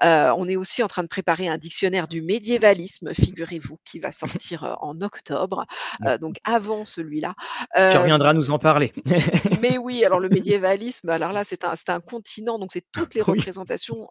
Heu, 0.02 0.32
on 0.36 0.48
est 0.48 0.56
aussi 0.56 0.82
en 0.82 0.88
train 0.88 1.02
de 1.02 1.08
préparer 1.08 1.48
un 1.48 1.58
dictionnaire 1.58 2.08
du 2.08 2.22
médiévalisme, 2.22 3.12
figurez-vous, 3.14 3.78
qui 3.84 3.98
va 3.98 4.12
sortir, 4.44 4.64
heu, 4.64 4.74
en 4.80 5.00
octobre, 5.00 5.66
donc 6.20 6.36
avant 6.44 6.84
celui-là. 6.84 7.34
Tu 7.76 7.98
reviendras 7.98 8.32
nous 8.32 8.50
en 8.50 8.58
parler. 8.58 8.92
mais 9.60 9.78
oui, 9.78 10.04
alors 10.04 10.20
le 10.20 10.28
médiévalisme, 10.28 11.08
alors 11.08 11.32
là, 11.32 11.44
c'est 11.44 11.64
un 11.64 11.74
un 11.88 12.00
continent, 12.00 12.58
donc 12.58 12.70
c'est 12.72 12.84
toutes 12.92 13.14
les 13.14 13.22
Oui. 13.22 13.38
représentations, 13.38 14.08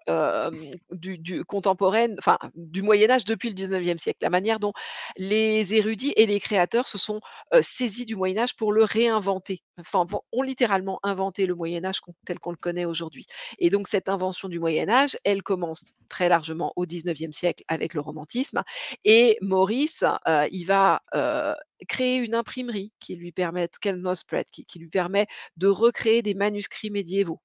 du 0.92 1.18
du 1.18 1.46
contemporaines, 1.46 2.16
enfin, 2.20 2.38
du 2.56 2.82
Moyen 2.82 3.10
Âge 3.10 3.26
depuis 3.26 3.50
le 3.50 3.56
19e 3.56 3.98
siècle. 3.98 4.20
La 4.22 4.30
manière 4.30 4.60
dont 4.60 4.74
les 5.18 5.76
érudits 5.76 6.14
et 6.18 6.26
les 6.26 6.40
créateurs 6.40 6.88
se 6.88 6.98
sont, 6.98 7.22
saisis 7.62 8.06
du 8.06 8.16
Moyen 8.16 8.40
Âge 8.40 8.56
pour 8.56 8.74
le 8.74 8.84
réinventer. 8.84 9.64
Enfin, 9.80 10.06
ont 10.32 10.42
littéralement 10.42 11.00
inventé 11.04 11.46
le 11.46 11.56
Moyen 11.56 11.79
Âge 11.86 12.00
tel 12.26 12.40
qu'on 12.40 12.52
le 12.52 12.58
connaît 12.58 12.86
aujourd'hui 12.86 13.26
et 13.60 13.70
donc 13.70 13.88
cette 13.88 14.10
invention 14.10 14.50
du 14.50 14.60
Moyen 14.60 14.90
Âge, 14.90 15.18
elle 15.24 15.44
commence 15.44 15.94
très 16.10 16.30
largement 16.30 16.74
au 16.76 16.86
19e 16.86 17.34
siècle 17.34 17.64
avec 17.68 17.94
le 17.94 18.02
romantisme 18.02 18.62
et 19.06 19.38
Maurice, 19.42 20.04
heu, 20.28 20.48
il 20.52 20.66
va, 20.66 21.02
heu, 21.16 21.54
créer 21.88 22.18
une 22.18 22.36
imprimerie 22.36 22.92
qui 23.00 23.16
lui 23.16 23.32
Kelnospread, 23.80 24.46
qui 24.52 24.66
qui 24.66 24.80
lui 24.80 24.90
permet 24.90 25.28
de 25.58 25.68
recréer 25.68 26.22
des 26.22 26.34
manuscrits 26.34 26.92
médiévaux. 26.92 27.40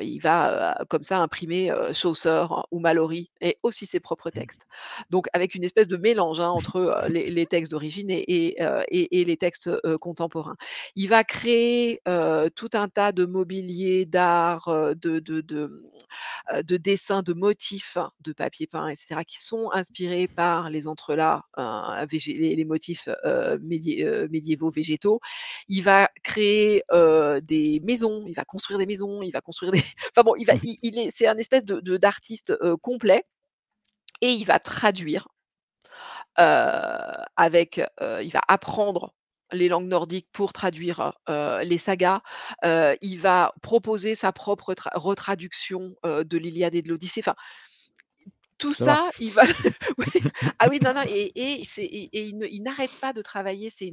Il 0.00 0.18
va, 0.20 0.76
comme 0.88 1.04
ça 1.04 1.18
imprimer, 1.20 1.70
Chaucer 1.92 2.44
ou 2.70 2.80
Malory 2.80 3.30
et 3.40 3.58
aussi 3.62 3.86
ses 3.86 4.00
propres 4.00 4.30
Mmh. 4.34 4.40
textes. 4.40 4.66
Donc 5.10 5.26
avec 5.32 5.54
une 5.54 5.64
espèce 5.64 5.88
de 5.88 5.96
mélange, 5.96 6.40
hein, 6.40 6.48
entre, 6.50 7.04
les 7.08 7.30
les 7.30 7.46
textes 7.48 7.72
d'origine 7.72 8.10
et 8.10 8.24
et 8.28 8.62
heu, 8.62 8.82
et 8.88 9.20
et 9.20 9.24
les 9.24 9.36
textes, 9.36 9.70
contemporains. 10.00 10.56
Il 10.96 11.08
va 11.08 11.24
créer, 11.24 12.00
tout 12.56 12.70
un 12.74 12.88
tas 12.88 13.12
de 13.12 13.24
mobilier, 13.24 14.06
d'art, 14.06 14.68
de 14.96 15.18
de 15.20 15.40
de, 15.40 15.70
heu, 16.54 16.62
de 16.62 16.76
dessins, 16.76 17.22
de 17.22 17.32
motifs, 17.32 17.98
de 18.20 18.32
papier 18.32 18.66
peint 18.66 18.88
et 18.88 18.94
cetera, 18.94 19.24
qui 19.24 19.40
sont 19.42 19.70
inspirés 19.72 20.28
par 20.28 20.70
les 20.70 20.86
entrelacs, 20.86 21.42
les 22.12 22.56
les 22.56 22.64
motifs, 22.64 23.08
médiévaux 23.62 24.70
végétaux. 24.70 25.20
Il 25.68 25.82
va 25.82 26.08
créer, 26.22 26.82
des 27.42 27.80
maisons, 27.84 28.24
il 28.26 28.34
va 28.34 28.44
construire 28.44 28.78
des 28.78 28.86
maisons, 28.86 29.22
il 29.22 29.30
va 29.32 29.40
construire 29.40 29.72
des 29.72 29.79
c'est 31.10 31.26
un 31.28 31.38
espèce 31.38 31.64
d'artiste, 31.98 32.52
heu, 32.62 32.76
complet 32.76 33.24
et 34.22 34.32
il 34.32 34.44
va 34.46 34.58
traduire 34.60 35.28
heu, 36.38 37.24
avec, 37.36 37.78
heu, 38.00 38.22
il 38.22 38.30
va 38.30 38.40
apprendre 38.48 39.14
les 39.52 39.68
langues 39.68 39.88
nordiques 39.88 40.28
pour 40.32 40.52
traduire, 40.52 41.12
les 41.64 41.78
sagas. 41.78 42.20
Il 43.02 43.16
va 43.18 43.52
proposer 43.62 44.14
sa 44.14 44.30
propre 44.32 44.74
tra 44.74 44.90
retraduction, 44.94 45.94
de 46.04 46.38
l'Iliade 46.38 46.74
et 46.76 46.82
de 46.82 46.88
l'Odyssée. 46.88 47.22
Tout 48.60 48.74
Ça 48.74 49.10
il 49.18 49.32
va 49.32 49.42
oui, 49.98 50.06
ah 50.58 50.68
oui, 50.70 50.80
non, 50.80 50.94
non 50.94 51.02
et 51.08 51.32
et 51.34 51.64
c'est 51.64 51.84
et 51.84 52.10
et 52.16 52.26
il 52.28 52.62
n'arrête 52.62 52.92
pas 53.00 53.12
de 53.12 53.22
travailler. 53.22 53.70
C'est 53.70 53.90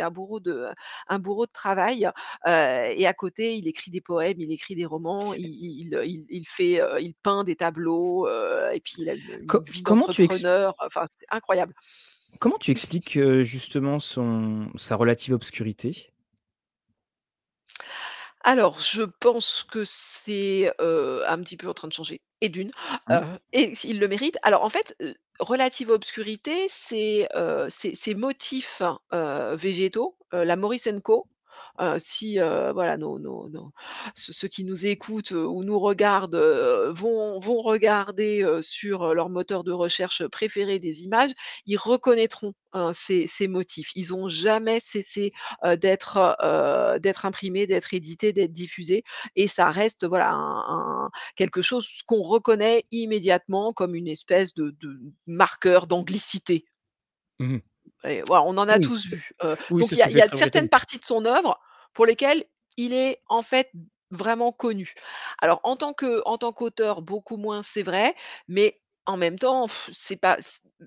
un 0.00 0.10
bourreau 0.10 0.40
de 0.40 0.66
un 1.08 1.18
bourreau 1.18 1.46
de 1.46 1.52
travail, 1.52 2.06
heu 2.46 2.50
et 2.50 3.06
à 3.06 3.14
côté, 3.14 3.56
il 3.56 3.68
écrit 3.68 3.90
des 3.90 4.00
poèmes, 4.00 4.40
il 4.40 4.50
écrit 4.52 4.74
des 4.76 4.86
romans, 4.86 5.34
il 5.34 6.44
fait, 6.46 6.80
heu, 6.80 7.00
il 7.00 7.14
peint 7.14 7.44
des 7.44 7.56
tableaux, 7.56 8.26
heu 8.28 8.70
et 8.74 8.80
puis 8.80 8.94
il 9.02 9.10
a 9.10 9.14
une 9.14 9.38
Co 9.46 9.60
vie 9.68 9.84
comment 9.84 10.08
tu 10.08 10.22
enfin, 10.80 11.06
c'est 11.18 11.26
incroyable. 11.30 11.74
comment 12.40 12.58
tu 12.58 12.70
expliques, 12.70 13.18
justement 13.42 13.98
son 13.98 14.70
sa 14.76 14.96
relative 14.96 15.34
obscurité? 15.34 16.12
Alors, 18.50 18.80
je 18.80 19.02
pense 19.02 19.62
que 19.70 19.82
c'est, 19.84 20.72
heu, 20.80 21.22
un 21.28 21.42
petit 21.42 21.58
peu 21.58 21.68
en 21.68 21.74
train 21.74 21.86
de 21.88 21.92
changer 21.92 22.22
et 22.40 22.48
d'une, 22.48 22.70
heu 23.10 23.20
Mmh. 23.20 23.36
et 23.52 23.74
il 23.84 23.98
le 24.00 24.08
mérite. 24.08 24.38
Alors 24.42 24.64
en 24.64 24.70
fait, 24.70 24.96
heu, 25.02 25.14
relative 25.38 25.90
obscurité, 25.90 26.64
c'est, 26.70 27.28
heu, 27.36 27.66
motifs, 28.14 28.80
heu, 29.12 29.54
végétaux, 29.54 30.16
heu, 30.32 30.44
la 30.44 30.56
Morris& 30.56 30.80
Co, 31.02 31.26
si, 31.98 32.38
heu, 32.40 32.72
voilà, 32.72 32.96
nos 32.96 33.18
nos 33.18 33.48
ceux 34.14 34.48
qui 34.48 34.64
nous 34.64 34.86
écoutent, 34.86 35.32
heu, 35.32 35.46
ou 35.46 35.64
nous 35.64 35.78
regardent, 35.78 36.36
vont 36.94 37.38
vont 37.40 37.60
regarder, 37.62 38.46
sur, 38.62 39.14
leur 39.14 39.28
moteur 39.30 39.64
de 39.64 39.72
recherche 39.72 40.26
préféré 40.28 40.78
des 40.78 41.02
images, 41.02 41.32
ils 41.66 41.76
reconnaîtront, 41.76 42.52
hein, 42.72 42.92
ces 42.92 43.26
ces 43.26 43.48
motifs. 43.48 43.90
Ils 43.94 44.14
ont 44.14 44.28
jamais 44.28 44.80
cessé, 44.80 45.32
d'être, 45.80 46.36
d'être 47.00 47.26
imprimés, 47.26 47.66
d'être 47.66 47.94
édités, 47.94 48.32
d'être 48.32 48.52
diffusés 48.52 49.02
et 49.36 49.48
ça 49.48 49.70
reste, 49.70 50.06
voilà, 50.06 50.34
quelque 51.36 51.62
chose 51.62 51.88
qu'on 52.06 52.22
reconnaît 52.22 52.84
immédiatement 52.90 53.72
comme 53.72 53.94
une 53.94 54.08
espèce 54.08 54.54
de 54.54 54.74
marqueur 55.26 55.86
d'anglicité. 55.86 56.64
Mmh 57.40 57.52
mh. 57.54 57.60
Et 58.04 58.22
voilà, 58.22 58.44
on 58.44 58.56
en 58.58 58.68
a 58.68 58.78
Oui, 58.78 58.80
tous 58.80 59.06
vu. 59.08 59.30
Oui, 59.70 59.82
donc 59.82 59.94
il 59.94 59.98
y 59.98 60.02
a 60.02 60.10
y 60.10 60.22
certaines 60.32 60.68
parties 60.68 60.98
de 60.98 61.04
son 61.04 61.24
œuvre 61.24 61.58
pour 61.94 62.06
lesquelles 62.06 62.44
il 62.76 62.92
est 62.92 63.22
en 63.28 63.42
fait 63.42 63.70
vraiment 64.10 64.52
connu. 64.52 64.94
Alors 65.40 65.60
en 65.64 65.76
tant 65.76 65.92
que 65.92 66.22
en 66.26 66.38
tant 66.38 66.52
qu'auteur, 66.52 67.02
beaucoup 67.02 67.36
moins, 67.36 67.62
c'est 67.62 67.82
vrai, 67.82 68.14
mais 68.48 68.80
en 69.06 69.16
même 69.16 69.38
temps, 69.38 69.66
c'est 69.92 70.16
pas 70.16 70.38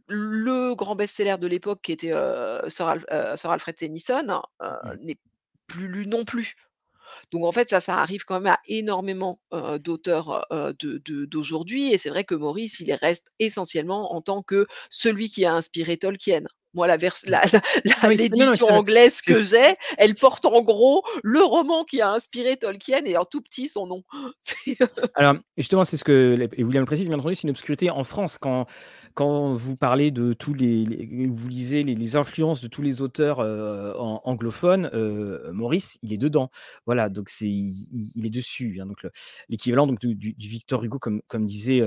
le 0.08 0.76
grand 0.76 0.96
best-seller 0.96 1.38
de 1.40 1.48
l'époque 1.48 1.82
qui 1.82 1.92
était, 1.92 2.12
heu, 2.14 2.62
Sir 2.70 2.88
Alfred 2.90 3.76
Tennyson, 3.76 4.42
n'est 5.02 5.18
plus 5.68 5.88
lu 5.88 6.08
non 6.08 6.26
plus. 6.26 6.56
Donc 7.32 7.46
en 7.46 7.52
fait, 7.54 7.70
ça, 7.70 7.82
ça 7.82 7.98
arrive 8.00 8.26
quand 8.26 8.40
même 8.42 8.54
à 8.54 8.60
énormément, 8.68 9.42
d'auteurs, 9.80 10.48
heu, 10.54 10.74
de 10.80 11.00
de 11.06 11.26
d'aujourd'hui 11.26 11.94
et 11.94 11.98
c'est 12.00 12.10
vrai 12.10 12.24
que 12.26 12.36
Maurice, 12.36 12.80
il 12.82 12.94
reste 12.94 13.32
essentiellement 13.40 14.14
en 14.16 14.22
tant 14.22 14.44
que 14.44 14.68
celui 14.90 15.30
qui 15.30 15.46
a 15.46 15.54
inspiré 15.56 15.98
Tolkien. 15.98 16.44
Moi, 16.74 16.88
la 16.88 16.98
vers 16.98 17.16
Mmh. 18.04 18.10
l'édition 18.12 18.68
anglaise 18.68 19.22
que 19.22 19.34
j'ai, 19.34 19.76
elle 19.98 20.16
porte 20.16 20.46
en 20.46 20.62
gros 20.62 21.04
le 21.24 21.42
roman 21.42 21.84
qui 21.84 22.02
a 22.02 22.12
inspiré 22.12 22.58
Tolkien 22.58 23.04
et 23.06 23.18
en 23.18 23.26
tout 23.26 23.42
petit 23.42 23.68
son 23.68 23.88
nom. 23.88 24.04
C'est 24.40 24.78
Alors, 25.16 25.36
justement, 25.58 25.84
c'est 25.84 25.98
ce 25.98 26.04
que 26.04 26.50
et 26.56 26.64
William 26.64 26.82
le 26.82 26.86
précise, 26.86 27.08
bien 27.10 27.20
entendu, 27.20 27.36
c'est 27.36 27.44
une 27.44 27.52
obscurité 27.52 27.90
en 27.90 28.04
France 28.04 28.38
quand 28.38 28.66
quand 29.14 29.54
vous 29.54 29.76
parlez 29.76 30.12
de 30.12 30.34
tous 30.34 30.54
les 30.54 30.86
les 30.86 31.28
vous 31.28 31.50
lisez 31.50 31.84
les 31.84 31.96
les 31.96 32.16
influences 32.16 32.62
de 32.62 32.68
tous 32.68 32.82
les 32.82 33.02
auteurs, 33.02 33.40
an 33.40 34.22
anglophones, 34.24 34.90
heu, 34.94 35.52
Maurice, 35.54 35.98
il 36.02 36.14
est 36.14 36.18
dedans. 36.18 36.50
Voilà, 36.86 37.10
donc 37.10 37.30
c'est 37.30 37.50
il 37.50 38.26
est 38.26 38.30
dessus, 38.30 38.80
hein, 38.82 38.86
donc 38.86 39.04
le 39.04 39.12
l'équivalent 39.50 39.88
donc 39.88 40.00
du 40.00 40.36
Victor 40.38 40.84
Hugo 40.84 41.00
comme 41.00 41.22
comme 41.28 41.46
disait, 41.46 41.82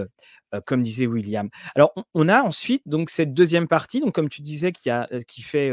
comme 0.66 0.82
disait 0.82 1.06
William. 1.06 1.48
Alors 1.74 1.92
on 1.96 2.04
on 2.14 2.28
a 2.28 2.42
ensuite 2.42 2.82
donc 2.86 3.10
cette 3.10 3.34
deuxième 3.34 3.68
partie, 3.68 4.00
donc 4.00 4.14
comme 4.14 4.28
tu 4.28 4.40
disais 4.40 4.72
qui 4.78 5.42
fait, 5.42 5.72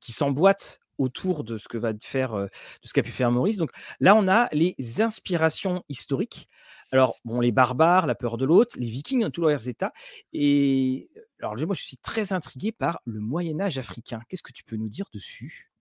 qui 0.00 0.12
s'emboîte 0.12 0.80
autour 0.98 1.42
de 1.42 1.58
ce 1.58 1.68
que 1.68 1.78
va 1.78 1.92
faire, 2.00 2.34
de 2.36 2.48
ce 2.82 2.92
qu'a 2.92 3.02
pu 3.02 3.10
faire 3.10 3.30
Maurice. 3.30 3.56
Donc 3.56 3.70
là, 4.00 4.14
on 4.14 4.28
a 4.28 4.48
les 4.52 4.76
inspirations 5.00 5.82
historiques. 5.88 6.48
Alors, 6.92 7.16
bon, 7.24 7.40
les 7.40 7.52
barbares, 7.52 8.06
la 8.06 8.14
peur 8.14 8.36
de 8.36 8.44
l'autre, 8.44 8.76
les 8.78 8.86
Vikings 8.86 9.22
dans 9.22 9.30
tous 9.30 9.40
leurs 9.40 9.68
états. 9.68 9.92
Et 10.32 11.10
alors, 11.40 11.56
moi, 11.56 11.74
je 11.74 11.82
suis 11.82 11.96
très 11.96 12.32
intrigué 12.32 12.70
par 12.70 13.00
le 13.04 13.20
Moyen 13.20 13.60
Âge 13.60 13.78
africain. 13.78 14.20
Qu'est-ce 14.28 14.42
que 14.42 14.52
tu 14.52 14.64
peux 14.64 14.76
nous 14.76 14.90
dire 14.90 15.06
dessus? 15.12 15.71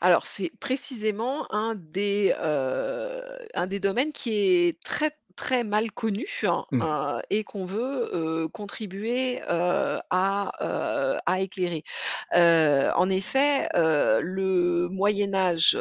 Alors, 0.00 0.26
c'est 0.26 0.50
précisément 0.60 1.52
un 1.52 1.74
des, 1.74 2.34
heu, 2.38 3.22
un 3.54 3.66
des 3.66 3.80
domaines 3.80 4.12
qui 4.12 4.34
est 4.34 4.80
très, 4.82 5.12
très 5.36 5.64
mal 5.64 5.92
connu, 5.92 6.26
hein, 6.44 6.64
Mmh. 6.70 6.84
et 7.30 7.44
qu'on 7.44 7.66
veut, 7.66 8.48
contribuer, 8.52 9.42
à, 9.48 11.36
éclairer. 11.38 11.84
En 12.32 13.08
effet, 13.10 13.68
le 13.74 14.88
Moyen 14.90 15.34
Âge, 15.34 15.78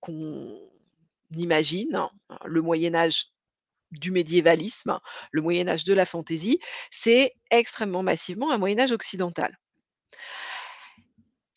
qu'on 0.00 0.58
imagine, 1.36 1.94
hein, 1.94 2.10
le 2.44 2.62
Moyen 2.62 2.94
Âge 2.94 3.26
du 3.92 4.12
médiévalisme, 4.12 4.98
le 5.32 5.42
Moyen 5.42 5.68
Âge 5.68 5.84
de 5.84 5.94
la 5.94 6.04
fantaisie, 6.04 6.60
c'est 6.90 7.34
extrêmement 7.50 8.02
massivement 8.02 8.50
un 8.52 8.58
Moyen 8.58 8.78
Âge 8.78 8.92
occidental. 8.92 9.58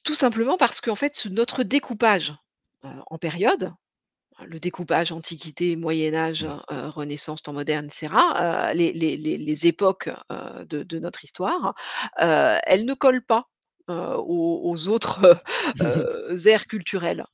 Tout 0.04 0.16
simplement 0.16 0.58
parce 0.58 0.82
qu'en 0.82 0.96
fait, 0.96 1.26
notre 1.28 1.64
découpage, 1.64 2.34
en 2.84 3.18
période, 3.18 3.72
le 4.46 4.60
découpage 4.60 5.12
Antiquité, 5.12 5.76
Moyen 5.78 6.16
Âge, 6.16 6.48
Mmh. 6.72 6.88
Renaissance, 6.90 7.44
temps 7.44 7.54
moderne 7.54 7.88
et 7.88 7.90
cetera, 7.92 8.72
heu, 8.72 8.76
les 8.76 8.94
les 8.94 9.18
les 9.18 9.38
les 9.38 9.68
époques, 9.68 10.10
de 10.32 10.84
de 10.84 11.00
notre 11.00 11.24
histoire, 11.24 11.76
elles 12.18 12.86
ne 12.86 12.94
collent 12.96 13.26
pas, 13.26 13.50
aux 13.90 14.62
aux 14.64 14.88
autres, 14.90 15.42
aires 16.48 16.68
culturelles. 16.68 17.26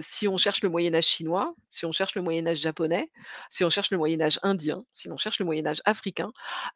Si 0.00 0.28
on 0.28 0.36
cherche 0.38 0.62
le 0.62 0.70
Moyen 0.70 0.94
Âge 0.94 1.06
chinois, 1.06 1.54
si 1.70 1.86
on 1.86 1.92
cherche 1.92 2.14
le 2.16 2.22
Moyen 2.22 2.46
Âge 2.48 2.58
japonais, 2.58 3.10
si 3.50 3.64
on 3.64 3.70
cherche 3.70 3.90
le 3.92 3.98
Moyen 3.98 4.22
Âge 4.22 4.38
indien, 4.42 4.84
si 4.92 5.10
on 5.10 5.16
cherche 5.18 5.38
le 5.40 5.46
Moyen 5.46 5.66
Âge 5.66 5.82
africain, 5.86 6.32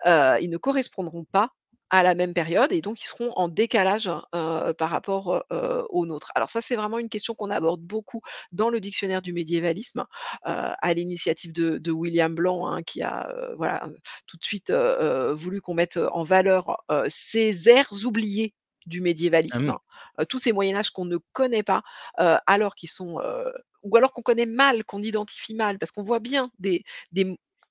ils 0.07 0.51
ne 0.51 0.59
correspondront 0.59 1.25
pas 1.25 1.51
à 1.95 2.03
la 2.03 2.15
même 2.15 2.35
période 2.35 2.73
et 2.73 2.81
donc 2.81 3.01
ils 3.01 3.07
seront 3.07 3.33
en 3.37 3.49
décalage, 3.49 4.11
par 4.33 4.91
rapport, 4.91 5.45
aux 5.91 6.07
nôtres. 6.07 6.33
Alors 6.35 6.51
ça, 6.51 6.61
c'est 6.61 6.75
vraiment 6.77 6.99
une 6.99 7.09
question 7.09 7.35
qu'on 7.35 7.51
aborde 7.51 7.81
beaucoup 7.81 8.21
dans 8.53 8.69
le 8.69 8.81
dictionnaire 8.81 9.23
du 9.23 9.33
médiévalisme, 9.33 10.05
à 10.43 10.95
l'initiative 10.95 11.53
de 11.53 11.79
de 11.79 11.91
William 11.93 12.35
Blanc, 12.35 12.67
hein, 12.67 12.83
qui 12.83 13.03
a, 13.03 13.29
voilà, 13.57 13.87
tout 14.27 14.37
de 14.37 14.45
suite, 14.45 14.73
voulu 14.73 15.61
qu'on 15.61 15.75
mette, 15.75 15.99
en 16.13 16.25
valeur, 16.25 16.83
ces 17.07 17.69
aires 17.69 17.91
oubliées 18.05 18.55
du 18.87 18.99
Ah 18.99 19.03
médiévalisme, 19.03 19.71
hein, 19.71 20.25
tous 20.29 20.39
ces 20.39 20.53
moyen 20.53 20.77
âges 20.77 20.91
qu'on 20.91 21.05
ne 21.05 21.19
connaît 21.33 21.63
pas, 21.63 21.83
alors 22.17 22.75
qu'ils 22.75 22.91
sont, 22.91 23.21
ou 23.83 23.97
alors 23.97 24.13
qu'on 24.13 24.23
connaît 24.23 24.47
mal, 24.47 24.85
qu'on 24.85 25.01
identifie 25.01 25.55
mal, 25.55 25.79
parce 25.79 25.93
qu'on 25.93 26.03
voit 26.03 26.21
bien 26.21 26.51
des 26.59 26.85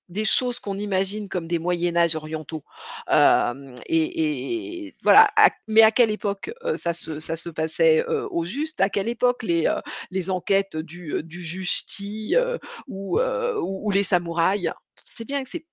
des 0.09 0.25
choses 0.25 0.59
qu'on 0.59 0.77
imagine 0.77 1.29
comme 1.29 1.47
des 1.47 1.59
moyen 1.59 1.95
âges 1.95 2.15
orientaux. 2.15 2.63
Hem 3.07 3.75
et 3.87 4.87
et 4.87 4.95
voilà, 5.03 5.29
mais 5.67 5.81
à 5.81 5.91
quelle 5.91 6.11
époque, 6.11 6.51
ça 6.77 6.93
se 6.93 7.19
ça 7.19 7.35
se 7.35 7.49
passait, 7.49 8.05
au 8.07 8.43
juste? 8.45 8.81
À 8.81 8.89
quelle 8.89 9.07
époque 9.09 9.43
les, 9.43 9.73
les 10.11 10.29
enquêtes 10.29 10.77
du, 10.77 11.23
du 11.23 11.43
juge 11.43 11.85
Ti, 11.85 12.35
heu, 12.37 12.59
ou, 12.87 13.19
ou 13.19 13.87
ou 13.87 13.91
les 13.91 14.03
samouraïs? 14.03 14.71
C'est 15.05 15.25
bien 15.25 15.43
que 15.43 15.49
c'est 15.49 15.65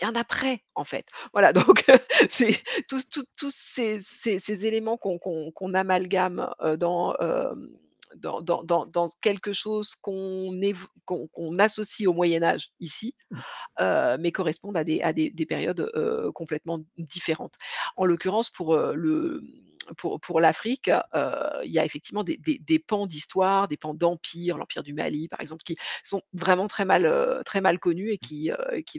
bien 0.00 0.14
après, 0.16 0.64
en 0.74 0.84
fait. 0.84 1.06
Voilà 1.32 1.52
donc 1.52 1.84
c'est 2.28 2.58
tous 2.88 3.50
ces 3.50 3.98
ces 4.00 4.38
ces 4.38 4.66
éléments 4.66 4.96
qu'on 4.96 5.18
qu'on 5.18 5.50
qu'on 5.52 5.74
amalgame, 5.74 6.50
dans, 6.78 7.14
dans 8.16 8.42
dans 8.42 8.64
dans 8.64 8.86
dans 8.86 9.06
quelque 9.22 9.52
chose 9.52 9.94
qu'on 9.96 10.52
associe 11.58 12.08
au 12.08 12.12
moyen 12.14 12.42
âge 12.42 12.70
ici, 12.80 13.14
Mmh. 13.30 13.42
heu, 13.80 14.18
mais 14.20 14.32
correspondent 14.32 14.76
à 14.78 14.84
des 14.84 15.02
à 15.02 15.12
des 15.12 15.30
des 15.30 15.46
périodes, 15.46 15.90
heu, 15.96 16.32
complètement 16.34 16.80
différentes. 16.98 17.54
En 17.96 18.06
l'occurrence 18.06 18.50
pour, 18.50 18.74
heu, 18.74 18.94
le 18.96 19.42
pour 19.98 20.20
pour 20.20 20.40
l'Afrique, 20.40 20.90
il 21.64 21.72
y 21.72 21.78
a 21.78 21.84
effectivement 21.84 22.24
des 22.24 22.36
des 22.38 22.58
des 22.58 22.78
pans 22.80 23.06
d'histoire, 23.06 23.68
des 23.68 23.76
pans 23.76 23.94
d'empire, 23.94 24.58
l'empire 24.58 24.82
du 24.84 24.94
Mali 24.94 25.28
par 25.28 25.40
exemple, 25.40 25.62
qui 25.64 25.76
sont 26.04 26.22
vraiment 26.34 26.66
très 26.68 26.84
mal, 26.86 27.06
heu, 27.06 27.42
très 27.46 27.60
mal 27.60 27.78
connus 27.80 28.10
et 28.12 28.18
qui, 28.18 28.50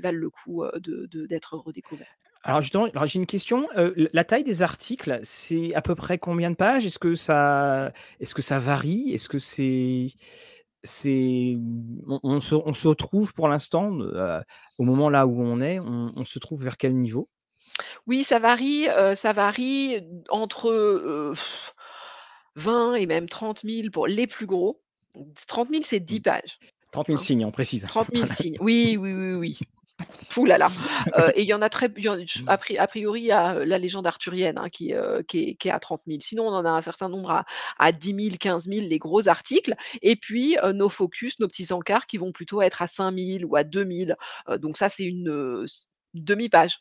valent 0.01 0.19
le 0.19 0.29
coup, 0.29 0.63
heu, 0.65 0.71
de 0.79 1.07
de 1.07 1.25
d'être 1.27 1.57
redécouverts. 1.57 2.17
Alors 2.47 2.61
justement, 2.61 2.87
j'ai 3.03 3.19
une 3.19 3.25
question, 3.25 3.67
heu, 3.77 3.93
l 3.97 4.09
la 4.13 4.23
taille 4.23 4.45
des 4.45 4.61
articles, 4.61 5.19
c'est 5.23 5.73
à 5.75 5.81
peu 5.81 5.95
près 5.95 6.17
combien 6.17 6.49
de 6.49 6.55
pages? 6.55 6.85
Est-ce 6.85 6.97
que 6.97 7.13
ça 7.13 7.91
est-ce 8.21 8.33
que 8.33 8.41
ça 8.41 8.57
varie? 8.57 9.11
Est-ce 9.13 9.27
que 9.27 9.37
c'est 9.37 10.07
c'est, 10.83 11.55
mmh, 11.57 12.03
on 12.07 12.19
on 12.23 12.41
se 12.41 12.55
on 12.55 12.73
se 12.73 12.87
retrouve 12.87 13.33
pour 13.33 13.49
l'instant, 13.49 13.91
heu, 13.99 14.41
au 14.77 14.83
moment 14.85 15.09
là 15.09 15.27
où 15.27 15.41
on 15.41 15.59
est, 15.61 15.79
on 15.81 16.13
on 16.15 16.25
se 16.25 16.39
trouve 16.39 16.63
vers 16.63 16.77
quel 16.77 16.95
niveau? 16.97 17.27
Oui, 18.07 18.23
ça 18.23 18.39
varie, 18.39 18.87
heu, 18.89 19.15
ça 19.15 19.33
varie 19.33 20.01
entre, 20.29 20.69
heu, 20.69 21.33
20 22.55 22.95
et 22.95 23.05
même 23.05 23.27
30 23.29 23.63
000 23.63 23.91
pour 23.91 24.07
les 24.07 24.27
plus 24.27 24.45
gros. 24.45 24.81
30 25.47 25.69
000 25.69 25.83
c'est 25.83 25.99
Mmh. 26.09 26.19
10 26.19 26.19
pages, 26.21 26.59
30 26.91 27.09
000 27.09 27.17
hein. 27.17 27.23
signes, 27.23 27.45
on 27.45 27.51
précise. 27.51 27.87
30 27.87 28.09
000 28.11 28.27
Voilà. 28.27 28.35
signes. 28.35 28.57
Oui, 28.61 28.97
oui, 28.99 29.13
oui, 29.13 29.33
oui. 29.35 29.59
Ouh 30.37 30.45
là 30.45 30.59
là, 30.59 30.67
et 31.35 31.41
il 31.41 31.47
y 31.47 31.53
en 31.55 31.61
a 31.63 31.69
très 31.69 31.89
y 31.97 32.07
en 32.09 32.17
ch 32.17 32.43
a 32.45 32.57
pri 32.57 32.77
a 32.77 32.85
priori, 32.85 33.21
il 33.21 33.25
y 33.27 33.31
a, 33.31 33.55
heu, 33.55 33.63
la 33.63 33.79
légende 33.79 34.05
arthurienne, 34.05 34.59
hein, 34.59 34.69
qui, 34.69 34.93
heu, 34.93 35.23
qui 35.27 35.39
est 35.49 35.55
qui 35.55 35.69
est 35.69 35.71
à 35.71 35.79
30 35.79 36.01
000. 36.05 36.19
Sinon, 36.21 36.47
on 36.47 36.51
en 36.53 36.65
a 36.65 36.69
un 36.69 36.81
certain 36.81 37.09
nombre 37.09 37.31
à 37.31 37.45
à 37.79 37.91
10 37.91 38.13
000-15 38.13 38.67
000 38.67 38.85
les 38.87 38.99
gros 38.99 39.27
articles 39.27 39.73
et 40.03 40.15
puis, 40.15 40.55
heu, 40.63 40.71
nos 40.73 40.89
focus, 40.89 41.39
nos 41.39 41.47
petits 41.47 41.73
encarts 41.73 42.05
qui 42.05 42.17
vont 42.17 42.31
plutôt 42.31 42.61
être 42.61 42.81
à 42.83 42.87
5 42.87 43.11
000 43.15 43.43
ou 43.49 43.55
à 43.55 43.63
2 43.63 43.85
000, 43.85 44.11
heu, 44.49 44.59
donc 44.59 44.77
ça, 44.77 44.89
c'est 44.89 45.05
une, 45.05 45.65
demi-page, 46.13 46.79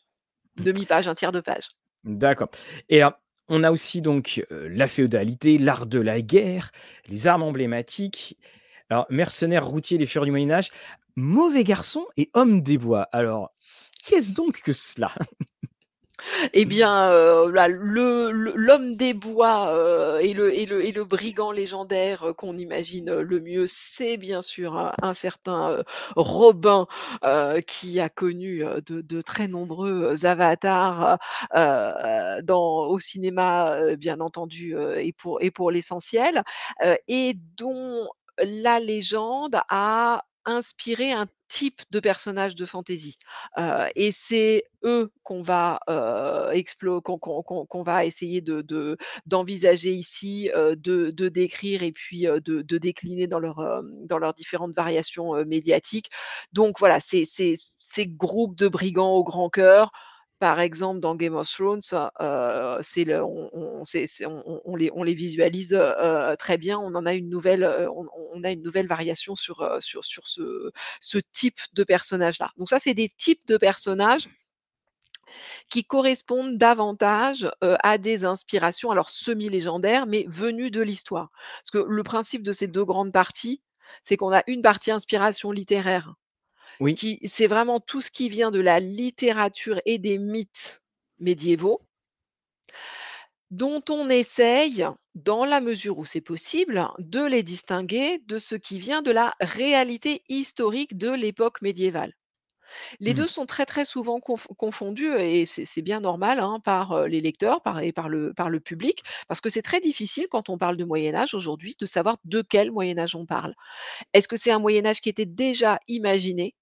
demi-page, 0.57 1.07
1/3 1.07 1.31
de 1.31 1.41
page. 1.41 1.69
D'accord 2.03 2.49
et 2.89 3.01
alors, 3.01 3.13
on 3.49 3.63
a 3.63 3.71
aussi 3.71 4.01
donc, 4.01 4.45
la 4.51 4.87
féodalité, 4.87 5.57
l'art 5.57 5.85
de 5.87 5.99
la 5.99 6.21
guerre, 6.21 6.71
les 7.07 7.27
armes 7.27 7.43
emblématiques. 7.43 8.37
Alors 8.89 9.05
mercenaires, 9.09 9.65
routiers, 9.65 9.97
les 9.97 10.05
fureurs 10.05 10.25
du 10.25 10.31
Moyen 10.31 10.51
Âge, 10.51 10.69
mauvais 11.17 11.65
garçons 11.65 12.05
et 12.15 12.29
hommes 12.33 12.61
des 12.61 12.77
bois. 12.77 13.09
Alors, 13.11 13.49
qu'est-ce 14.05 14.33
donc 14.33 14.61
que 14.61 14.71
cela? 14.71 15.11
Eh 16.53 16.65
bien, 16.65 17.11
le 17.11 18.31
l'homme 18.31 18.95
des 18.95 19.13
bois, 19.13 19.71
heu 19.71 20.19
et 20.21 20.33
le 20.33 21.03
brigand 21.03 21.51
légendaire, 21.51 22.25
heu, 22.27 22.33
qu'on 22.33 22.57
imagine, 22.57 23.13
le 23.13 23.39
mieux, 23.39 23.65
c'est 23.67 24.17
bien 24.17 24.41
sûr 24.41 24.93
un 25.01 25.13
certain, 25.13 25.83
Robin, 26.15 26.87
qui 27.67 27.99
a 27.99 28.09
connu, 28.09 28.63
de 28.87 29.21
très 29.21 29.47
nombreux, 29.47 30.25
avatars, 30.25 31.19
au 32.49 32.99
cinéma, 32.99 33.95
bien 33.95 34.19
entendu, 34.19 34.75
et 34.97 35.13
pour 35.13 35.41
et 35.41 35.51
pour 35.51 35.69
l'essentiel, 35.71 36.43
et 37.07 37.35
dont 37.57 38.07
la 38.39 38.79
légende 38.79 39.59
a 39.69 40.23
inspiré 40.47 41.11
un 41.13 41.27
type 41.49 41.81
de 41.91 41.99
personnage 42.01 42.55
de 42.55 42.65
fantasy, 42.65 43.17
heu 43.59 43.87
et 43.95 44.11
c'est 44.13 44.63
eux 44.85 45.11
qu'on 45.23 45.41
va, 45.43 45.79
explo 46.53 47.01
qu'on 47.01 47.83
va 47.83 48.05
essayer 48.05 48.41
de 48.41 48.61
de 48.61 48.97
d'envisager 49.27 49.91
ici, 49.93 50.49
heu, 50.55 50.75
de 50.75 51.11
de 51.11 51.29
décrire 51.29 51.83
et 51.83 51.91
puis, 51.93 52.27
heu, 52.27 52.41
de 52.41 52.61
de 52.63 52.77
décliner 52.79 53.27
dans 53.27 53.39
leurs, 53.39 53.59
hem, 53.61 54.07
dans 54.07 54.17
leurs 54.19 54.33
différentes 54.33 54.75
variations, 54.75 55.33
médiatiques. 55.45 56.09
Donc 56.53 56.79
voilà, 56.79 56.99
ces 56.99 57.25
ces 57.25 57.57
ces 57.77 58.07
groupes 58.07 58.55
de 58.57 58.67
brigands 58.67 59.11
au 59.13 59.23
grand 59.23 59.49
cœur, 59.49 59.91
par 60.39 60.59
exemple 60.59 60.99
dans 60.99 61.15
Game 61.15 61.35
of 61.35 61.49
Thrones, 61.49 61.81
on 62.19 62.79
les 65.03 65.13
visualise, 65.13 65.73
heu, 65.73 66.35
très 66.37 66.57
bien. 66.57 66.77
On 66.79 66.93
en 66.95 67.05
a 67.05 67.13
une 67.13 67.29
nouvelle, 67.29 67.63
heu, 67.63 67.87
on 67.89 68.43
a 68.43 68.51
une 68.51 68.61
nouvelle 68.61 68.87
variation 68.87 69.35
sur, 69.35 69.77
sur 69.81 70.27
ce 70.27 71.17
type 71.31 71.59
de 71.73 71.83
personnage-là. 71.83 72.51
Donc 72.57 72.69
ça, 72.69 72.79
c'est 72.79 72.93
des 72.93 73.09
types 73.09 73.45
de 73.47 73.57
personnages 73.57 74.29
qui 75.69 75.83
correspondent 75.83 76.57
davantage, 76.57 77.49
à 77.61 77.97
des 77.97 78.25
inspirations, 78.25 78.91
alors 78.91 79.09
semi-légendaires, 79.09 80.05
mais 80.07 80.25
venues 80.27 80.71
de 80.71 80.81
l'histoire. 80.81 81.29
Parce 81.61 81.71
que 81.71 81.85
le 81.89 82.03
principe 82.03 82.43
de 82.43 82.51
ces 82.53 82.67
2 82.67 82.85
grandes 82.85 83.11
parties, 83.11 83.61
c'est 84.03 84.17
qu'on 84.17 84.33
a 84.33 84.43
une 84.47 84.61
partie 84.61 84.91
inspiration 84.91 85.51
littéraire 85.51 86.13
Oui. 86.79 86.99
qui 86.99 87.19
c'est 87.25 87.47
vraiment 87.47 87.79
tout 87.79 88.01
ce 88.01 88.11
qui 88.11 88.29
vient 88.29 88.51
de 88.51 88.59
la 88.59 88.79
littérature 88.79 89.79
et 89.85 89.97
des 89.99 90.17
mythes 90.19 90.81
médiévaux 91.19 91.81
dont 93.51 93.81
on 93.89 94.09
essaye, 94.09 94.85
dans 95.15 95.45
la 95.45 95.61
mesure 95.61 95.97
où 95.99 96.05
c'est 96.05 96.21
possible, 96.21 96.85
de 96.99 97.23
les 97.25 97.43
distinguer 97.43 98.19
de 98.27 98.37
ce 98.37 98.55
qui 98.55 98.77
vient 98.77 99.01
de 99.01 99.11
la 99.11 99.31
réalité 99.39 100.21
historique 100.27 100.97
de 100.97 101.09
l'époque 101.09 101.61
médiévale. 101.61 102.11
Les 102.99 103.13
Mmh. 103.13 103.15
2 103.15 103.27
sont 103.27 103.45
très, 103.47 103.65
très 103.65 103.85
souvent 103.85 104.19
conf 104.19 104.47
confondus 104.57 105.13
et 105.19 105.45
c'est 105.45 105.81
bien 105.83 106.01
normal, 106.01 106.39
hein, 106.41 106.59
par, 106.63 106.93
heu, 106.93 107.07
les 107.07 107.21
lecteurs, 107.21 107.61
par 107.63 107.81
et 107.81 107.93
par 107.93 108.09
le 108.09 108.33
par 108.35 108.49
le 108.49 108.59
public, 108.61 109.03
parce 109.27 109.41
que 109.41 109.49
c'est 109.49 109.63
très 109.63 109.81
difficile 109.81 110.27
quand 110.31 110.49
on 110.49 110.57
parle 110.57 110.77
de 110.77 110.85
Moyen 110.85 111.15
Âge 111.15 111.33
aujourd'hui 111.35 111.75
de 111.79 111.85
savoir 111.87 112.17
de 112.25 112.41
quel 112.43 112.71
Moyen 112.71 112.99
Âge 112.99 113.15
on 113.15 113.25
parle. 113.27 113.53
Est-ce 114.13 114.27
que 114.29 114.37
c'est 114.37 114.51
un 114.51 114.59
Moyen 114.59 114.85
Âge 114.85 115.01
qui 115.01 115.09
était 115.09 115.25
déjà 115.25 115.79
imaginé 115.87 116.55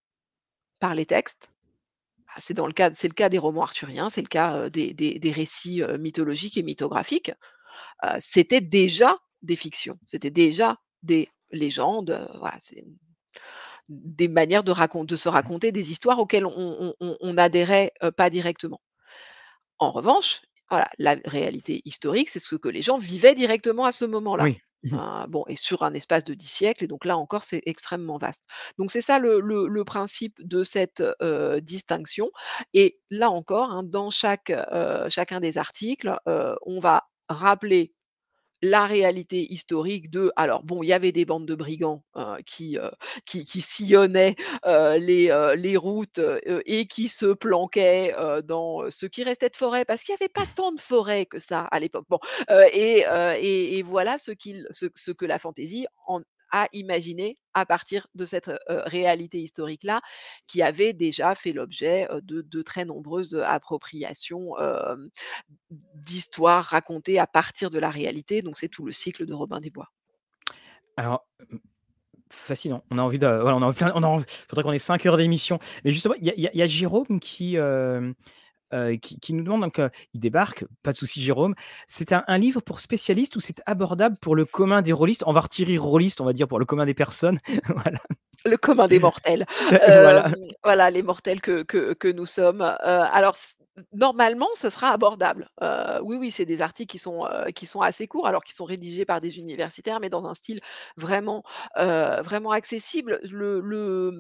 les 0.94 1.06
textes? 1.06 1.50
Bah, 2.28 2.34
c'est 2.40 2.58
le 2.58 3.14
cas 3.14 3.30
des 3.30 3.38
romans 3.38 3.64
arthuriens, 3.64 4.10
c'est 4.10 4.22
le 4.22 4.28
cas, 4.28 4.70
des 4.70 5.32
récits, 5.36 5.82
mythologiques 6.00 6.58
et 6.58 6.64
mythographiques. 6.64 7.32
C'était 8.20 8.62
déjà 8.62 9.18
des 9.42 9.56
fictions, 9.56 10.00
c'était 10.06 10.32
déjà 10.32 10.78
des 11.04 11.30
légendes, 11.52 12.28
des 13.90 14.28
manières 14.28 14.64
de 14.64 14.74
se 15.16 15.30
raconter 15.30 15.72
des 15.72 15.92
histoires 15.92 16.20
auxquelles 16.20 16.46
on 16.46 16.54
on 16.58 16.96
on 17.00 17.18
on 17.20 17.38
adhérait, 17.38 17.92
heu, 18.04 18.12
pas 18.12 18.30
directement. 18.30 18.82
En 19.80 19.92
revanche, 19.92 20.42
la 20.98 21.18
réalité 21.26 21.82
historique, 21.86 22.30
c'est 22.30 22.40
ce 22.40 22.56
que 22.56 22.70
les 22.70 22.82
gens 22.82 22.98
vivaient 22.98 23.36
directement 23.36 23.86
à 23.86 23.92
ce 23.92 24.06
moment-là. 24.06 24.52
Mmh 24.92 24.98
mh. 24.98 25.26
Bon 25.30 25.44
et 25.48 25.56
sur 25.56 25.84
un 25.84 25.94
espace 25.94 26.24
de 26.24 26.34
10 26.36 26.48
siècles 26.48 26.84
et 26.84 26.88
donc 26.88 27.06
là 27.06 27.18
encore, 27.18 27.44
c'est 27.44 27.62
extrêmement 27.66 28.18
vaste. 28.18 28.46
Donc 28.78 28.92
c'est 28.92 29.02
ça 29.02 29.18
le 29.20 29.40
le 29.40 29.68
le 29.68 29.84
principe 29.84 30.36
de 30.48 30.64
cette, 30.64 31.04
heu, 31.22 31.60
distinction 31.62 32.30
et 32.74 33.00
là 33.10 33.32
encore, 33.32 33.72
hein, 33.72 33.84
dans 33.84 34.12
chaque, 34.12 34.52
heu, 34.52 35.08
chacun 35.10 35.40
des 35.40 35.58
articles, 35.58 36.16
heu, 36.28 36.56
on 36.66 36.80
va 36.80 37.04
rappeler 37.30 37.95
la 38.62 38.86
réalité 38.86 39.52
historique 39.52 40.10
de 40.10 40.32
alors 40.36 40.64
bon, 40.64 40.84
il 40.84 40.88
y 40.88 40.94
avait 40.94 41.12
des 41.12 41.26
bandes 41.26 41.46
de 41.46 41.56
brigands, 41.56 42.04
qui, 42.46 42.78
heu, 42.78 42.92
qui 43.26 43.46
qui 43.46 43.62
sillonnaient, 43.62 44.36
les, 44.66 45.54
les 45.58 45.78
routes, 45.78 46.20
et 46.66 46.88
qui 46.88 47.10
se 47.10 47.28
planquaient, 47.28 48.16
dans, 48.44 48.90
ce 48.90 49.06
qui 49.06 49.24
restait 49.24 49.50
de 49.50 49.56
forêt, 49.56 49.86
parce 49.86 50.04
qu'il 50.04 50.14
y 50.14 50.18
avait 50.22 50.30
pas 50.30 50.46
tant 50.56 50.72
de 50.72 50.80
forêt 50.82 51.26
que 51.26 51.40
ça 51.40 51.62
à 51.62 51.80
l'époque. 51.80 52.06
Bon, 52.10 52.20
et 52.74 53.06
et 53.42 53.84
voilà 53.84 54.18
ce 54.18 54.32
qu'il 54.32 54.68
ce 54.72 54.88
ce 54.96 55.12
que 55.12 55.26
la 55.26 55.40
fantaisie 55.40 55.86
en 56.08 56.22
imaginer 56.74 57.36
à 57.54 57.66
partir 57.66 58.08
de 58.16 58.26
cette, 58.26 58.52
réalité 58.68 59.40
historique-là, 59.40 60.02
qui 60.48 60.62
avait 60.62 60.94
déjà 60.94 61.36
fait 61.36 61.54
l'objet, 61.54 62.08
de 62.22 62.62
très 62.62 62.86
nombreuses, 62.86 63.36
appropriations, 63.46 64.58
hem, 64.58 65.10
d'histoires 65.70 66.64
racontées 66.64 67.20
à 67.20 67.28
partir 67.28 67.70
de 67.70 67.80
la 67.80 67.90
réalité, 67.90 68.42
donc 68.42 68.58
c'est 68.58 68.70
tout 68.70 68.86
le 68.86 68.92
cycle 68.92 69.26
de 69.26 69.34
Robin 69.34 69.60
des 69.60 69.70
Bois. 69.70 69.92
Alors, 70.98 71.26
fascinant. 72.30 72.84
On 72.92 72.98
a 72.98 73.02
envie 73.02 73.20
de 73.20 73.28
voilà, 73.28 73.58
on 73.58 73.62
a 73.62 73.74
plein 73.74 73.92
on 73.96 74.04
a 74.04 74.08
env 74.08 74.24
faudrait 74.50 74.64
qu'on 74.64 74.72
ait 74.72 74.80
5 74.80 75.06
heures 75.06 75.18
d'émission. 75.18 75.60
Mais 75.84 75.92
justement, 75.92 76.16
il 76.20 76.34
y 76.38 76.62
a 76.62 76.68
Jérôme 76.68 77.20
qui, 77.20 77.56
hem, 77.56 78.16
heu, 78.74 78.96
qui 78.98 79.20
qui 79.20 79.34
nous 79.34 79.44
demande 79.44 79.62
donc, 79.62 79.80
heu, 79.80 79.90
il 80.14 80.20
débarque, 80.20 80.66
pas 80.84 80.92
de 80.94 80.98
souci 80.98 81.22
Jérôme. 81.22 81.56
C'est 81.88 82.12
un 82.14 82.24
un 82.28 82.38
livre 82.38 82.62
pour 82.62 82.80
spécialistes 82.80 83.36
ou 83.36 83.40
c'est 83.40 83.62
abordable 83.66 84.18
pour 84.22 84.36
le 84.36 84.46
commun 84.46 84.82
des 84.82 84.94
rôlistes? 84.94 85.24
On 85.28 85.34
va 85.34 85.42
retirer 85.42 85.78
rôlistes, 85.78 86.22
on 86.22 86.26
va 86.26 86.34
dire 86.34 86.48
pour 86.48 86.60
le 86.60 86.66
commun 86.66 86.86
des 86.86 86.94
personnes, 86.94 87.40
voilà. 87.68 88.00
Le 88.46 88.58
commun 88.58 88.88
des 88.88 89.00
mortels. 89.00 89.46
Voilà. 89.70 90.28
Hem, 90.28 90.36
voilà, 90.64 90.92
les 90.92 91.02
mortels 91.04 91.42
que 91.42 91.64
que 91.64 91.94
que 91.94 92.08
nous 92.08 92.26
sommes. 92.28 92.62
Alors 92.62 93.36
normalement, 93.94 94.48
ce 94.56 94.70
sera 94.70 94.90
abordable. 94.92 95.50
Oui, 96.04 96.18
oui, 96.18 96.32
c'est 96.32 96.46
des 96.46 96.62
articles 96.62 96.92
qui 96.92 97.00
sont, 97.00 97.28
qui 97.56 97.66
sont 97.66 97.82
assez 97.82 98.08
courts, 98.08 98.28
alors 98.28 98.44
qu'ils 98.44 98.56
sont 98.56 98.66
rédigés 98.66 99.06
par 99.06 99.20
des 99.22 99.40
universitaires, 99.40 100.00
mais 100.00 100.10
dans 100.10 100.26
un 100.28 100.34
style 100.36 100.60
vraiment, 100.98 101.44
vraiment 101.78 102.52
accessible. 102.52 103.20
Le 103.24 103.60
le, 103.62 104.12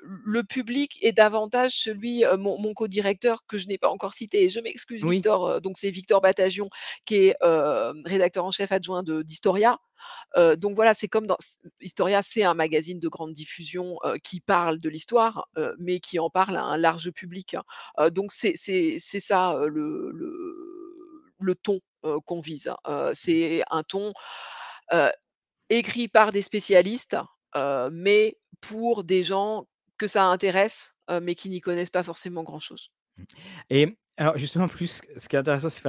le 0.00 0.44
public 0.44 0.98
est 1.02 1.12
davantage 1.12 1.72
celui, 1.72 2.24
mon 2.38 2.58
mon 2.58 2.74
codirecteur 2.74 3.46
que 3.46 3.58
je 3.58 3.66
n'ai 3.66 3.78
pas 3.78 3.88
encore 3.88 4.14
cité 4.14 4.44
et 4.44 4.50
je 4.50 4.60
m'excuse 4.60 5.02
Oui. 5.04 5.16
Victor, 5.16 5.60
donc 5.60 5.78
c'est 5.78 5.90
Victor 5.90 6.20
Batagion 6.20 6.68
qui 7.04 7.16
est, 7.16 7.36
rédacteur 8.04 8.44
en 8.44 8.50
chef 8.50 8.72
adjoint 8.72 9.02
de 9.02 9.22
d'Historia. 9.22 9.78
Donc 10.36 10.74
voilà, 10.74 10.94
c'est 10.94 11.08
comme 11.08 11.26
dans 11.26 11.38
Historia, 11.80 12.22
c'est 12.22 12.44
un 12.44 12.54
magazine 12.54 13.00
de 13.00 13.08
grande 13.08 13.32
diffusion, 13.32 13.98
qui 14.22 14.40
parle 14.40 14.78
de 14.78 14.88
l'histoire, 14.88 15.48
mais 15.78 16.00
qui 16.00 16.18
en 16.18 16.30
parle 16.30 16.56
à 16.56 16.64
un 16.64 16.76
large 16.76 17.10
public, 17.10 17.54
hein. 17.54 18.10
Donc 18.10 18.32
c'est 18.32 18.56
ça, 18.56 19.58
le 19.66 20.10
le 20.12 20.76
le 21.38 21.54
ton, 21.54 21.80
qu'on 22.24 22.40
vise. 22.40 22.72
Heu, 22.88 23.10
c'est 23.14 23.62
un 23.70 23.82
ton, 23.82 24.12
écrit 25.70 26.08
par 26.08 26.32
des 26.32 26.42
spécialistes, 26.42 27.16
mais 27.92 28.36
pour 28.60 29.04
des 29.04 29.24
gens 29.24 29.66
que 29.98 30.06
ça 30.06 30.24
intéresse, 30.24 30.94
mais 31.22 31.34
qui 31.34 31.50
n'y 31.50 31.60
connaissent 31.60 31.90
pas 31.90 32.02
forcément 32.02 32.42
grand 32.42 32.60
chose. 32.60 32.90
Mmh 33.16 33.24
et 33.70 33.96
alors 34.18 34.38
justement 34.38 34.68
plus, 34.68 35.02
ce 35.16 35.28
qui 35.28 35.36
est 35.36 35.38
intéressant, 35.38 35.68
c'est 35.68 35.82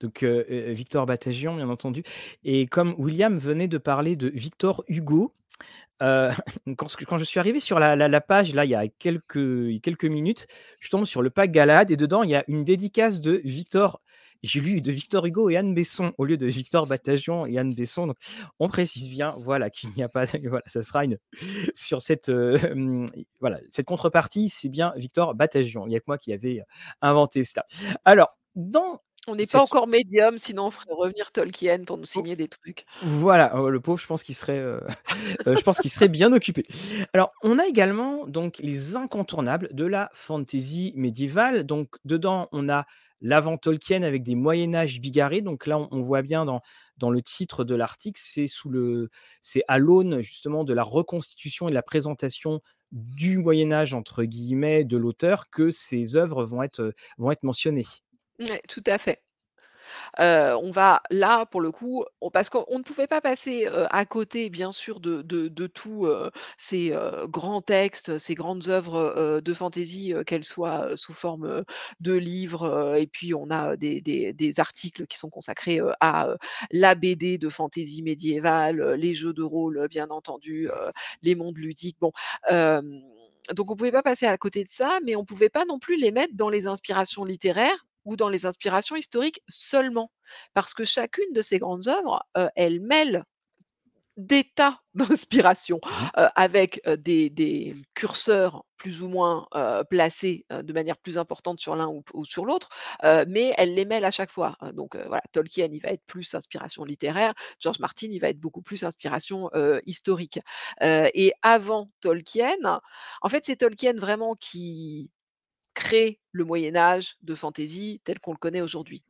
donc, 0.00 0.22
Victor 0.22 1.04
Batagion 1.06 1.56
bien 1.56 1.68
entendu 1.68 2.02
et 2.42 2.66
comme 2.66 2.94
William 2.98 3.36
venait 3.36 3.68
de 3.68 3.78
parler 3.78 4.16
de 4.16 4.28
Victor 4.28 4.84
Hugo, 4.88 5.34
heu, 6.02 6.30
quand 6.76 7.18
je 7.18 7.24
suis 7.24 7.40
arrivé 7.40 7.60
sur 7.60 7.78
la 7.78 8.20
page 8.20 8.54
là, 8.54 8.64
il 8.64 8.70
y 8.70 8.74
a 8.74 8.88
quelques 8.88 9.80
quelques 9.82 10.04
minutes, 10.06 10.46
je 10.80 10.88
tombe 10.90 11.04
sur 11.04 11.22
le 11.22 11.30
pack 11.30 11.52
Galahad 11.52 11.90
et 11.90 11.96
dedans 11.96 12.22
il 12.22 12.30
y 12.30 12.36
a 12.36 12.44
une 12.48 12.64
dédicace 12.64 13.20
de 13.20 13.40
Victor 13.44 14.00
j'ai 14.46 14.60
lu 14.60 14.80
de 14.80 14.92
Victor 14.92 15.24
Hugo 15.26 15.50
et 15.50 15.56
Anne 15.56 15.74
Besson 15.74 16.12
au 16.18 16.24
lieu 16.24 16.36
de 16.36 16.46
Victor 16.46 16.86
Batagion 16.86 17.46
et 17.46 17.58
Anne 17.58 17.74
Besson, 17.74 18.06
donc 18.06 18.16
on 18.60 18.68
précise 18.68 19.10
bien, 19.10 19.34
voilà, 19.38 19.70
qu'il 19.70 19.90
n'y 19.96 20.02
a 20.02 20.08
pas 20.08 20.24
voilà, 20.26 20.62
ça 20.66 20.82
sera 20.82 21.04
une 21.04 21.18
sur 21.74 22.02
cette, 22.02 22.28
hem, 22.28 23.06
voilà, 23.40 23.60
cette 23.70 23.86
contrepartie, 23.86 24.48
c'est 24.48 24.68
bien 24.68 24.92
Victor 24.96 25.34
Batagion. 25.34 25.86
Il 25.86 25.92
y 25.92 25.96
a 25.96 26.00
que 26.00 26.04
moi 26.06 26.18
qui 26.18 26.32
avait 26.32 26.62
inventé 27.02 27.44
ça. 27.44 27.64
Alors 28.04 28.36
dans 28.54 29.00
On 29.26 29.36
n'est 29.36 29.46
pas 29.46 29.60
encore 29.62 29.86
médium, 29.88 30.38
sinon 30.38 30.66
on 30.66 30.70
ferait 30.70 30.92
revenir 30.94 31.32
Tolkien 31.32 31.84
pour 31.84 31.96
nous 31.98 32.04
O 32.04 32.06
signer 32.06 32.36
des 32.36 32.48
trucs. 32.48 32.84
voilà, 33.00 33.58
oh 33.60 33.70
le 33.70 33.80
pauvre, 33.80 34.00
je 34.00 34.06
pense 34.06 34.22
qu'il 34.22 34.34
serait, 34.34 34.58
heu 34.58 34.80
heu, 35.46 35.56
je 35.56 35.62
pense 35.62 35.80
qu'il 35.80 35.90
serait 35.90 36.08
bien 36.08 36.32
occupé. 36.32 36.66
Alors, 37.12 37.32
on 37.42 37.58
a 37.58 37.66
également 37.66 38.26
donc 38.26 38.58
les 38.58 38.96
incontournables 38.96 39.68
de 39.72 39.84
la 39.84 40.10
fantasy 40.14 40.92
médiévale. 40.96 41.64
Donc 41.64 41.96
dedans, 42.04 42.48
on 42.52 42.68
a 42.68 42.86
l'avant 43.24 43.56
Tolkien 43.56 44.02
avec 44.02 44.22
des 44.22 44.36
Moyen 44.36 44.74
Âge 44.74 45.00
bigarrés. 45.00 45.40
Donc 45.40 45.66
là, 45.66 45.78
on 45.90 46.02
voit 46.02 46.22
bien 46.22 46.44
dans 46.44 47.10
le 47.10 47.22
titre 47.22 47.64
de 47.64 47.74
l'article, 47.74 48.20
c'est 48.22 48.46
sous 48.46 48.68
le 48.68 49.08
c'est 49.40 49.64
à 49.66 49.78
l'aune 49.78 50.20
justement 50.20 50.62
de 50.62 50.72
la 50.72 50.84
reconstitution 50.84 51.66
et 51.66 51.70
de 51.70 51.74
la 51.74 51.82
présentation 51.82 52.60
du 52.92 53.38
«Moyen 53.38 53.72
Âge» 53.72 53.94
entre 53.94 54.22
guillemets 54.22 54.84
de 54.84 54.96
l'auteur 54.96 55.50
que 55.50 55.72
ces 55.72 56.14
œuvres 56.14 56.44
vont 56.44 56.62
être, 56.62 56.80
heu, 56.80 56.92
vont 57.18 57.32
être 57.32 57.42
mentionnées. 57.42 57.86
Ouais, 58.38 58.60
tout 58.68 58.82
à 58.86 58.98
fait. 58.98 59.22
On 60.18 60.70
va 60.72 61.02
là, 61.10 61.46
pour 61.46 61.60
le 61.60 61.72
coup, 61.72 62.04
parce 62.32 62.50
qu'on 62.50 62.64
on 62.68 62.78
ne 62.78 62.82
pouvait 62.84 63.06
pas 63.06 63.20
passer, 63.20 63.66
à 63.66 64.04
côté, 64.06 64.50
bien 64.50 64.72
sûr, 64.72 65.00
de 65.00 65.22
de 65.22 65.66
tous, 65.66 66.08
ces, 66.56 66.94
grands 67.28 67.62
textes, 67.62 68.18
ces 68.18 68.34
grandes 68.34 68.68
œuvres, 68.68 69.40
de 69.40 69.54
fantasy, 69.54 70.12
heu, 70.12 70.24
qu'elles 70.24 70.44
soient, 70.44 70.96
sous 70.96 71.12
forme, 71.12 71.64
de 72.00 72.14
livres, 72.14 72.96
et 72.98 73.06
puis 73.06 73.34
on 73.34 73.50
a 73.50 73.76
des 73.76 74.00
des 74.00 74.60
articles 74.60 75.06
qui 75.06 75.18
sont 75.18 75.30
consacrés, 75.30 75.80
à, 76.00 76.36
la 76.70 76.94
BD 76.94 77.38
de 77.38 77.48
fantasy 77.48 78.02
médiévale, 78.02 78.94
les 78.94 79.14
jeux 79.14 79.32
de 79.32 79.42
rôle, 79.42 79.86
bien 79.88 80.08
entendu, 80.10 80.68
les 81.22 81.34
mondes 81.34 81.58
ludiques. 81.58 81.96
Bon, 82.00 82.12
donc 83.52 83.70
on 83.70 83.76
pouvait 83.76 83.92
pas 83.92 84.02
passer 84.02 84.26
à 84.26 84.38
côté 84.38 84.64
de 84.64 84.70
ça, 84.70 84.98
mais 85.04 85.16
on 85.16 85.24
pouvait 85.24 85.50
pas 85.50 85.64
non 85.66 85.78
plus 85.78 85.96
les 85.96 86.10
mettre 86.10 86.34
dans 86.34 86.48
les 86.48 86.66
inspirations 86.66 87.24
littéraires 87.24 87.86
ou 88.04 88.16
dans 88.16 88.28
les 88.28 88.46
inspirations 88.46 88.96
historiques 88.96 89.40
seulement. 89.48 90.10
Parce 90.54 90.74
que 90.74 90.84
chacune 90.84 91.32
de 91.32 91.42
ces 91.42 91.58
grandes 91.58 91.88
œuvres, 91.88 92.24
heu, 92.38 92.48
elle 92.56 92.80
mêle 92.80 93.24
des 94.16 94.44
tas 94.54 94.78
d'inspirations, 94.94 95.80
Mmh 95.84 96.00
mh. 96.04 96.10
heu, 96.18 96.28
avec, 96.36 96.80
des 96.98 97.30
des 97.30 97.74
curseurs 97.94 98.64
plus 98.76 99.02
ou 99.02 99.08
moins, 99.08 99.46
placés, 99.90 100.44
de 100.50 100.72
manière 100.74 100.98
plus 100.98 101.18
importante 101.18 101.58
sur 101.58 101.74
l'un 101.74 101.88
ou 101.88 102.02
ou 102.12 102.24
sur 102.24 102.44
l'autre, 102.44 102.68
mais 103.28 103.54
elle 103.56 103.74
les 103.74 103.84
mêle 103.86 104.04
à 104.04 104.10
chaque 104.12 104.30
fois. 104.30 104.56
Heu, 104.62 104.72
donc, 104.72 104.94
voilà, 104.96 105.22
Tolkien, 105.32 105.68
il 105.72 105.80
va 105.80 105.88
être 105.90 106.04
plus 106.06 106.34
inspiration 106.34 106.84
littéraire, 106.84 107.34
George 107.60 107.80
Martin, 107.80 108.08
il 108.10 108.20
va 108.20 108.28
être 108.28 108.38
beaucoup 108.40 108.62
plus 108.62 108.84
inspiration, 108.84 109.50
historique. 109.86 110.38
Et 110.82 111.32
avant 111.42 111.90
Tolkien, 112.00 112.54
en 113.22 113.28
fait, 113.28 113.44
c'est 113.44 113.56
Tolkien 113.56 113.94
vraiment 113.94 114.34
qui 114.36 115.10
crée 115.74 116.20
le 116.32 116.44
Moyen 116.44 116.76
Âge 116.76 117.16
de 117.22 117.34
fantasy 117.34 118.00
tel 118.04 118.20
qu'on 118.20 118.32
le 118.32 118.38
connaît 118.38 118.60
aujourd'hui. 118.62 119.04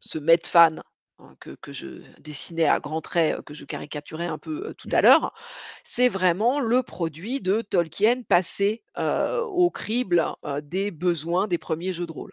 Ce 0.00 0.18
Medfan, 0.18 0.76
hein, 1.20 1.36
que 1.40 1.50
que 1.62 1.72
je 1.72 2.02
dessinais 2.20 2.66
à 2.66 2.80
grands 2.80 3.00
traits, 3.02 3.38
heu, 3.38 3.42
que 3.42 3.54
je 3.54 3.64
caricaturais 3.66 4.26
un 4.26 4.38
peu, 4.38 4.68
heu, 4.70 4.74
tout 4.74 4.88
à 4.92 5.00
l'heure, 5.02 5.34
c'est 5.84 6.08
vraiment 6.08 6.60
le 6.60 6.82
produit 6.82 7.40
de 7.40 7.62
Tolkien 7.62 8.22
passé, 8.22 8.82
heu, 8.98 9.42
au 9.46 9.70
crible, 9.70 10.24
des 10.62 10.90
besoins 10.92 11.48
des 11.48 11.58
1ers 11.58 11.92
jeux 11.94 12.06
de 12.06 12.12
rôle. 12.12 12.32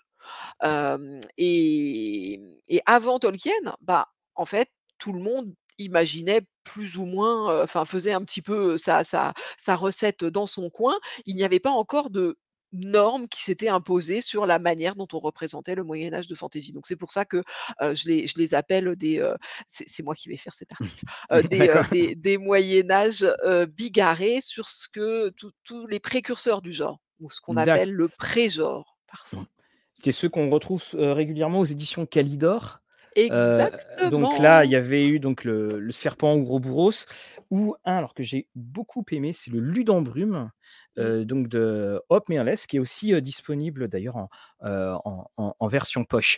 Et 1.37 2.39
et 2.67 2.81
avant 2.85 3.19
Tolkien, 3.19 3.53
bah, 3.81 4.09
en 4.35 4.45
fait, 4.45 4.69
tout 4.97 5.13
le 5.13 5.19
monde 5.19 5.53
imaginait 5.77 6.41
plus 6.63 6.97
ou 6.97 7.05
moins, 7.05 7.61
enfin 7.63 7.85
faisait 7.85 8.13
un 8.13 8.21
petit 8.21 8.41
peu 8.41 8.77
sa 8.77 9.03
sa 9.03 9.33
sa 9.57 9.75
recette 9.75 10.23
dans 10.25 10.45
son 10.45 10.69
coin. 10.69 10.97
Il 11.25 11.35
n'y 11.35 11.43
avait 11.43 11.59
pas 11.59 11.71
encore 11.71 12.09
de 12.09 12.37
normes 12.77 13.27
qui 13.27 13.43
s'étaient 13.43 13.69
imposées 13.69 14.21
sur 14.21 14.45
la 14.45 14.59
manière 14.59 14.95
dont 14.95 15.07
on 15.13 15.19
représentait 15.19 15.75
le 15.75 15.83
Moyen 15.83 16.13
Âge 16.13 16.27
de 16.27 16.35
fantasy. 16.35 16.73
Donc 16.73 16.85
c'est 16.87 16.95
pour 16.95 17.11
ça 17.11 17.25
que, 17.25 17.43
je 17.81 18.07
les 18.07 18.27
je 18.27 18.37
les 18.37 18.53
appelle 18.53 18.95
des, 18.95 19.23
c'est 19.69 20.03
moi 20.03 20.15
qui 20.15 20.29
vais 20.29 20.37
faire 20.37 20.53
cet 20.53 20.71
article, 20.71 21.05
des, 22.17 22.37
Moyen 22.37 22.91
Âge, 22.91 23.25
bigarrés 23.75 24.41
sur 24.41 24.67
ce 24.69 24.87
que 24.89 25.31
tous 25.63 25.87
les 25.87 25.99
précurseurs 25.99 26.61
du 26.61 26.73
genre 26.73 26.99
ou 27.19 27.29
ce 27.29 27.39
qu'on 27.39 27.57
appelle 27.57 27.91
le 27.91 28.09
pré-genre, 28.09 28.95
Mmh. 29.05 29.11
parfois. 29.11 29.47
C'est 30.03 30.11
ceux 30.11 30.29
qu'on 30.29 30.49
retrouve 30.49 30.83
régulièrement 30.93 31.59
aux 31.59 31.65
éditions 31.65 32.05
Heu, 33.29 33.71
donc 34.03 34.37
là, 34.37 34.65
il 34.65 34.71
y 34.71 34.75
Exactement! 34.75 34.75
avait 34.75 35.03
eu 35.07 35.19
donc 35.19 35.43
le 35.43 35.79
le 35.79 35.91
serpent 35.91 36.35
Ouroboros 36.35 37.05
ou 37.49 37.75
un 37.83 37.97
alors 37.97 38.13
que 38.13 38.21
j'ai 38.21 38.47
beaucoup 38.55 39.03
aimé, 39.11 39.33
c'est 39.33 39.49
le 39.51 39.59
Ludembrume, 39.59 40.51
heu, 40.99 41.25
donc 41.25 41.47
de 41.47 41.99
Hope 42.09 42.29
Mirrlees 42.29 42.67
qui 42.67 42.77
est 42.77 42.79
aussi, 42.79 43.13
heu, 43.13 43.21
disponible 43.21 43.87
d'ailleurs 43.87 44.15
en, 44.17 44.29
heu, 44.63 44.93
en 45.05 45.31
en 45.37 45.55
en 45.59 45.67
version 45.67 46.05
poche. 46.05 46.37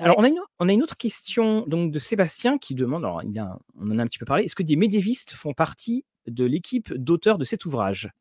Ouais. 0.00 0.02
alors 0.02 0.18
on 0.18 0.24
a 0.24 0.28
une 0.28 0.38
on 0.58 0.68
a 0.68 0.72
une 0.72 0.82
autre 0.82 0.96
question 0.98 1.64
donc 1.66 1.90
de 1.92 1.98
Sébastien 1.98 2.58
qui 2.58 2.74
demande, 2.74 3.04
alors 3.06 3.22
il 3.22 3.32
y 3.32 3.38
a 3.38 3.56
on 3.80 3.90
en 3.90 3.98
a 3.98 4.02
un 4.02 4.06
petit 4.06 4.18
peu 4.18 4.26
parlé: 4.26 4.44
«Est-ce 4.44 4.54
que 4.54 4.62
des 4.62 4.76
médiévistes 4.76 5.30
font 5.32 5.54
partie 5.54 6.04
de 6.26 6.44
l'équipe 6.44 6.92
d'auteurs 6.94 7.38
de 7.38 7.44
cet 7.44 7.64
ouvrage?» 7.64 8.12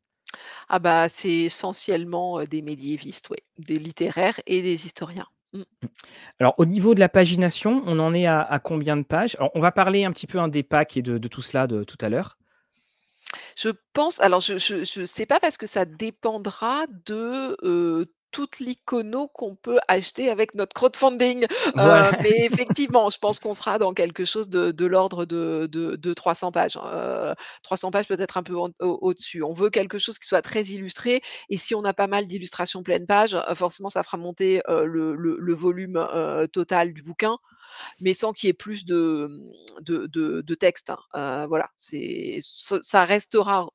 Ah 0.69 0.79
bah, 0.79 1.07
c'est 1.09 1.29
essentiellement, 1.31 2.39
heu, 2.39 2.47
des 2.47 2.61
médiévistes, 2.61 3.29
ouais, 3.29 3.43
des 3.57 3.77
littéraires 3.77 4.39
et 4.45 4.61
des 4.61 4.85
historiens. 4.85 5.27
Mmh. 5.53 5.63
Alors 6.39 6.55
au 6.59 6.65
niveau 6.65 6.95
de 6.95 7.01
la 7.01 7.09
pagination, 7.09 7.83
on 7.85 7.99
en 7.99 8.13
est 8.13 8.25
à 8.25 8.41
à 8.41 8.59
combien 8.59 8.97
de 8.97 9.03
pages? 9.03 9.35
Alors 9.37 9.51
on 9.55 9.59
va 9.61 9.71
parler 9.71 10.05
un 10.05 10.11
petit 10.11 10.27
peu, 10.27 10.39
hein, 10.39 10.47
des 10.47 10.63
packs 10.63 10.97
et 10.97 11.01
de 11.01 11.17
de 11.17 11.27
tout 11.27 11.41
cela 11.41 11.67
de 11.67 11.83
tout 11.83 11.97
à 12.01 12.09
l'heure. 12.09 12.37
Je 13.57 13.69
pense 13.93 14.19
alors 14.21 14.39
je 14.39 14.57
je 14.57 15.05
sais 15.05 15.25
pas 15.25 15.39
parce 15.39 15.57
que 15.57 15.65
ça 15.65 15.85
dépendra 15.85 16.85
de, 17.05 17.57
heu 17.63 18.11
toute 18.31 18.59
l'icono 18.59 19.27
qu'on 19.29 19.55
peut 19.55 19.79
acheter 19.87 20.29
avec 20.29 20.55
notre 20.55 20.73
crowdfunding. 20.73 21.45
Voilà. 21.75 22.11
mais 22.21 22.45
effectivement, 22.45 23.09
je 23.09 23.17
pense 23.17 23.39
qu'on 23.39 23.53
sera 23.53 23.77
dans 23.79 23.93
quelque 23.93 24.25
chose 24.25 24.49
de 24.49 24.71
de 24.71 24.85
l'ordre 24.85 25.25
de 25.25 25.67
de 25.71 25.95
de 25.95 26.13
300 26.13 26.51
pages, 26.51 26.77
heu, 26.77 27.33
300 27.63 27.91
pages 27.91 28.07
peut-être 28.07 28.37
un 28.37 28.43
peu 28.43 28.53
au 28.53 28.69
au-dessus. 28.79 29.43
On 29.43 29.53
veut 29.53 29.69
quelque 29.69 29.97
chose 29.97 30.19
qui 30.19 30.27
soit 30.27 30.41
très 30.41 30.63
illustré 30.63 31.21
et 31.49 31.57
si 31.57 31.75
on 31.75 31.83
a 31.83 31.93
pas 31.93 32.07
mal 32.07 32.27
d'illustrations 32.27 32.83
pleine 32.83 33.05
page, 33.05 33.35
heu, 33.35 33.55
forcément 33.55 33.89
ça 33.89 34.03
fera 34.03 34.17
monter, 34.17 34.61
le 34.67 35.15
le 35.15 35.37
le 35.39 35.53
volume, 35.53 35.99
total 36.53 36.93
du 36.93 37.03
bouquin, 37.03 37.37
mais 38.01 38.13
sans 38.13 38.33
qu'il 38.33 38.47
y 38.47 38.51
ait 38.51 38.53
plus 38.53 38.85
de, 38.85 39.29
de 40.41 40.55
texte, 40.55 40.91
hein. 41.13 41.47
Voilà, 41.47 41.69
ça 41.79 43.03
restera, 43.05 43.67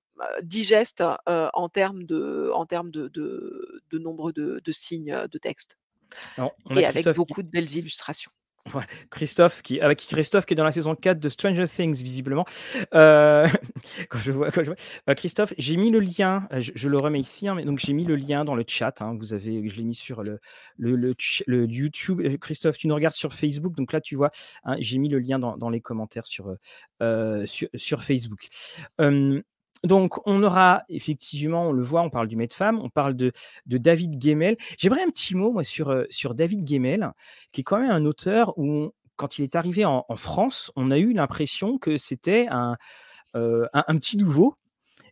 digeste, 0.43 1.03
heu, 1.03 1.49
en 1.55 1.69
termes 1.69 2.05
de 2.05 2.51
en 2.55 2.67
termes 2.67 2.91
de 2.91 3.09
de 3.09 3.83
de 3.91 3.99
nombre 3.99 4.33
de 4.33 4.61
de 4.65 4.73
signes, 4.73 5.13
heu, 5.13 5.29
de 5.29 5.39
texte 5.39 5.79
Alors, 6.39 6.55
on 6.65 6.77
a 6.77 6.83
et 6.83 6.87
avec 6.87 7.09
Christophe 7.09 7.21
qui 7.21 7.35
beaucoup 7.35 7.43
de 7.43 7.49
belles 7.51 7.73
illustrations. 7.77 8.33
Ouais, 8.75 8.83
Christophe 9.11 9.63
qui 9.63 9.81
avec 9.81 10.01
Christophe 10.09 10.45
qui 10.45 10.55
est 10.55 10.57
dans 10.57 10.65
la 10.65 10.73
saison 10.73 10.97
4 10.97 11.21
de 11.21 11.29
Stranger 11.29 11.69
Things 11.69 12.03
visiblement. 12.03 12.45
Quand 14.11 14.19
je 14.19 14.33
vois 14.33 14.51
quand 14.51 14.65
je 14.65 14.73
vois 15.07 15.15
Christophe, 15.15 15.55
j'ai 15.57 15.77
mis 15.77 15.91
le 15.91 16.01
lien, 16.01 16.49
je 16.51 16.73
je 16.75 16.89
le 16.89 16.99
remets 16.99 17.21
ici, 17.21 17.47
hein, 17.47 17.55
mais 17.55 17.65
donc 17.65 17.79
j'ai 17.79 17.93
mis 17.93 18.05
le 18.05 18.17
lien 18.17 18.45
dans 18.45 18.57
le 18.57 18.65
chat, 18.67 19.01
hein. 19.03 19.17
Vous 19.19 19.35
avez 19.35 19.67
je 19.69 19.77
l'ai 19.77 19.85
mis 19.85 19.95
sur 19.95 20.25
le 20.25 20.41
le 20.79 20.97
le 21.47 21.67
YouTube. 21.67 22.21
Christophe, 22.41 22.77
tu 22.77 22.89
nous 22.89 22.95
regardes 22.97 23.15
sur 23.15 23.33
Facebook, 23.33 23.77
donc 23.77 23.93
là, 23.93 24.01
tu 24.01 24.17
vois, 24.17 24.31
hein, 24.65 24.75
j'ai 24.81 24.99
mis 24.99 25.09
le 25.09 25.21
lien 25.21 25.39
dans 25.39 25.57
dans 25.57 25.71
les 25.71 25.81
commentaires 25.81 26.27
sur, 26.27 26.57
sur 27.47 27.69
sur 27.77 28.03
Facebook. 28.03 28.49
Donc 29.85 30.27
on 30.27 30.43
aura 30.43 30.83
effectivement, 30.89 31.69
on 31.69 31.73
le 31.73 31.83
voit, 31.83 32.03
on 32.03 32.11
parle 32.11 32.29
du 32.29 32.37
Med-Fem, 32.37 32.79
on 32.79 32.89
parle 32.89 33.15
de 33.15 33.33
David 33.67 34.23
Gemmell. 34.23 34.57
J'aimerais 34.79 35.03
un 35.03 35.11
petit 35.11 35.35
mot 35.35 35.53
moi 35.53 35.65
sur, 35.65 36.05
sur 36.11 36.35
David 36.35 36.67
Gemmell, 36.67 37.13
qui 37.53 37.61
est 37.61 37.65
quand 37.65 37.79
même 37.79 37.91
un 37.91 38.05
auteur 38.05 38.59
où 38.59 38.93
quand 39.17 39.39
il 39.39 39.45
est 39.45 39.57
arrivé 39.57 39.85
en 39.87 40.05
France, 40.15 40.71
on 40.77 40.91
a 40.91 40.99
eu 40.99 41.15
l'impression 41.15 41.79
que 41.79 41.97
c'était 41.97 42.49
un, 42.51 42.77
un 43.33 43.97
petit 43.97 44.19
nouveau. 44.19 44.57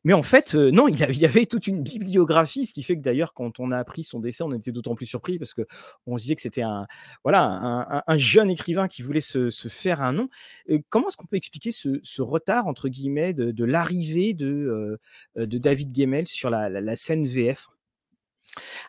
Mais 0.05 0.13
en 0.13 0.23
fait, 0.23 0.55
heu, 0.55 0.71
non, 0.71 0.89
il 0.89 0.99
y 0.99 1.25
avait 1.25 1.47
toute 1.47 1.67
une 1.67 1.83
bibliographie, 1.83 2.67
ce 2.67 2.73
qui 2.73 2.83
fait 2.83 2.97
que 2.97 3.03
d'ailleurs 3.03 3.35
quand 3.35 3.59
on 3.59 3.71
a 3.71 3.79
appris 3.79 4.05
son 4.05 4.21
décès, 4.21 4.45
on 4.45 4.53
était 4.53 4.73
d'autant 4.73 4.95
plus 4.95 5.07
surpris 5.07 5.39
parce 5.39 5.55
qu'on 5.55 6.19
se 6.19 6.23
disait 6.23 6.35
que 6.35 6.43
c'était 6.43 6.63
un 6.63 6.87
voilà, 7.23 7.43
un 7.43 7.81
un 7.99 8.03
un 8.07 8.19
jeune 8.19 8.51
écrivain 8.51 8.89
qui 8.89 9.03
voulait 9.03 9.21
se 9.21 9.51
faire 9.69 10.03
un 10.03 10.13
nom. 10.13 10.29
Heu, 10.71 10.81
comment 10.91 11.09
est-ce 11.09 11.17
qu'on 11.17 11.27
peut 11.27 11.37
expliquer 11.37 11.71
ce 11.71 12.23
«retard» 12.23 12.67
entre 12.67 12.89
guillemets 12.89 13.33
de 13.33 13.65
l'arrivée 13.65 14.35
de, 14.35 14.99
de 15.37 15.59
David 15.59 15.97
Gemmell 15.97 16.27
sur 16.27 16.51
la 16.51 16.97
scène 16.97 17.27
VF? 17.27 17.69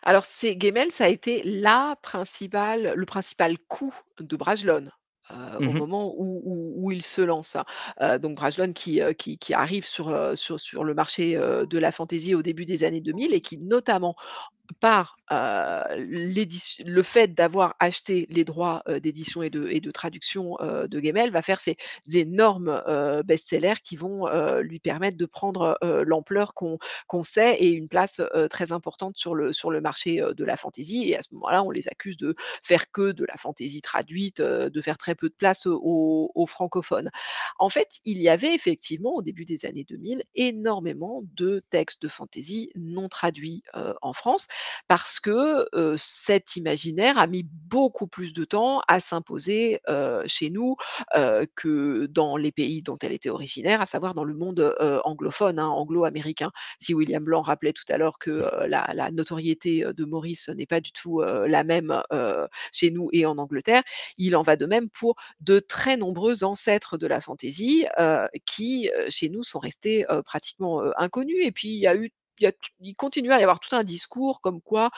Alors 0.02 0.24
c'est 0.24 0.60
Gemmell, 0.60 0.92
ça 0.92 1.04
a 1.04 1.08
été 1.08 1.42
la 1.44 1.96
principale 2.02 2.94
le 2.94 3.06
principal 3.06 3.58
coup 3.58 3.94
de 4.20 4.36
Brajlon, 4.36 4.90
heu, 5.32 5.58
au 5.64 5.72
Mmh 5.72 5.74
mh. 5.76 5.86
moment 5.86 6.14
où 6.16 6.42
où 6.44 6.74
où 6.86 6.90
il 6.92 7.02
se 7.02 7.20
lance. 7.22 7.56
Heu, 8.02 8.18
donc 8.18 8.36
Brajlon 8.36 8.72
qui, 8.72 9.00
heu, 9.02 9.12
qui 9.12 9.38
qui 9.38 9.54
arrive 9.54 9.86
sur, 9.86 10.36
sur 10.36 10.60
sur 10.60 10.84
le 10.84 10.94
marché, 10.94 11.34
de 11.36 11.78
la 11.78 11.92
fantaisie 11.92 12.34
au 12.34 12.42
début 12.42 12.64
des 12.66 12.84
années 12.84 13.00
2000 13.00 13.34
et 13.34 13.40
qui 13.40 13.58
notamment 13.58 14.14
par, 14.74 15.16
le 15.30 17.02
fait 17.02 17.34
d'avoir 17.34 17.74
acheté 17.80 18.26
les 18.30 18.44
droits, 18.44 18.82
d'édition 19.02 19.42
et 19.42 19.50
de 19.50 19.90
traduction, 19.90 20.56
de 20.60 21.00
Gemmell 21.00 21.30
va 21.30 21.42
faire 21.42 21.60
ces 21.60 21.76
énormes, 22.14 22.82
best-sellers 23.24 23.80
qui 23.82 23.96
vont, 23.96 24.26
lui 24.60 24.78
permettre 24.78 25.16
de 25.16 25.26
prendre, 25.26 25.78
l'ampleur 25.82 26.54
qu'on 26.54 27.24
sait 27.24 27.56
et 27.56 27.70
une 27.70 27.88
place, 27.88 28.20
très 28.50 28.72
importante 28.72 29.16
sur 29.16 29.34
le 29.34 29.80
marché, 29.80 30.20
de 30.20 30.44
la 30.44 30.56
fantaisie 30.56 31.08
et 31.08 31.16
à 31.16 31.22
ce 31.22 31.34
moment-là, 31.34 31.62
on 31.62 31.70
les 31.70 31.88
accuse 31.88 32.16
de 32.16 32.34
faire 32.62 32.90
que 32.90 33.12
de 33.12 33.24
la 33.24 33.36
fantaisie 33.36 33.82
traduite, 33.82 34.40
de 34.40 34.80
faire 34.80 34.98
très 34.98 35.14
peu 35.14 35.28
de 35.28 35.34
place 35.34 35.66
aux 35.66 36.32
aux 36.34 36.46
francophones. 36.46 37.10
En 37.58 37.68
fait, 37.68 38.00
il 38.04 38.20
y 38.20 38.28
avait 38.28 38.54
effectivement 38.54 39.14
au 39.14 39.22
début 39.22 39.44
des 39.44 39.64
années 39.66 39.84
2000 39.84 40.24
énormément 40.34 41.22
de 41.34 41.62
textes 41.70 42.02
de 42.02 42.08
fantaisie 42.08 42.70
non 42.74 43.08
traduits, 43.08 43.62
en 44.02 44.12
France 44.12 44.46
parce 44.88 45.20
que, 45.20 45.66
cet 45.96 46.56
imaginaire 46.56 47.18
a 47.18 47.26
mis 47.26 47.44
beaucoup 47.44 48.06
plus 48.06 48.32
de 48.32 48.44
temps 48.44 48.80
à 48.88 49.00
s'imposer, 49.00 49.80
chez 50.26 50.50
nous, 50.50 50.76
que 51.56 52.06
dans 52.06 52.36
les 52.36 52.52
pays 52.52 52.82
dont 52.82 52.96
elle 53.02 53.12
était 53.12 53.30
originaire, 53.30 53.80
à 53.80 53.86
savoir 53.86 54.14
dans 54.14 54.24
le 54.24 54.34
monde, 54.34 54.74
anglophone, 55.04 55.58
hein, 55.58 55.68
anglo-américain. 55.68 56.50
Si 56.80 56.94
William 56.94 57.22
Blanc 57.24 57.42
rappelait 57.42 57.72
tout 57.72 57.84
à 57.90 57.98
l'heure 57.98 58.18
que, 58.18 58.30
heu, 58.30 58.66
la 58.68 58.86
la 58.94 59.10
notoriété, 59.10 59.84
de 59.96 60.04
Maurice 60.04 60.48
n'est 60.50 60.66
pas 60.66 60.80
du 60.80 60.92
tout, 60.92 61.20
la 61.22 61.64
même, 61.64 62.02
chez 62.72 62.90
nous 62.90 63.08
et 63.12 63.26
en 63.26 63.38
Angleterre, 63.38 63.82
il 64.18 64.36
en 64.36 64.42
va 64.42 64.56
de 64.56 64.66
même 64.66 64.88
pour 64.90 65.16
de 65.40 65.58
très 65.60 65.96
nombreux 65.96 66.44
ancêtres 66.44 66.96
de 66.98 67.06
la 67.06 67.20
fantaisie, 67.20 67.86
qui, 68.46 68.90
chez 69.08 69.28
nous 69.28 69.42
sont 69.44 69.58
restés, 69.58 70.04
pratiquement, 70.24 70.82
inconnus 70.98 71.36
et 71.44 71.52
puis 71.52 71.68
il 71.68 71.78
y 71.80 71.86
a 71.86 71.94
eu 71.96 72.10
y 72.44 72.46
a 72.46 72.52
t 72.52 72.58
il 72.80 72.94
continue 72.94 73.32
à 73.32 73.40
y 73.40 73.42
avoir 73.42 73.60
tout 73.60 73.74
un 73.76 73.84
discours 73.84 74.40
comme 74.40 74.60
quoi 74.60 74.90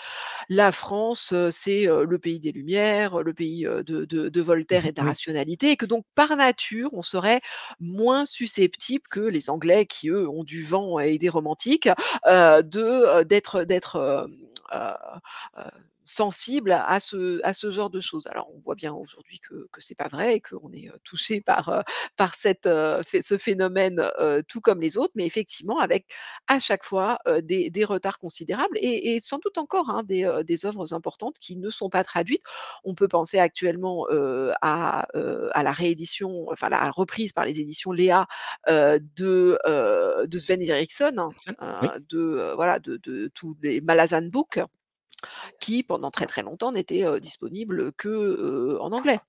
la 0.49 0.73
France, 0.73 1.35
c'est, 1.51 1.85
le 1.87 2.19
pays 2.19 2.41
des 2.41 2.53
Lumières, 2.53 3.23
le 3.23 3.35
pays, 3.35 3.65
de 3.65 3.83
de 4.07 4.29
de 4.29 4.41
Voltaire 4.43 4.87
et 4.87 4.93
de 4.93 4.99
la 5.01 5.05
Oui. 5.05 5.09
rationalité 5.09 5.71
et 5.73 5.77
que 5.77 5.87
donc 5.87 6.05
par 6.15 6.37
nature, 6.37 6.91
on 6.95 7.03
serait 7.03 7.41
moins 7.81 8.25
susceptible 8.27 9.05
que 9.11 9.21
les 9.21 9.51
Anglais 9.51 9.87
qui, 9.87 10.09
eux, 10.11 10.29
ont 10.29 10.45
du 10.45 10.65
vent 10.65 10.99
et 11.01 11.19
des 11.19 11.29
romantiques, 11.31 11.89
de, 12.27 13.23
d'être 13.25 13.65
sensibles 16.09 16.73
à 16.73 17.01
ce 17.01 17.41
à 17.45 17.53
ce 17.53 17.71
genre 17.71 17.91
de 17.91 18.01
choses. 18.01 18.27
Alors 18.29 18.49
on 18.55 18.61
voit 18.61 18.75
bien 18.75 18.93
aujourd'hui 18.95 19.41
que 19.41 19.69
que 19.73 19.81
c'est 19.81 19.95
pas 19.97 20.09
vrai 20.09 20.37
et 20.37 20.41
qu'on 20.41 20.73
est, 20.73 20.89
heu, 20.89 20.99
touchés 21.05 21.41
par, 21.41 21.69
heu, 21.71 21.83
par 22.17 22.35
cette, 22.35 22.67
heu, 22.67 23.01
phé 23.07 23.23
ce 23.23 23.37
phénomène, 23.39 24.03
tout 24.49 24.61
comme 24.61 24.81
les 24.81 24.97
autres, 24.99 25.13
mais 25.17 25.27
effectivement 25.27 25.79
avec 25.81 26.07
à 26.49 26.59
chaque 26.59 26.85
fois, 26.85 27.19
des 27.43 27.71
des 27.71 27.85
retards 27.85 28.19
considérables 28.19 28.77
et 28.81 29.17
et 29.17 29.21
sans 29.21 29.39
doute 29.39 29.59
encore, 29.59 29.91
hein, 29.91 30.03
des, 30.05 30.29
des 30.45 30.67
œuvres 30.67 30.95
importantes 30.95 31.37
qui 31.41 31.57
ne 31.57 31.71
sont 31.71 31.91
pas 31.91 32.05
traduites. 32.05 32.43
On 32.85 32.95
peut 32.95 33.09
penser 33.09 33.39
actuellement, 33.39 34.07
à, 34.63 35.07
à 35.53 35.63
la 35.63 35.73
réédition, 35.73 36.47
enfin 36.51 36.69
la 36.69 36.91
reprise 36.91 37.33
par 37.33 37.45
les 37.45 37.61
éditions 37.61 37.93
Léa, 37.93 38.27
de, 38.69 39.59
de 40.27 40.39
Sven 40.39 40.61
Eriksson, 40.63 41.33
Oui. 41.81 41.93
heu, 41.97 42.01
de, 42.11 42.53
voilà, 42.55 42.79
de 42.79 42.97
de 43.03 43.29
tous 43.35 43.57
les 43.63 43.81
Malazan 43.81 44.23
Book 44.31 44.61
qui 45.61 45.83
pendant 45.83 46.11
très, 46.11 46.27
très 46.27 46.43
longtemps 46.43 46.73
n'étaient, 46.73 47.05
heu, 47.05 47.21
disponibles 47.21 47.93
que, 47.93 48.79
en 48.81 48.93
anglais. 48.93 49.21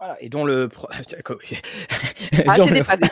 Voilà 0.00 0.16
et 0.22 0.28
dont 0.28 0.44
le 0.44 0.68
pre 0.68 0.86
Ah, 2.46 2.58
dont 2.58 2.66
c'est 2.66 2.70
le 2.70 2.78
des 2.78 2.82
pavés. 2.84 3.10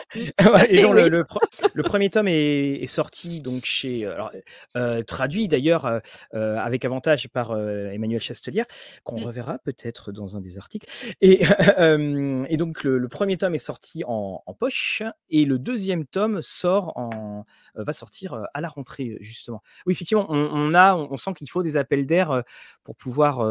Ouais 0.53 0.73
et 0.73 0.79
Et 0.79 0.79
dont 0.79 0.93
le 0.93 1.07
oui. 1.07 1.09
le 1.09 1.25
pre 1.25 1.39
le 1.73 1.83
1er 1.83 2.09
tome 2.09 2.27
est 2.29 2.81
est 2.81 2.87
sorti 2.87 3.41
donc 3.41 3.65
chez, 3.65 4.05
heu, 4.05 4.13
alors, 4.13 4.31
heu, 4.77 5.03
traduit 5.03 5.47
d'ailleurs, 5.47 6.01
avec 6.33 6.85
avantage 6.85 7.27
par, 7.29 7.57
Emmanuel 7.57 8.21
Chastelière, 8.21 8.65
qu'on 9.03 9.17
Mmh. 9.17 9.21
reverra 9.21 9.59
peut-être 9.59 10.11
dans 10.11 10.37
un 10.37 10.41
des 10.41 10.57
articles 10.57 10.87
et 11.21 11.41
donc 12.57 12.83
le 12.83 13.07
1er 13.09 13.37
tome 13.37 13.55
est 13.55 13.57
sorti 13.59 14.03
en 14.05 14.43
en 14.45 14.53
poche 14.53 15.03
et 15.29 15.45
le 15.45 15.59
2e 15.59 16.05
tome 16.05 16.41
sort 16.41 16.97
en 16.97 17.45
va 17.75 17.93
sortir, 17.93 18.45
à 18.53 18.61
la 18.61 18.69
rentrée, 18.69 19.17
justement. 19.21 19.61
Oui, 19.85 19.93
effectivement, 19.93 20.25
on 20.29 20.37
on 20.53 20.73
a 20.73 20.95
on 20.95 21.07
on 21.11 21.17
sent 21.17 21.33
qu'il 21.35 21.49
faut 21.49 21.63
des 21.63 21.77
appels 21.77 22.05
d'air, 22.07 22.43
pour 22.83 22.95
pouvoir, 22.95 23.41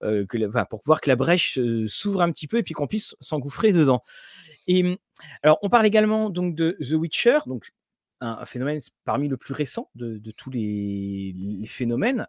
que 0.00 0.36
le 0.36 0.48
enfin, 0.48 0.64
pour 0.64 0.80
pouvoir 0.80 1.00
que 1.00 1.08
la 1.08 1.16
brèche, 1.16 1.58
s'ouvre 1.86 2.20
un 2.22 2.30
petit 2.30 2.46
peu 2.46 2.58
et 2.58 2.62
puis 2.62 2.74
qu'on 2.74 2.86
puisse 2.86 3.16
s'engouffrer 3.20 3.72
dedans. 3.72 4.02
Et 4.66 4.98
alors 5.42 5.58
on 5.62 5.68
parle 5.68 5.86
également 5.86 6.30
donc 6.30 6.54
de 6.54 6.76
The 6.80 6.92
Witcher, 6.92 7.38
donc 7.46 7.72
un 8.20 8.38
un 8.40 8.44
phénomène 8.46 8.78
parmi 9.04 9.28
le 9.28 9.36
plus 9.36 9.54
récent 9.54 9.90
de 9.94 10.18
de 10.18 10.30
tous 10.30 10.50
les 10.50 11.32
les 11.36 11.66
phénomènes. 11.66 12.26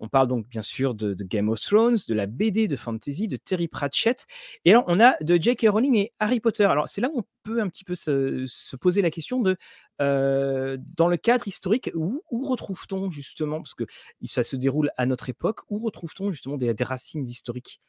On 0.00 0.08
parle 0.08 0.28
donc 0.28 0.48
bien 0.48 0.62
sûr 0.62 0.94
de 0.94 1.14
de 1.14 1.24
Game 1.24 1.48
of 1.48 1.60
Thrones, 1.60 1.96
de 2.08 2.14
la 2.14 2.26
BD 2.26 2.68
de 2.68 2.76
fantasy 2.76 3.28
de 3.28 3.36
Terry 3.36 3.68
Pratchett 3.68 4.26
et 4.64 4.70
alors 4.72 4.84
on 4.88 5.00
a 5.00 5.16
de 5.22 5.36
J.K. 5.40 5.66
Rowling 5.70 5.96
et 5.96 6.12
Harry 6.18 6.40
Potter. 6.40 6.64
Alors 6.64 6.88
c'est 6.88 7.00
là 7.00 7.08
où 7.12 7.20
on 7.20 7.24
peut 7.44 7.60
un 7.60 7.68
petit 7.68 7.84
peu 7.84 7.94
se 7.94 8.44
se 8.46 8.76
poser 8.76 9.02
la 9.02 9.10
question 9.10 9.40
de, 9.40 9.56
heu, 10.02 10.78
dans 10.96 11.08
le 11.08 11.16
cadre 11.16 11.46
historique, 11.48 11.90
où 11.94 12.22
où 12.30 12.44
retrouve-t-on 12.48 13.10
justement, 13.10 13.58
parce 13.62 13.74
que 13.74 13.84
ça 14.24 14.42
se 14.42 14.56
déroule 14.56 14.90
à 14.96 15.06
notre 15.06 15.28
époque, 15.28 15.60
où 15.70 15.78
retrouve-t-on 15.78 16.30
justement 16.32 16.56
des 16.56 16.74
des 16.74 16.84
racines 16.84 17.24
historiques? 17.24 17.80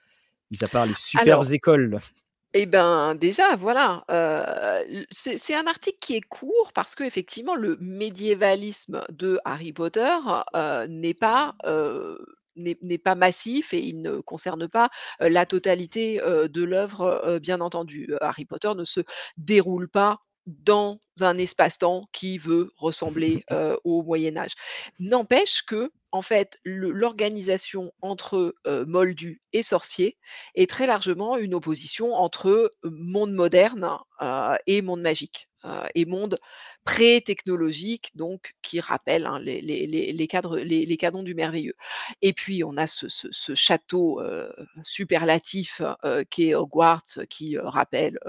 Mis 0.52 0.64
à 0.64 0.68
part 0.68 0.86
les 0.86 0.94
superbes 0.96 1.28
Alors 1.30 1.52
écoles? 1.52 2.00
Et 2.56 2.66
ben, 2.66 3.16
déjà, 3.16 3.58
voilà, 3.58 4.06
c'est 5.12 5.38
c'est 5.38 5.56
un 5.56 5.68
article 5.68 5.98
qui 6.00 6.16
est 6.16 6.22
court 6.22 6.72
parce 6.74 6.96
qu'effectivement 6.96 7.54
le 7.54 7.78
médiévalisme 7.82 9.04
de 9.10 9.38
Harry 9.44 9.74
Potter, 9.74 10.16
n'est 10.88 11.14
pas, 11.14 11.56
heu, 11.66 12.18
n'est 12.56 12.78
n'est 12.82 12.98
pas 12.98 13.16
massif 13.16 13.74
et 13.74 13.82
il 13.82 14.02
ne 14.02 14.22
concerne 14.22 14.70
pas, 14.70 14.90
la 15.20 15.46
totalité, 15.46 16.22
de 16.24 16.64
l'œuvre, 16.64 17.40
bien 17.42 17.60
entendu. 17.60 18.14
Harry 18.22 18.46
Potter 18.46 18.72
ne 18.74 18.86
se 18.86 19.02
déroule 19.36 19.90
pas 19.90 20.22
dans 20.46 21.02
un 21.20 21.38
espace-temps 21.38 22.08
qui 22.14 22.38
veut 22.38 22.72
ressembler, 22.78 23.44
au 23.84 24.02
Moyen 24.02 24.38
Âge. 24.38 24.54
N'empêche 25.00 25.62
qu'en 25.64 25.90
en 26.16 26.22
fait, 26.22 26.60
l'organisation 26.66 27.92
entre, 28.02 28.56
heu, 28.68 28.86
moldus 28.86 29.42
et 29.54 29.62
sorciers 29.64 30.18
est 30.56 30.70
très 30.70 30.88
largement 30.88 31.38
une 31.38 31.54
opposition 31.56 32.14
entre 32.16 32.72
monde 32.84 33.34
moderne, 33.34 33.90
heu, 34.22 34.58
et 34.68 34.82
monde 34.82 35.02
magique, 35.02 35.50
et 35.96 36.06
monde 36.06 36.40
pré-technologique, 36.84 38.12
donc 38.16 38.54
qui 38.62 38.80
rappelle, 38.80 39.26
hein, 39.26 39.40
les 39.40 39.62
les 39.62 39.88
les 39.88 40.12
les 40.14 40.28
cadres 40.28 40.58
les 40.60 40.86
les 40.86 40.98
canons 40.98 41.24
du 41.24 41.36
merveilleux. 41.36 41.76
Et 42.22 42.34
puis 42.34 42.64
on 42.64 42.78
a 42.78 42.88
ce 42.88 43.08
ce 43.10 43.28
ce 43.32 43.56
château, 43.56 44.22
heu, 44.22 44.52
superlatif, 44.84 45.82
heu, 46.04 46.24
qu'est 46.30 46.56
Hogwarts, 46.56 47.20
qui, 47.30 47.58
rappelle, 47.58 48.20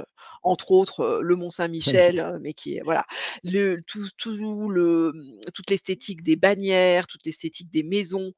entre 0.42 0.72
autres, 0.72 1.20
le 1.22 1.36
Mont 1.36 1.50
Saint-Michel, 1.50 2.38
mais 2.40 2.54
qui 2.54 2.76
est 2.76 2.82
voilà, 2.82 3.04
le 3.44 3.82
tout 3.86 4.08
tout 4.16 4.68
le, 4.70 5.12
toute 5.54 5.70
l'esthétique 5.70 6.22
des 6.22 6.36
bannières, 6.36 7.06
toute 7.06 7.24
l'esthétique 7.26 7.70
des 7.70 7.82
maisons, 7.82 8.32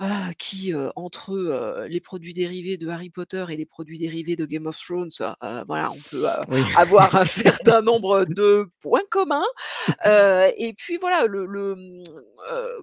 ah, 0.00 0.30
qui, 0.38 0.72
heu, 0.72 0.90
entre, 0.96 1.32
heu, 1.32 1.86
les 1.88 2.00
produits 2.00 2.34
dérivés 2.34 2.76
de 2.76 2.88
Harry 2.88 3.10
Potter 3.10 3.44
et 3.50 3.56
les 3.56 3.66
produits 3.66 3.98
dérivés 3.98 4.36
de 4.36 4.46
Game 4.46 4.66
of 4.66 4.78
Thrones, 4.78 5.10
heu, 5.20 5.64
voilà, 5.66 5.90
on 5.90 5.98
peut, 6.10 6.26
Oui. 6.48 6.60
avoir 6.76 7.14
un 7.16 7.24
certain 7.24 7.82
nombre 7.82 8.24
de 8.24 8.68
points 8.80 9.02
communs. 9.10 9.44
Et 10.56 10.74
puis 10.76 10.96
voilà, 10.98 11.26
le 11.26 11.46
le, 11.46 11.74
mmh, 11.74 12.02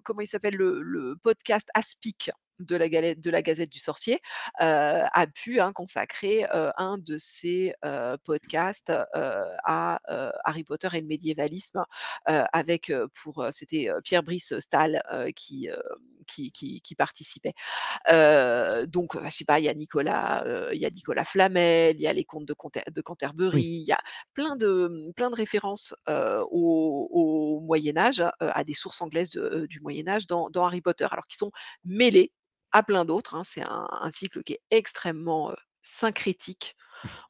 comment 0.04 0.22
il 0.22 0.28
s'appelle? 0.28 0.56
Le 0.56 0.82
le 0.82 1.16
podcast 1.22 1.70
Aspic 1.74 2.32
de 2.60 2.76
la 2.76 2.90
galette 2.90 3.20
de 3.22 3.30
la 3.32 3.42
Gazette 3.42 3.72
du 3.72 3.80
Sorcier, 3.80 4.16
heu, 4.62 4.66
a 5.14 5.28
pu, 5.34 5.60
hein, 5.60 5.74
consacrer, 5.74 6.46
heu, 6.54 6.72
un 6.78 6.98
de 6.98 7.18
ses, 7.18 7.74
heu, 7.86 8.18
podcasts, 8.24 8.92
à, 9.14 10.00
Harry 10.46 10.64
Potter 10.64 10.90
et 10.94 11.02
le 11.02 11.08
médiévalisme, 11.08 11.84
avec, 12.26 12.92
pour, 13.24 13.46
c'était, 13.52 13.90
Pierre 14.04 14.24
Brice 14.24 14.58
Stahl, 14.60 15.02
qui, 15.36 15.70
qui 16.28 16.52
qui 16.52 16.82
qui 16.82 16.96
participait. 16.96 17.54
Donc, 18.88 19.18
je 19.24 19.30
sais 19.30 19.46
pas, 19.46 19.60
il 19.60 19.66
y 19.66 19.70
a 19.70 19.74
Nicolas, 19.74 20.44
heu, 20.48 20.70
il 20.74 20.82
y 20.82 20.86
a 20.86 20.90
Nicolas 20.90 21.26
Flamel, 21.26 21.96
il 21.98 22.02
y 22.02 22.08
a 22.08 22.14
les 22.14 22.26
contes 22.26 22.46
de 22.46 22.54
Conter 22.54 22.82
de 22.92 23.02
Canterbury, 23.02 23.62
Oui. 23.62 23.68
il 23.82 23.88
y 23.88 23.92
a 23.94 24.00
plein 24.34 24.56
de, 24.58 25.12
plein 25.16 25.30
de 25.30 25.36
références, 25.36 25.96
au 26.08 27.10
au 27.12 27.60
Moyen 27.62 27.98
Âge, 27.98 28.24
à 28.40 28.64
des 28.64 28.74
sources 28.74 29.02
anglaises 29.02 29.32
de, 29.32 29.66
du 29.68 29.80
Moyen 29.82 30.08
Âge 30.08 30.28
dans 30.28 30.50
dans 30.50 30.66
Harry 30.66 30.82
Potter, 30.82 31.08
alors 31.12 31.26
qui 31.26 31.38
sont 31.38 31.52
mêlés 31.86 32.32
à 32.76 32.84
plein 32.84 33.06
d'autres, 33.06 33.36
hein. 33.36 33.44
C'est 33.44 33.64
un 33.64 33.88
un 33.92 34.12
cycle 34.12 34.44
qui 34.44 34.54
est 34.54 34.62
extrêmement, 34.72 35.54
syncrétique, 35.84 36.76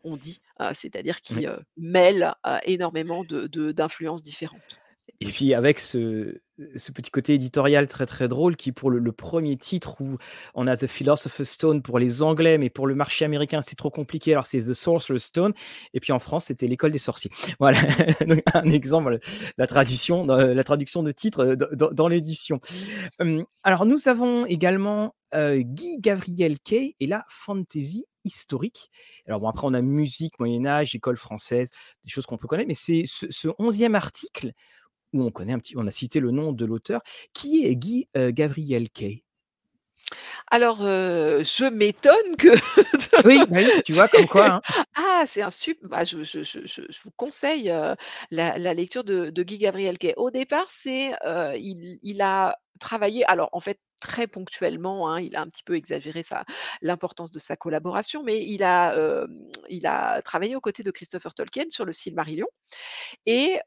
on 0.04 0.18
dit, 0.18 0.42
c'est-à-dire 0.74 1.22
qui, 1.22 1.48
mêle, 1.78 2.34
énormément 2.66 3.26
de 3.26 3.48
de 3.48 3.72
d'influences 3.74 4.24
différentes. 4.24 4.82
Et 5.22 5.28
puis 5.28 5.54
avec 5.54 5.80
ce 5.80 6.40
petit 6.94 7.12
côté 7.12 7.34
éditorial 7.34 7.88
très, 7.88 8.06
très 8.06 8.28
drôle 8.28 8.56
qui 8.56 8.72
pour 8.72 8.90
le 8.90 9.12
1er 9.12 9.58
titre 9.58 10.02
où 10.02 10.18
on 10.56 10.68
a 10.68 10.76
The 10.78 10.88
Philosopher's 10.88 11.50
Stone 11.50 11.82
pour 11.82 12.00
les 12.00 12.22
Anglais, 12.22 12.58
mais 12.58 12.70
pour 12.70 12.86
le 12.88 12.96
marché 12.96 13.24
américain, 13.24 13.62
c'est 13.62 13.76
trop 13.76 13.90
compliqué, 13.90 14.34
alors 14.34 14.46
c'est 14.46 14.60
The 14.60 14.74
Sorcerer's 14.74 15.24
Stone 15.24 15.54
et 15.94 16.00
puis 16.00 16.12
en 16.12 16.20
France, 16.20 16.46
c'était 16.46 16.68
l'École 16.68 16.92
des 16.92 16.98
sorciers. 16.98 17.32
Voilà, 17.60 17.80
donc 18.28 18.42
un 18.54 18.70
exemple, 18.70 19.20
la 19.58 19.68
tradition, 19.68 20.26
la 20.26 20.64
traduction 20.64 21.02
de 21.04 21.12
titres, 21.12 21.46
heu, 21.46 21.58
dans 21.58 22.08
l'édition. 22.08 22.60
Alors 23.64 23.86
nous 23.86 24.08
avons 24.08 24.46
également, 24.46 25.16
heu, 25.34 25.62
Guy 25.62 26.00
Gavriel 26.00 26.60
Kay 26.60 26.96
et 27.00 27.08
la 27.08 27.26
fantasy 27.30 28.06
historique. 28.26 28.90
Alors 29.28 29.40
bon, 29.40 29.48
après 29.48 29.68
on 29.68 29.74
a 29.74 29.82
musique, 29.82 30.40
Moyen 30.40 30.66
Âge, 30.66 30.96
école 30.96 31.18
française, 31.18 31.70
des 32.04 32.10
choses 32.10 32.26
qu'on 32.26 32.38
peut 32.38 32.48
connaître, 32.48 32.68
mais 32.68 32.74
c'est 32.74 33.04
ce 33.08 33.48
11e 33.60 33.96
article 33.96 34.52
où 35.16 35.24
on 35.24 35.32
connaît 35.32 35.54
un 35.54 35.60
petit 35.60 35.76
on 35.78 35.88
a 35.88 35.92
cité 35.92 36.20
le 36.20 36.32
nom 36.32 36.52
de 36.52 36.66
l'auteur. 36.66 37.02
Qui 37.34 37.66
est 37.66 37.76
Guy, 37.76 38.08
heu, 38.18 38.32
Gavriel 38.32 38.90
Kay? 38.90 39.24
Alors, 40.52 40.84
heu, 40.86 41.42
je 41.44 41.66
m'étonne 41.66 42.36
que 42.38 42.50
Oui, 43.26 43.40
bah 43.50 43.58
oui, 43.66 43.82
tu 43.84 43.94
vois 43.94 44.08
comme 44.08 44.28
quoi, 44.28 44.48
hein. 44.56 44.62
ah, 44.96 45.24
c'est 45.26 45.42
un 45.42 45.50
sup 45.50 45.80
bah, 45.84 46.04
je 46.04 46.22
je 46.24 46.44
je 46.44 46.60
je 46.66 46.82
je 46.88 47.00
vous 47.04 47.12
conseille, 47.18 47.70
heu, 47.72 47.96
la 48.32 48.58
la 48.58 48.74
lecture 48.74 49.04
de 49.04 49.32
de 49.32 49.44
Guy 49.44 49.58
Gavriel 49.58 49.98
Kay. 49.98 50.14
Au 50.18 50.30
départ, 50.30 50.68
c'est, 50.70 51.12
il 51.58 52.00
il 52.04 52.22
a 52.22 52.56
travaillé 52.80 53.26
alors 53.26 53.50
en 53.54 53.60
fait 53.60 53.80
très 54.02 54.28
ponctuellement, 54.28 55.10
hein, 55.10 55.20
il 55.22 55.36
a 55.36 55.42
un 55.42 55.48
petit 55.48 55.64
peu 55.64 55.76
exagéré 55.76 56.24
l'importance 56.82 57.32
de 57.32 57.40
sa 57.40 57.56
collaboration, 57.56 58.24
mais 58.24 58.46
il 58.46 58.64
a, 58.64 58.96
hem, 58.96 59.50
il 59.70 59.88
a 59.88 60.22
travaillé 60.22 60.56
aux 60.56 60.62
côtés 60.62 60.84
de 60.84 60.92
Christopher 60.92 61.34
Tolkien 61.34 61.66
sur 61.70 61.86
le 61.86 61.94
Silmarillion 61.94 62.48
et 63.26 63.60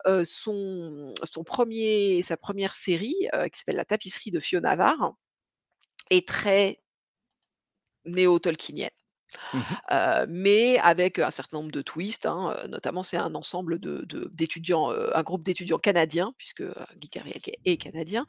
1er 1.44 2.22
sa 2.22 2.36
1re 2.36 2.74
série, 2.74 3.28
heu, 3.34 3.48
qui 3.48 3.58
s'appelle 3.58 3.76
La 3.76 3.84
Tapisserie 3.84 4.30
de 4.30 4.40
Fionavar 4.40 5.14
est 6.10 6.26
très 6.28 6.78
néo-tolkienienne. 8.06 8.97
Mmh 9.54 9.58
mais 10.28 10.78
avec 10.78 11.18
un 11.18 11.30
certain 11.30 11.58
nombre 11.58 11.70
de 11.70 11.82
twists, 11.82 12.26
hein, 12.26 12.56
notamment 12.68 13.02
c'est 13.02 13.16
un 13.16 13.34
ensemble 13.34 13.78
d'étudiants, 13.78 14.90
un 14.90 15.22
groupe 15.22 15.42
d'étudiants 15.42 15.78
canadiens 15.78 16.32
puisque, 16.38 16.62
Guy 16.96 17.08
Gavriel 17.08 17.40
Kay 17.40 17.54
est 17.64 17.76
canadien, 17.76 18.26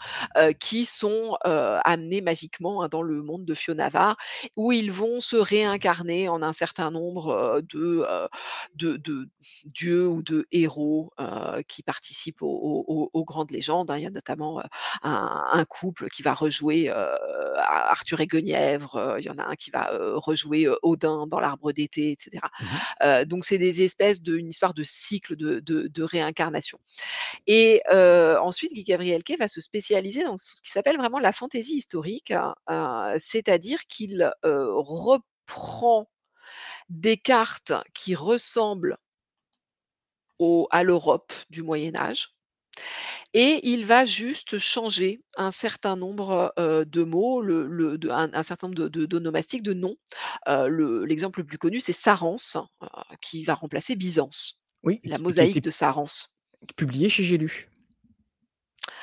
qui 0.60 0.86
sont, 0.86 1.38
amenés 1.44 2.22
magiquement, 2.22 2.82
hein, 2.84 2.88
dans 2.90 3.02
le 3.02 3.22
monde 3.22 3.46
de 3.46 3.54
Fionavar, 3.54 4.18
où 4.56 4.72
ils 4.72 4.92
vont 4.92 5.20
se 5.20 5.36
réincarner 5.36 6.30
en 6.30 6.42
un 6.42 6.54
certain 6.54 6.92
nombre, 6.92 7.62
de, 7.64 9.30
dieux 9.66 10.08
ou 10.08 10.22
de 10.22 10.48
héros, 10.52 11.12
qui 11.68 11.84
participent 11.84 12.42
aux 12.42 13.24
grandes 13.26 13.52
légendes, 13.52 13.92
hein. 13.92 13.98
Il 13.98 14.04
y 14.04 14.08
a 14.08 14.12
notamment, 14.12 14.62
un 15.04 15.66
couple 15.66 16.10
qui 16.10 16.24
va 16.24 16.34
rejouer, 16.34 16.90
Arthur 16.90 18.22
et 18.22 18.28
Guenièvre, 18.28 19.16
il 19.20 19.26
y 19.26 19.30
en 19.30 19.38
a 19.38 19.46
un 19.46 19.56
qui 19.56 19.72
va, 19.72 19.90
rejouer, 20.16 20.68
Odin 20.90 21.28
dans 21.28 21.40
l'Arbre 21.40 21.72
d'été 21.72 22.12
et 22.12 22.18
cetera. 22.20 22.50
Mmh 22.62 23.26
donc 23.26 23.46
c'est 23.46 23.58
des 23.58 23.84
espèces 23.84 24.22
de 24.22 24.36
une 24.38 24.50
histoire 24.50 24.74
de 24.74 24.84
cycle 24.84 25.36
de 25.36 25.60
de 25.60 25.88
de 25.88 26.04
réincarnation 26.04 26.80
et 27.48 27.82
ensuite 27.90 28.74
Guy 28.74 28.84
Gavriel 28.84 29.24
Kay 29.24 29.38
va 29.38 29.48
se 29.48 29.62
spécialiser 29.62 30.24
dans 30.24 30.38
ce 30.38 30.62
qui 30.62 30.72
s'appelle 30.72 30.98
vraiment 30.98 31.20
la 31.20 31.32
fantaisie 31.32 31.78
historique, 31.78 32.32
heu, 32.32 33.16
c'est-à-dire 33.18 33.86
qu'il, 33.88 34.32
reprend 34.44 36.10
des 36.90 37.18
cartes 37.18 37.74
qui 37.94 38.16
ressemblent 38.16 38.98
au 40.40 40.68
à 40.72 40.84
l'Europe 40.84 41.34
du 41.50 41.64
Moyen 41.64 41.96
Âge 41.96 42.34
et 43.34 43.60
il 43.64 43.86
va 43.86 44.06
juste 44.06 44.58
changer 44.60 45.22
un 45.38 45.52
certain 45.52 45.96
nombre, 45.96 46.54
de 46.58 47.04
mots, 47.04 47.42
le 47.42 47.68
le 47.68 47.98
de 47.98 48.10
un 48.10 48.30
un 48.34 48.44
certain 48.44 48.68
nombre 48.68 48.90
de 48.90 49.06
d'onomastiques, 49.06 49.64
de 49.64 49.74
noms. 49.74 49.96
L'exemple 50.48 51.40
le 51.42 51.46
plus 51.46 51.58
connu, 51.58 51.80
c'est 51.82 51.94
Sarrance, 51.94 52.58
heu, 52.84 52.88
qui 53.22 53.44
va 53.44 53.54
remplacer 53.54 53.96
Byzance, 53.96 54.60
Oui 54.84 55.00
la 55.04 55.18
mosaïque 55.18 55.62
de 55.62 55.70
Sarrance. 55.70 56.36
publié 56.76 57.10
chez 57.10 57.24
J'ai 57.24 57.38
lu. 57.38 57.70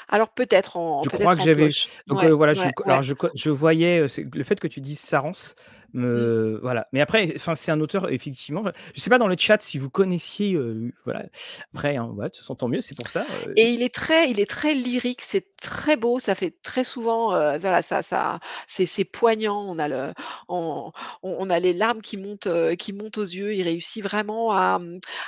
Alors 0.09 0.33
peut-être 0.35 0.77
en 0.77 1.03
Je 1.03 1.09
crois 1.09 1.37
que 1.37 1.43
j'avais 1.43 1.71
donc 2.07 2.23
Ouais, 2.23 2.31
voilà, 2.31 2.55
je 2.55 2.61
ouais, 2.61 2.73
co 2.73 2.85
ouais. 2.85 2.91
alors 2.91 3.03
je 3.03 3.15
co 3.15 3.29
je 3.35 3.51
voyais, 3.51 4.07
le 4.33 4.45
fait 4.45 4.61
que 4.61 4.69
tu 4.69 4.81
dises 4.81 5.01
Sarrance 5.01 5.55
Voilà, 5.95 6.89
mais 6.93 7.01
après 7.01 7.33
enfin, 7.37 7.55
c'est 7.55 7.73
un 7.73 7.81
auteur 7.81 8.11
effectivement, 8.11 8.65
je 8.95 9.01
sais 9.01 9.11
pas 9.11 9.19
dans 9.19 9.29
le 9.29 9.37
chat 9.39 9.63
si 9.63 9.79
vous 9.79 9.91
connaissiez, 9.91 10.55
heu, 10.55 10.93
voilà, 11.05 11.27
après, 11.75 11.97
hein, 11.97 12.15
toute 12.25 12.37
façon 12.37 12.55
tant 12.55 12.69
mieux, 12.69 12.81
c'est 12.81 12.95
pour 12.95 13.09
ça, 13.09 13.27
heu 13.47 13.55
Et 13.57 13.71
il 13.71 13.83
est 13.83 13.95
très 13.95 14.31
il 14.31 14.41
est 14.41 14.49
très 14.51 14.75
lyrique, 14.75 15.21
c'est 15.23 15.57
très 15.57 15.97
beau, 15.97 16.19
ça 16.19 16.35
fait 16.35 16.57
très 16.63 16.85
souvent, 16.85 17.35
heu, 17.35 17.59
voilà, 17.59 17.83
ça 17.83 18.03
ça 18.03 18.39
c'est 18.67 18.87
c'est 18.87 19.05
poignant, 19.05 19.61
on 19.67 19.79
a 19.79 19.89
le 19.89 20.13
on 20.49 20.93
on 21.23 21.51
a 21.51 21.59
les 21.59 21.73
larmes 21.73 22.03
qui 22.03 22.17
montent, 22.17 22.49
qui 22.79 22.93
montent 22.93 23.19
aux 23.19 23.23
yeux. 23.25 23.55
Il 23.55 23.63
réussit 23.63 24.03
vraiment 24.03 24.53
à, 24.53 24.81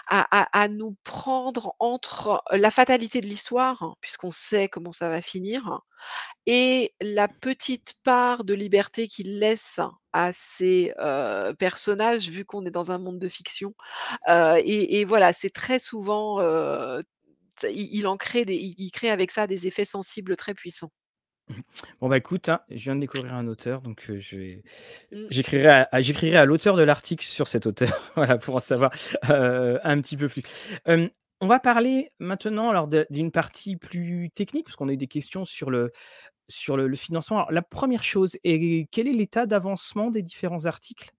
à 0.09 0.41
à 0.41 0.63
à 0.65 0.69
nous 0.69 0.97
prendre 1.05 1.75
entre 1.79 2.43
la 2.51 2.71
fatalité 2.71 3.21
de 3.21 3.27
l'histoire, 3.27 3.97
puisqu'on 4.01 4.31
sait 4.31 4.69
comment 4.69 4.93
ça 4.93 5.09
va 5.09 5.23
finir 5.23 5.81
et 6.47 6.95
la 7.01 7.29
petite 7.29 7.95
part 8.05 8.45
de 8.45 8.55
liberté 8.55 9.09
qu'il 9.09 9.39
laisse 9.39 9.81
à 10.13 10.33
heu, 10.99 11.55
personnages, 11.59 12.29
vu 12.31 12.45
qu'on 12.45 12.65
est 12.67 12.71
dans 12.71 12.93
un 12.93 12.99
monde 12.99 13.19
de 13.19 13.29
fiction. 13.29 13.75
Et 14.29 15.01
et 15.01 15.05
voilà, 15.05 15.33
c'est 15.33 15.51
très 15.51 15.79
souvent, 15.79 16.41
il 17.65 17.89
il 17.93 18.07
en 18.07 18.17
crée 18.17 18.45
des 18.45 18.55
il 18.57 18.75
il 18.79 18.91
crée 18.91 19.11
avec 19.11 19.31
ça 19.31 19.47
des 19.47 19.67
effets 19.67 19.85
sensibles 19.85 20.37
très 20.37 20.55
puissants. 20.55 20.91
Bon, 22.01 22.09
bah, 22.09 22.17
écoute, 22.17 22.49
hein, 22.49 22.61
je 22.71 22.77
viens 22.85 22.95
de 22.97 23.01
découvrir 23.01 23.35
un 23.35 23.47
auteur, 23.47 23.81
donc 23.83 24.11
Mmh. 25.13 25.27
j'écrirai 25.31 26.37
à 26.37 26.45
l'auteur 26.45 26.77
de 26.77 26.83
l'article 26.83 27.25
sur 27.25 27.47
cet 27.47 27.67
auteur, 27.67 28.13
voilà, 28.17 28.39
pour 28.39 28.57
en 28.57 28.61
savoir, 28.61 28.93
un 29.23 30.01
petit 30.01 30.17
peu 30.17 30.29
plus. 30.29 30.43
On 31.41 31.47
va 31.47 31.61
parler 31.61 32.11
maintenant 32.19 32.71
alors 32.71 32.89
d'une 33.11 33.31
partie 33.33 33.77
plus 33.77 34.31
technique, 34.35 34.65
parce 34.67 34.77
qu'on 34.77 34.89
a 34.89 34.93
eu 34.93 34.97
des 34.97 35.07
questions 35.09 35.45
sur 35.45 35.71
le 35.71 35.93
sur 36.49 36.77
le 36.77 36.89
le 36.89 36.97
financement. 36.97 37.39
Alors 37.39 37.53
la 37.53 37.63
1re 37.63 38.05
chose 38.05 38.37
est 38.45 38.89
quel 38.93 39.09
est 39.09 39.13
l'état 39.13 39.47
d'avancement 39.47 40.11
des 40.11 40.23
différents 40.23 40.67
articles? 40.67 41.13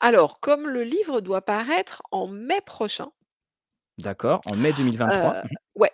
Alors, 0.00 0.40
comme 0.40 0.68
le 0.68 0.82
livre 0.84 1.20
doit 1.20 1.42
paraître 1.42 2.02
en 2.10 2.26
mai 2.26 2.60
prochain 2.64 3.12
D'accord, 3.98 4.40
en 4.46 4.56
mai 4.56 4.72
2023. 4.72 5.34
heu, 5.34 5.42
Mmh 5.42 5.48
mh. 5.52 5.56
ouais, 5.76 5.92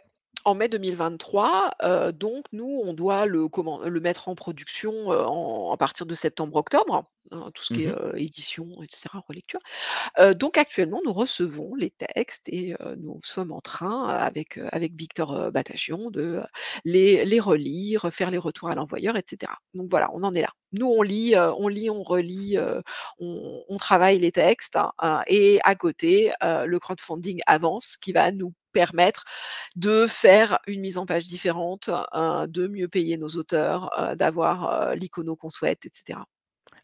En 0.48 0.54
mai 0.54 0.68
2023, 0.70 1.72
heu, 1.82 2.10
donc 2.10 2.46
nous, 2.52 2.80
on 2.82 2.94
doit 2.94 3.26
le 3.26 4.00
mettre 4.00 4.28
en 4.28 4.34
production, 4.34 5.08
en 5.08 5.72
à 5.72 5.76
partir 5.76 6.06
de 6.06 6.14
septembre-octobre, 6.14 7.04
hein, 7.32 7.50
tout 7.52 7.62
ce 7.62 7.70
qui 7.70 7.82
Mmh 7.82 7.84
est, 7.84 7.88
mh. 7.88 7.94
heu, 7.94 8.12
édition 8.16 8.66
et 8.82 8.86
cetera, 8.90 9.22
relecture. 9.28 9.60
Donc 10.38 10.58
actuellement, 10.58 11.00
nous 11.04 11.12
recevons 11.12 11.74
les 11.74 11.90
textes 11.90 12.48
et 12.48 12.74
nous 12.98 13.20
sommes 13.24 13.52
en 13.52 13.60
train, 13.60 14.08
avec, 14.08 14.58
Victor, 14.96 15.34
heu, 15.36 15.50
Batagion 15.50 16.10
de, 16.10 16.42
les 16.84 17.24
les 17.26 17.40
relire, 17.40 18.10
faire 18.12 18.30
les 18.30 18.38
retours 18.38 18.70
à 18.70 18.74
l'envoyeur 18.76 19.16
et 19.16 19.22
cetera. 19.26 19.56
Donc 19.74 19.88
voilà, 19.90 20.08
on 20.14 20.22
en 20.24 20.32
est 20.34 20.42
là. 20.42 20.50
Nous, 20.78 20.86
on 20.86 21.02
lit, 21.02 21.34
on 21.36 21.68
lit, 21.68 21.90
on 21.90 22.02
relit, 22.04 22.58
on 23.20 23.62
on 23.68 23.76
travaille 23.78 24.18
les 24.18 24.32
textes, 24.32 24.78
hein, 25.00 25.22
et 25.28 25.60
à 25.64 25.74
côté, 25.76 26.32
le 26.42 26.78
crowdfunding 26.78 27.40
avance, 27.46 27.96
qui 27.98 28.12
va 28.12 28.32
nous 28.32 28.52
permettre 28.80 29.24
de 29.76 30.06
faire 30.06 30.58
une 30.66 30.80
mise 30.80 30.98
en 30.98 31.06
page 31.06 31.26
différente, 31.26 31.90
de 32.58 32.68
mieux 32.68 32.88
payer 32.88 33.16
nos 33.18 33.28
auteurs, 33.30 33.90
heu, 33.98 34.16
d'avoir, 34.16 34.90
heu, 34.92 34.94
l'icono 34.96 35.36
qu'on 35.36 35.50
souhaite 35.50 35.86
et 35.86 35.90
cetera. 35.92 36.26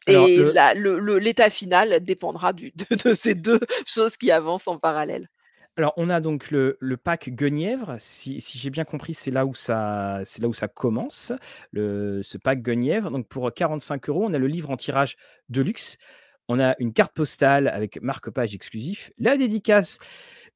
Alors 0.06 0.30
Et 0.34 0.36
le 0.36 0.54
la 0.54 0.74
le 0.74 0.98
le 0.98 1.18
l'état 1.18 1.50
final 1.50 2.00
dépendra 2.04 2.52
du 2.52 2.72
de 2.72 2.96
de 3.10 3.14
ces 3.14 3.34
2 3.34 3.60
choses 3.86 4.16
qui 4.16 4.30
avancent 4.30 4.68
en 4.68 4.78
parallèle. 4.78 5.28
Alors, 5.76 5.92
on 5.96 6.08
a 6.08 6.20
donc 6.20 6.50
le 6.52 6.96
pack 6.96 7.30
Guenièvre, 7.30 7.96
si 7.98 8.40
si 8.40 8.58
j'ai 8.58 8.70
bien 8.70 8.84
compris, 8.84 9.12
c'est 9.14 9.32
là 9.32 9.44
où 9.44 9.54
ça 9.54 10.20
c'est 10.24 10.40
là 10.42 10.48
où 10.48 10.54
ça 10.54 10.68
commence, 10.68 11.32
ce 11.74 12.38
pack 12.38 12.62
Guenièvre. 12.62 13.10
Donc 13.10 13.28
pour, 13.28 13.48
heu, 13.48 13.50
45 13.50 14.08
€, 14.08 14.24
on 14.24 14.32
a 14.34 14.38
le 14.38 14.46
livre 14.46 14.70
en 14.70 14.76
tirage 14.76 15.16
de 15.48 15.62
luxe. 15.62 15.96
On 16.48 16.60
a 16.60 16.74
une 16.78 16.92
carte 16.92 17.14
postale 17.14 17.68
avec 17.68 18.00
marque-page 18.02 18.54
exclusif, 18.54 19.10
la 19.18 19.36
dédicace 19.38 19.98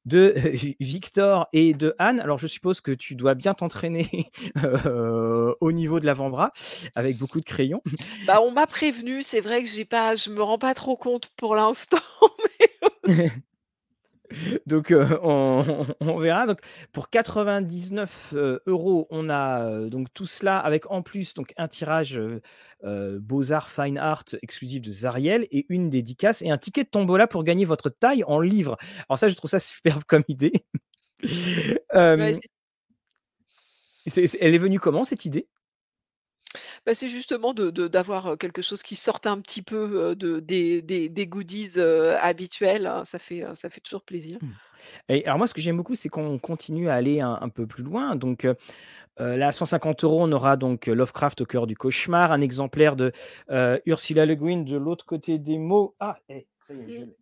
de 0.09 0.33
Vi 0.35 0.75
Victor 0.79 1.47
et 1.53 1.73
de 1.73 1.95
Anne. 1.99 2.19
Alors 2.19 2.37
je 2.37 2.47
suppose 2.47 2.81
que 2.81 2.91
tu 2.91 3.15
dois 3.15 3.35
bien 3.35 3.53
t'entraîner, 3.53 4.31
au 5.61 5.71
niveau 5.71 5.99
de 5.99 6.05
l'avant-bras 6.05 6.51
avec 6.95 7.17
beaucoup 7.17 7.39
de 7.39 7.45
crayons. 7.45 7.81
Bah, 8.25 8.41
on 8.41 8.51
m'a 8.51 8.67
prévenue, 8.67 9.21
c'est 9.21 9.41
vrai 9.41 9.63
que 9.63 9.69
j'ai 9.69 9.85
pas 9.85 10.15
je 10.15 10.29
me 10.29 10.41
rends 10.41 10.57
pas 10.57 10.73
trop 10.73 10.97
compte 10.97 11.29
pour 11.37 11.55
l'instant, 11.55 11.99
mais 13.07 13.31
Donc, 14.65 14.91
heu, 14.91 15.19
on 15.23 15.85
on 15.99 16.17
verra. 16.19 16.45
Donc 16.47 16.59
pour 16.91 17.09
99, 17.09 18.33
heu, 18.35 18.61
€, 18.67 19.07
on 19.09 19.29
a, 19.29 19.69
heu, 19.69 19.89
donc 19.89 20.07
tout 20.13 20.25
cela 20.25 20.57
avec 20.59 20.89
en 20.91 21.01
plus 21.01 21.33
donc 21.33 21.53
un 21.57 21.67
tirage, 21.67 22.19
Beaux-Arts 22.83 23.69
Fine 23.69 23.97
Art 23.97 24.25
exclusif 24.41 24.81
de 24.81 24.91
Zariel 24.91 25.47
et 25.51 25.65
une 25.69 25.89
dédicace 25.89 26.41
et 26.41 26.49
un 26.49 26.57
ticket 26.57 26.83
de 26.83 26.89
tombola 26.89 27.27
pour 27.27 27.43
gagner 27.43 27.65
votre 27.65 27.89
taille 27.89 28.23
en 28.25 28.39
livre. 28.39 28.77
Alors 29.09 29.19
ça, 29.19 29.27
je 29.27 29.35
trouve 29.35 29.49
ça 29.49 29.59
superbe 29.59 30.03
comme 30.07 30.23
idée. 30.27 30.53
Ouais, 32.17 32.39
elle 34.39 34.55
est 34.55 34.57
venue 34.57 34.79
comment 34.79 35.03
cette 35.03 35.25
idée? 35.25 35.47
Bah, 36.85 36.93
c'est 36.93 37.09
justement 37.09 37.53
de 37.53 37.69
de 37.69 37.87
d'avoir, 37.87 38.37
quelque 38.37 38.61
chose 38.61 38.83
qui 38.83 38.95
sorte 38.95 39.27
un 39.27 39.39
petit 39.41 39.61
peu, 39.61 40.15
de 40.15 40.39
des 40.39 40.81
des 40.81 41.09
des 41.09 41.27
goodies, 41.27 41.73
heu, 41.77 42.15
habituels, 42.17 42.87
hein, 42.87 43.05
ça 43.05 43.19
fait, 43.19 43.43
ça 43.55 43.69
fait 43.69 43.81
toujours 43.81 44.03
plaisir. 44.03 44.39
Mmh 44.41 44.47
et 45.09 45.25
alors 45.25 45.37
moi, 45.39 45.47
ce 45.47 45.53
que 45.53 45.61
j'aime 45.61 45.75
beaucoup, 45.77 45.95
c'est 45.95 46.07
qu'on 46.09 46.39
continue 46.39 46.89
à 46.89 46.93
aller 46.95 47.19
un 47.19 47.37
un 47.41 47.49
peu 47.49 47.67
plus 47.67 47.83
loin. 47.83 48.15
Donc, 48.15 48.43
là, 49.19 49.47
à 49.47 49.51
150 49.51 50.03
€, 50.03 50.07
on 50.07 50.31
aura 50.31 50.57
donc 50.57 50.87
Lovecraft 50.87 51.41
au 51.41 51.45
cœur 51.45 51.67
du 51.67 51.75
cauchemar, 51.77 52.31
un 52.31 52.41
exemplaire 52.41 52.95
de, 52.95 53.11
Ursula 53.85 54.25
Le 54.25 54.35
Guin 54.35 54.63
de 54.63 54.77
l'autre 54.77 55.05
côté 55.05 55.39
des 55.39 55.57
mots. 55.57 55.95
Ah 55.99 56.17
et 56.29 56.47
ça 56.59 56.73
y 56.73 56.81
est, 56.81 56.89
je 56.89 57.01
Mmh. 57.01 57.05
l'ai. 57.05 57.18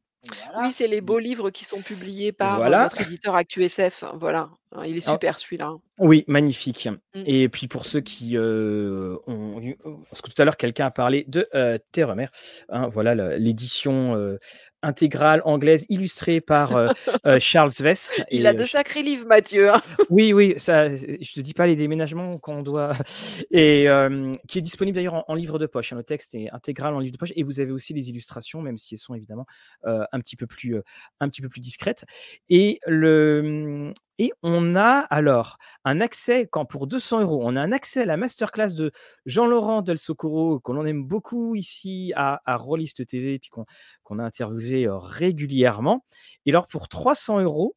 Oui, 0.60 0.72
c'est 0.72 0.88
les 0.88 1.02
beaux 1.02 1.20
livres 1.20 1.50
qui 1.50 1.66
sont 1.66 1.82
publiés 1.82 2.32
par, 2.32 2.58
voilà. 2.58 2.84
notre 2.84 3.02
éditeur 3.02 3.36
ActuSF, 3.36 4.04
voilà. 4.16 4.50
Hein, 4.74 4.84
il 4.86 4.98
est 4.98 5.08
Alors 5.08 5.16
super 5.16 5.40
celui-là, 5.40 5.68
hein. 5.68 5.80
oui, 6.00 6.26
magnifique 6.28 6.88
Mmh. 7.16 7.24
et 7.26 7.50
puis 7.50 7.68
pour 7.68 7.86
ceux 7.86 8.02
qui, 8.02 8.36
heu, 8.36 9.18
ont 9.26 9.62
eu 9.62 9.78
parce 10.10 10.22
que 10.22 10.30
tout 10.30 10.42
à 10.42 10.46
l'heure 10.46 10.58
quelqu'un 10.58 10.88
a 10.88 10.92
parlé 10.92 11.24
de, 11.28 11.48
Terremer, 11.92 12.28
hein, 12.70 12.90
voilà 12.90 13.38
l'édition, 13.38 14.16
heu, 14.16 14.40
intégrale 14.88 15.42
anglaise 15.46 15.86
illustrée 15.90 16.42
par, 16.42 16.78
heu 16.78 16.90
heu, 17.26 17.40
Charles 17.40 17.72
Vess 17.80 18.22
Il 18.32 18.48
a 18.48 18.52
et 18.52 18.54
heu, 18.56 18.60
de 18.60 18.66
sacrés 18.66 19.04
livres 19.04 19.28
Mathieu, 19.28 19.70
hein. 19.72 19.82
oui, 20.10 20.34
oui, 20.34 20.56
ça, 20.58 20.88
je 20.96 21.34
te 21.34 21.40
dis 21.40 21.54
pas 21.54 21.68
les 21.68 21.76
déménagements 21.76 22.38
qu'on 22.38 22.62
doit 22.62 22.94
et 23.52 23.88
qui 24.48 24.60
est 24.60 24.62
disponible 24.62 24.96
d'ailleurs 24.96 25.14
en 25.16 25.26
en 25.28 25.36
livre 25.36 25.60
de 25.60 25.66
poche, 25.66 25.94
hein. 25.94 25.98
Le 25.98 26.04
texte 26.04 26.36
est 26.36 26.50
intégral 26.52 26.94
en 26.96 27.00
livre 27.00 27.14
de 27.14 27.18
poche 27.18 27.34
et 27.36 27.44
vous 27.44 27.60
avez 27.60 27.72
aussi 27.72 27.94
les 27.94 28.10
illustrations, 28.10 28.62
même 28.62 28.78
si 28.78 28.96
elles 28.96 29.00
sont 29.00 29.14
évidemment, 29.14 29.46
un 29.86 30.20
petit 30.20 30.36
peu 30.36 30.48
plus, 30.48 30.82
un 31.20 31.30
petit 31.30 31.42
peu 31.42 31.50
plus 31.50 31.62
discrètes 31.62 32.06
et 32.50 32.80
le, 32.86 33.92
et 34.20 34.32
on 34.43 34.76
a 34.76 34.99
alors 35.09 35.57
un 35.86 36.01
accès 36.01 36.47
quand 36.47 36.65
pour 36.65 36.88
200 36.88 37.22
€, 37.24 37.39
on 37.43 37.55
a 37.55 37.61
un 37.61 37.72
accès 37.72 38.01
à 38.01 38.05
la 38.05 38.18
masterclass 38.18 38.74
de 38.76 38.91
Jean-Laurent 39.26 39.82
Del 39.82 39.97
Socorro, 39.97 40.59
que 40.59 40.72
l'on 40.72 40.86
aime 40.86 41.03
beaucoup 41.05 41.55
ici 41.55 42.13
à 42.15 42.41
à 42.45 42.57
Rollist 42.57 43.05
TV, 43.07 43.39
puis 43.39 43.49
qu'on 44.03 44.20
a 44.20 44.24
interviewé, 44.24 44.86
heu, 44.88 44.95
régulièrement 44.95 46.03
et 46.45 46.51
alors 46.51 46.68
pour 46.68 46.88
300 46.89 47.41
€, 47.41 47.76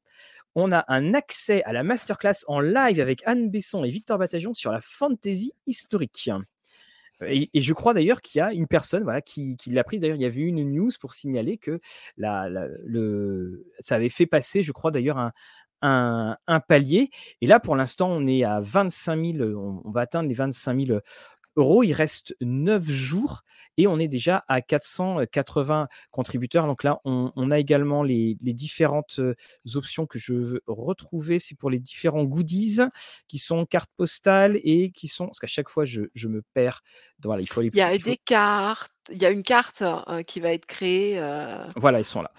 on 0.56 0.72
a 0.72 0.84
un 0.88 1.14
accès 1.14 1.62
à 1.64 1.72
la 1.72 1.82
masterclass 1.84 2.44
en 2.48 2.60
live 2.60 3.00
avec 3.00 3.22
Anne 3.26 3.50
Besson 3.50 3.84
et 3.84 3.90
Victor 3.90 4.18
Batagion 4.18 4.54
sur 4.54 4.72
la 4.72 4.80
fantasy 4.82 5.52
historique. 5.66 6.30
Et 7.26 7.50
je 7.60 7.72
crois 7.74 7.94
d'ailleurs 7.94 8.22
qu'il 8.22 8.38
y 8.40 8.42
a 8.42 8.52
une 8.52 8.66
personne, 8.68 9.04
voilà, 9.04 9.22
qui 9.22 9.56
l'a 9.68 9.84
prise. 9.84 10.00
D'ailleurs, 10.02 10.16
il 10.16 10.22
y 10.22 10.26
avait 10.26 10.40
eu 10.40 10.46
une 10.48 10.64
news 10.72 10.90
pour 11.00 11.14
signaler 11.14 11.58
que 11.58 11.80
ça 13.80 13.94
avait 13.96 14.08
fait 14.10 14.26
passer, 14.26 14.62
je 14.62 14.72
crois 14.72 14.90
d'ailleurs 14.90 15.18
un 15.18 15.32
un 15.82 16.36
un 16.46 16.60
palier 16.60 17.10
et 17.40 17.46
là, 17.46 17.60
pour 17.60 17.76
l'instant, 17.76 18.08
on 18.10 18.26
est 18.26 18.44
à 18.44 18.60
25 18.60 19.16
000, 19.32 19.38
heu, 19.44 19.56
on 19.56 19.82
on 19.84 19.90
va 19.90 20.02
atteindre 20.02 20.28
les 20.28 20.34
25 20.34 20.86
000 20.86 20.98
euros. 21.56 21.82
Il 21.82 21.92
reste 21.92 22.36
9 22.40 22.84
jours 22.88 23.42
et 23.76 23.86
on 23.86 23.98
est 23.98 24.08
déjà 24.08 24.44
à 24.48 24.60
480 24.62 25.88
contributeurs. 26.10 26.66
Donc 26.66 26.84
là, 26.84 26.98
on, 27.04 27.32
on 27.34 27.50
a 27.50 27.58
également 27.58 28.02
les, 28.02 28.36
les 28.40 28.52
différentes 28.52 29.20
options 29.74 30.06
que 30.06 30.18
je 30.18 30.32
veux 30.34 30.62
retrouver. 30.66 31.38
C'est 31.38 31.56
pour 31.56 31.70
les 31.70 31.78
différents 31.80 32.24
goodies 32.24 32.80
qui 33.28 33.38
sont 33.38 33.64
cartes 33.66 33.90
postales 33.96 34.58
et 34.62 34.90
qui 34.92 35.08
sont. 35.08 35.26
Parce 35.26 35.40
qu'à 35.40 35.46
chaque 35.46 35.68
fois, 35.68 35.84
je, 35.84 36.02
je 36.14 36.28
me 36.28 36.42
perds. 36.54 36.82
Donc 37.18 37.30
Voilà, 37.30 37.42
il 37.42 37.48
faut 37.48 37.60
les. 37.60 37.68
Il 37.72 37.76
y 37.76 37.80
a 37.80 37.94
il 37.94 38.00
faut- 38.02 38.10
des 38.10 38.16
cartes, 38.18 38.92
il 39.10 39.20
y 39.20 39.26
a 39.26 39.30
une 39.30 39.42
carte, 39.42 39.82
qui 40.26 40.40
va 40.40 40.52
être 40.52 40.66
créée, 40.66 41.18
Voilà, 41.76 42.00
ils 42.00 42.04
sont 42.04 42.22
là. 42.22 42.30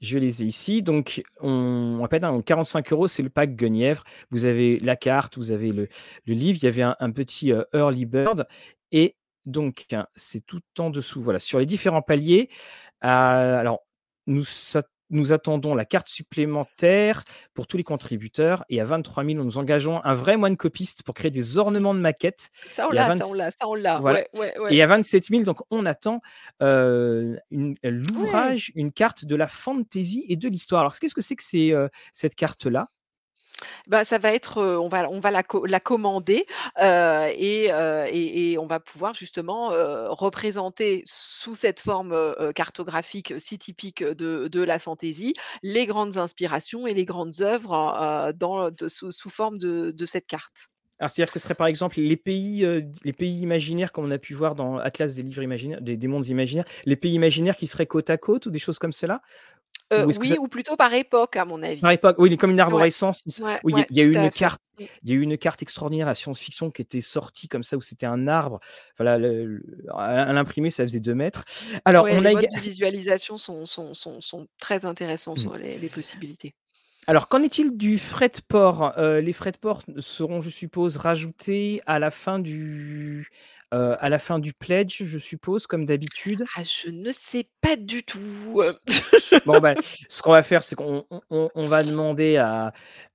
Je 0.00 0.18
les 0.18 0.42
ai 0.42 0.46
ici. 0.46 0.82
Donc, 0.82 1.22
on, 1.40 1.98
on 2.00 2.04
appelle 2.04 2.24
un 2.24 2.40
45 2.40 2.92
euros, 2.92 3.08
c'est 3.08 3.22
le 3.22 3.30
pack 3.30 3.56
Guenièvre. 3.56 4.04
Vous 4.30 4.44
avez 4.44 4.78
la 4.80 4.96
carte, 4.96 5.36
vous 5.36 5.52
avez 5.52 5.72
le, 5.72 5.88
livre. 6.26 6.58
Il 6.62 6.64
y 6.64 6.68
avait 6.68 6.82
un, 6.82 7.10
petit 7.10 7.52
Early 7.72 8.06
Bird. 8.06 8.46
Et 8.92 9.16
donc, 9.46 9.86
hein, 9.92 10.06
c'est 10.16 10.44
tout 10.44 10.62
en 10.78 10.90
dessous. 10.90 11.22
Voilà, 11.22 11.38
sur 11.38 11.58
les 11.58 11.66
différents 11.66 12.02
paliers. 12.02 12.48
euh, 13.04 13.58
alors, 13.58 13.84
nous, 14.26 14.44
nous 15.12 15.32
attendons 15.32 15.74
la 15.76 15.84
carte 15.84 16.08
supplémentaire 16.08 17.22
pour 17.54 17.66
tous 17.66 17.76
les 17.76 17.84
contributeurs. 17.84 18.64
Et 18.68 18.80
à 18.80 18.84
23 18.84 19.24
000, 19.24 19.36
nous 19.36 19.44
nous 19.44 19.58
engageons 19.58 20.04
un 20.04 20.14
vrai 20.14 20.36
moine 20.36 20.56
copiste 20.56 21.02
pour 21.04 21.14
créer 21.14 21.30
des 21.30 21.58
ornements 21.58 21.94
de 21.94 22.00
maquettes. 22.00 22.50
ça 22.68 22.88
on 22.88 22.90
l'a, 22.90 23.08
20 23.08 23.18
ça 23.18 23.26
on 23.28 23.34
l'a, 23.34 23.50
ça 23.50 23.68
on 23.68 23.74
l'a. 23.74 23.98
voilà. 24.00 24.20
Ouais, 24.34 24.40
ouais, 24.40 24.58
ouais. 24.60 24.74
Et 24.74 24.82
à 24.82 24.86
27 24.86 25.26
000, 25.26 25.42
donc 25.44 25.60
on 25.70 25.86
attend 25.86 26.20
euh, 26.62 27.36
une- 27.50 27.76
l'ouvrage, 27.82 28.72
une 28.74 28.92
carte 28.92 29.24
de 29.24 29.36
la 29.36 29.46
fantasy 29.48 30.24
et 30.28 30.36
de 30.36 30.48
l'histoire. 30.48 30.80
Alors, 30.80 30.98
qu'est-ce 30.98 31.14
que 31.14 31.20
c'est 31.20 31.36
que 31.36 31.44
c'est, 31.44 31.72
euh, 31.72 31.88
cette 32.12 32.34
carte-là? 32.34 32.88
Bah, 33.88 34.04
ça 34.04 34.18
va 34.18 34.32
être, 34.32 34.62
on 34.62 34.88
va 34.88 35.08
on 35.10 35.18
va 35.20 35.30
la 35.30 35.42
co 35.42 35.66
la 35.66 35.80
commander, 35.80 36.46
et 36.80 37.64
et 37.66 38.58
on 38.58 38.66
va 38.66 38.80
pouvoir 38.80 39.14
justement, 39.14 39.68
représenter 40.14 41.02
sous 41.06 41.54
cette 41.54 41.80
forme, 41.80 42.14
cartographique 42.54 43.34
si 43.38 43.58
typique 43.58 44.02
de 44.04 44.48
de 44.48 44.60
la 44.62 44.78
fantaisie, 44.78 45.34
les 45.62 45.86
grandes 45.86 46.16
inspirations 46.18 46.86
et 46.86 46.94
les 46.94 47.04
grandes 47.04 47.40
œuvres, 47.40 48.32
dans 48.36 48.70
sous 48.88 49.10
sous 49.12 49.30
forme 49.30 49.58
de 49.58 49.90
de 49.90 50.06
cette 50.06 50.26
carte. 50.26 50.68
C'est-à-dire 51.00 51.26
que 51.26 51.32
ce 51.32 51.38
serait 51.40 51.54
par 51.56 51.66
exemple 51.66 52.00
les 52.00 52.16
pays, 52.16 52.64
les 53.04 53.12
pays 53.12 53.40
imaginaires, 53.40 53.90
comme 53.90 54.04
on 54.04 54.10
a 54.12 54.18
pu 54.18 54.34
voir 54.34 54.54
dans 54.54 54.76
Atlas 54.78 55.14
des 55.14 55.22
livres 55.22 55.42
imaginaires, 55.42 55.80
des 55.82 56.06
mondes 56.06 56.26
imaginaires, 56.26 56.64
les 56.84 56.94
pays 56.96 57.12
imaginaires 57.14 57.56
qui 57.56 57.66
seraient 57.66 57.86
côte 57.86 58.08
à 58.10 58.18
côte 58.18 58.46
ou 58.46 58.50
des 58.50 58.60
choses 58.60 58.78
comme 58.78 58.92
cela? 58.92 59.20
Ou 59.92 60.12
ça, 60.12 60.20
oui 60.20 60.36
ou 60.38 60.48
plutôt 60.48 60.74
par 60.74 60.94
époque 60.94 61.36
à 61.36 61.44
mon 61.44 61.60
par 61.60 61.68
avis. 61.68 61.86
époque, 61.94 62.16
oui, 62.18 62.34
comme 62.38 62.50
une 62.52 62.60
arborescence, 62.60 63.22
ouais, 63.40 63.60
oui, 63.62 63.72
il 63.72 63.76
y, 63.76 63.76
a 63.76 63.78
ouais, 63.80 63.86
il 63.90 63.96
y 63.96 64.00
a 64.00 64.04
eu 64.04 64.14
une 64.24 64.30
carte. 64.30 64.62
Mmh. 64.80 64.84
Il 65.02 65.10
y 65.10 65.12
a 65.12 65.16
eu 65.16 65.20
une 65.20 65.36
carte 65.36 65.60
extraordinaire 65.62 66.08
à 66.08 66.14
science-fiction 66.14 66.70
qui 66.70 66.80
était 66.80 67.02
sortie 67.02 67.46
comme 67.46 67.62
ça, 67.62 67.76
où 67.76 67.82
c'était 67.82 68.06
un 68.06 68.26
arbre. 68.26 68.58
Voilà, 68.96 69.18
le- 69.18 69.62
à 69.94 70.32
l'imprimer, 70.32 70.70
ça 70.70 70.82
faisait 70.84 71.00
2 71.00 71.14
mètres. 71.14 71.44
Alors, 71.84 72.04
on 72.04 72.20
les 72.20 72.28
a 72.28 72.32
modes 72.32 72.46
de 72.54 72.60
visualisation 72.60 73.36
sont 73.36 73.66
sont 73.66 73.92
sont 73.92 74.22
sont 74.22 74.46
très 74.58 74.86
intéressants 74.86 75.36
sur 75.36 75.56
les 75.56 75.76
les 75.76 75.88
possibilités. 75.88 76.54
Alors, 77.08 77.28
qu'en 77.28 77.42
est-il 77.42 77.76
du 77.76 77.98
frais 77.98 78.28
de 78.28 78.38
port? 78.46 78.92
Heu, 78.96 79.18
les 79.18 79.32
frais 79.32 79.50
de 79.52 79.56
port 79.56 79.82
seront, 79.98 80.40
je 80.40 80.50
suppose, 80.50 80.96
rajoutés 80.96 81.80
à 81.86 81.98
la 81.98 82.10
fin 82.12 82.38
du, 82.38 83.28
heu, 83.74 83.96
à 83.98 84.08
la 84.08 84.18
fin 84.20 84.38
du 84.38 84.52
pledge, 84.52 85.02
je 85.02 85.18
suppose, 85.18 85.66
comme 85.66 85.84
d'habitude? 85.84 86.44
Ah, 86.56 86.62
je 86.62 86.90
ne 86.90 87.10
sais 87.10 87.48
pas 87.60 87.76
du 87.76 88.04
tout. 88.04 88.20
Bon, 89.46 89.58
bah, 89.58 89.74
ce 90.08 90.22
qu'on 90.22 90.30
va 90.30 90.44
faire, 90.44 90.62
c'est 90.62 90.76
qu'on 90.76 91.04
on 91.10 91.20
on 91.30 91.50
on 91.56 91.64
va 91.64 91.82
demander 91.82 92.36
à 92.36 92.72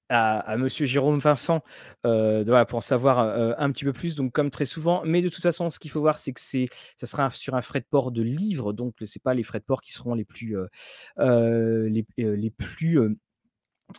à 0.10 0.40
à 0.40 0.58
monsieur 0.58 0.86
Jérôme 0.86 1.20
Vincent, 1.20 1.64
de 2.04 2.44
voilà, 2.46 2.66
pour 2.66 2.80
en 2.80 2.82
savoir, 2.82 3.20
un 3.20 3.72
petit 3.72 3.86
peu 3.86 3.94
plus, 3.94 4.16
donc 4.16 4.34
comme 4.34 4.50
très 4.50 4.66
souvent. 4.66 5.02
Mais 5.06 5.22
de 5.22 5.30
toute 5.30 5.42
façon, 5.44 5.70
ce 5.70 5.80
qu'il 5.80 5.92
faut 5.92 6.02
voir, 6.02 6.18
c'est 6.18 6.34
que 6.34 6.42
c'est 6.42 6.66
ça 6.98 7.06
sera 7.06 7.30
sur 7.30 7.56
un 7.56 7.62
frais 7.62 7.80
de 7.80 7.86
port 7.90 8.12
de 8.12 8.22
livres, 8.22 8.74
donc 8.74 8.96
c'est 9.06 9.22
pas 9.24 9.34
les 9.34 9.44
frais 9.44 9.60
de 9.60 9.66
port 9.66 9.82
qui 9.82 9.94
seront 9.94 10.14
les 10.16 10.26
plus, 10.26 10.58
les 11.18 12.52
plus, 12.58 13.18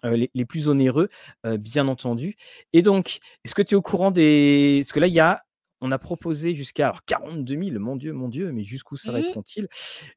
heu, 0.04 0.14
les 0.14 0.30
les 0.34 0.44
plus 0.44 0.68
onéreux, 0.68 1.08
heu, 1.46 1.56
bien 1.56 1.88
entendu. 1.88 2.36
Et 2.72 2.82
donc, 2.82 3.18
est-ce 3.44 3.54
que 3.54 3.62
tu 3.62 3.74
es 3.74 3.76
au 3.76 3.82
courant 3.82 4.10
des 4.10 4.80
parce 4.82 4.92
que 4.92 5.00
là, 5.00 5.06
il 5.08 5.12
y 5.14 5.20
a 5.20 5.42
on 5.80 5.92
a 5.92 5.98
proposé 5.98 6.54
jusqu'à 6.56 6.86
alors 6.88 7.04
42 7.04 7.56
000, 7.56 7.78
mon 7.78 7.94
Dieu, 7.96 8.12
mon 8.12 8.28
Dieu, 8.28 8.50
mais 8.52 8.64
jusqu'où 8.64 8.96
Mmh. 9.04 9.36
s'arrêteront-ils? 9.36 9.68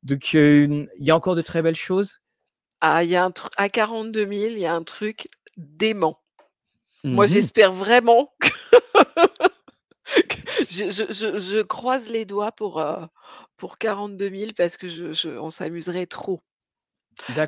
Donc, 0.04 0.34
il 0.34 0.88
y 1.00 1.12
a 1.12 1.16
encore 1.16 1.36
de 1.36 1.42
très 1.44 1.62
belles 1.64 1.76
choses? 1.76 2.20
Ah, 2.84 3.04
il 3.04 3.12
y 3.12 3.16
a 3.16 3.24
un 3.26 3.32
à 3.58 3.70
42 3.70 4.26
000, 4.26 4.54
il 4.54 4.60
y 4.60 4.66
a 4.66 4.74
un 4.74 4.82
truc 4.84 5.28
dément. 5.58 6.20
Moi, 7.12 7.14
Mmh 7.26 7.28
mh. 7.28 7.28
j'espère 7.28 7.74
vraiment 7.74 8.34
que 8.42 8.50
je 10.70 10.90
je 10.92 11.04
je 11.14 11.40
je 11.40 11.62
croise 11.62 12.10
les 12.10 12.26
doigts 12.26 12.52
pour, 12.52 12.80
heu, 12.82 13.08
pour 13.58 13.78
42 13.78 14.30
000 14.30 14.54
parce 14.56 14.76
que 14.78 14.88
on 15.40 15.52
s'amuserait 15.52 16.06
trop. 16.08 16.42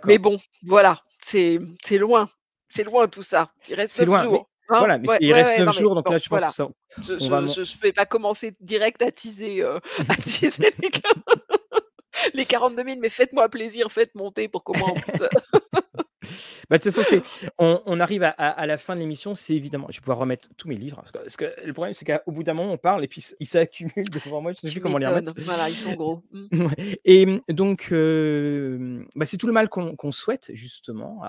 Mais 0.05 0.17
bon, 0.17 0.37
voilà, 0.63 0.97
c'est 1.21 1.59
c'est 1.83 1.97
loin, 1.97 2.29
c'est 2.69 2.83
loin 2.83 3.07
tout 3.07 3.23
ça. 3.23 3.47
Il 3.69 3.75
reste 3.75 3.93
C'est 3.93 4.05
9 4.05 4.07
loin, 4.07 4.23
mais 4.23 4.37
jours, 4.37 4.49
hein? 4.69 4.77
voilà, 4.79 4.97
mais 4.97 5.09
Ouais, 5.09 5.17
il 5.21 5.27
ouais, 5.33 5.33
reste 5.33 5.51
ouais, 5.51 5.57
9 5.59 5.65
non 5.67 5.73
mais 5.73 5.79
jours, 5.81 5.95
donc 5.95 6.05
bon, 6.05 6.11
là, 6.11 6.17
je 6.17 6.29
pense 6.29 6.45
que 6.45 6.45
voilà. 6.45 6.51
ça 6.51 6.67
Je 6.97 7.13
on 7.25 7.29
va 7.29 7.41
vais 7.81 7.93
pas 7.93 8.05
commencer 8.05 8.55
direct 8.59 9.01
à 9.01 9.11
teaser, 9.11 9.61
heu, 9.61 9.79
à 10.09 10.15
teaser 10.15 10.73
les 10.81 10.89
les 12.33 12.45
42 12.45 12.83
000, 12.83 12.97
mais 12.99 13.09
faites-moi 13.09 13.49
plaisir, 13.49 13.91
faites 13.91 14.15
monter 14.15 14.47
pour 14.47 14.63
qu'au 14.63 14.73
moins 14.73 14.91
on 14.91 14.93
puisse, 14.95 15.21
Bah, 16.73 16.79
de 16.79 16.83
toute 16.83 16.91
façon, 16.91 17.21
on 17.59 17.83
on 17.85 17.99
arrive 17.99 18.23
à 18.23 18.29
à 18.29 18.49
à 18.49 18.65
la 18.65 18.79
fin 18.79 18.95
de 18.95 18.99
l'émission, 18.99 19.35
c'est 19.35 19.53
évidemment 19.53 19.85
je 19.91 19.97
vais 19.97 20.01
pouvoir 20.01 20.17
remettre 20.17 20.49
tous 20.57 20.67
mes 20.67 20.75
livres 20.75 20.95
parce 20.95 21.11
que 21.11 21.19
parce 21.19 21.37
que 21.37 21.53
le 21.63 21.71
problème, 21.71 21.93
c'est 21.93 22.03
qu'au 22.03 22.31
bout 22.31 22.41
d'un 22.41 22.55
moment, 22.55 22.73
on 22.73 22.79
parle 22.79 23.03
et 23.03 23.07
puis 23.07 23.23
ils 23.39 23.45
s'accumulent 23.45 23.93
devant 24.25 24.41
moi, 24.41 24.53
je 24.53 24.67
sais 24.67 24.71
plus 24.71 24.81
comment 24.81 24.97
les 24.97 25.05
remettre. 25.05 25.35
voilà, 25.37 25.69
ils 25.69 25.75
sont 25.75 25.93
gros. 25.93 26.23
Mmh. 26.33 26.67
Et 27.05 27.25
mmh, 27.25 27.41
donc, 27.49 27.89
hem, 27.91 29.05
bah, 29.15 29.25
c'est 29.25 29.37
tout 29.37 29.45
le 29.47 29.53
mal 29.53 29.69
qu'on 29.69 30.11
souhaite 30.11 30.49
justement 30.53 31.21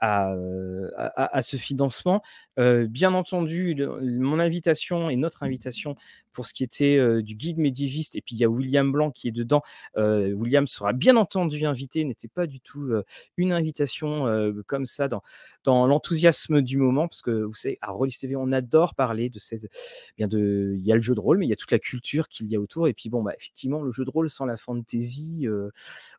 à 0.00 1.42
ce 1.42 1.56
financement. 1.56 2.20
Heu, 2.58 2.86
bien 2.88 3.14
entendu, 3.14 3.74
le 3.74 4.00
mon 4.00 4.40
invitation 4.40 5.10
et 5.10 5.16
notre 5.16 5.44
invitation 5.44 5.94
pour 6.32 6.46
ce 6.46 6.54
qui 6.54 6.64
était, 6.64 7.22
du 7.22 7.34
guide 7.34 7.58
médiéviste 7.58 8.16
et 8.16 8.22
puis 8.22 8.36
il 8.36 8.38
y 8.38 8.44
a 8.44 8.48
William 8.48 8.90
Blanc 8.90 9.10
qui 9.10 9.28
est 9.28 9.32
dedans. 9.32 9.62
William 9.96 10.66
sera 10.66 10.92
bien 10.92 11.16
entendu 11.16 11.64
invité, 11.64 12.04
n'était 12.04 12.28
pas 12.28 12.46
du 12.46 12.60
tout, 12.60 12.92
une 13.36 13.52
invitation, 13.52 14.26
comme 14.66 14.86
ça 14.86 15.08
dans 15.08 15.22
dans 15.64 15.86
l'enthousiasme 15.86 16.60
du 16.60 16.76
moment 16.76 17.08
parce 17.08 17.22
que 17.22 17.30
vous 17.30 17.54
savez, 17.54 17.78
à 17.80 17.90
Rollis 17.90 18.16
TV, 18.20 18.36
on 18.36 18.52
adore 18.52 18.94
parler 18.94 19.30
de 19.30 19.38
cette 19.38 19.68
bien 20.16 20.28
de 20.28 20.74
il 20.76 20.84
y 20.84 20.92
a 20.92 20.96
le 20.96 21.02
jeu 21.02 21.14
de 21.14 21.20
rôle, 21.20 21.38
mais 21.38 21.46
il 21.46 21.50
y 21.50 21.52
a 21.52 21.56
toute 21.56 21.70
la 21.70 21.78
culture 21.78 22.28
qu'il 22.28 22.46
y 22.46 22.56
a 22.56 22.60
autour 22.60 22.88
et 22.88 22.94
puis 22.94 23.08
bon, 23.08 23.22
bah, 23.22 23.32
effectivement, 23.36 23.80
le 23.82 23.92
jeu 23.92 24.04
de 24.04 24.10
rôle 24.10 24.30
sans 24.30 24.44
la 24.44 24.56
fantasy, 24.56 25.46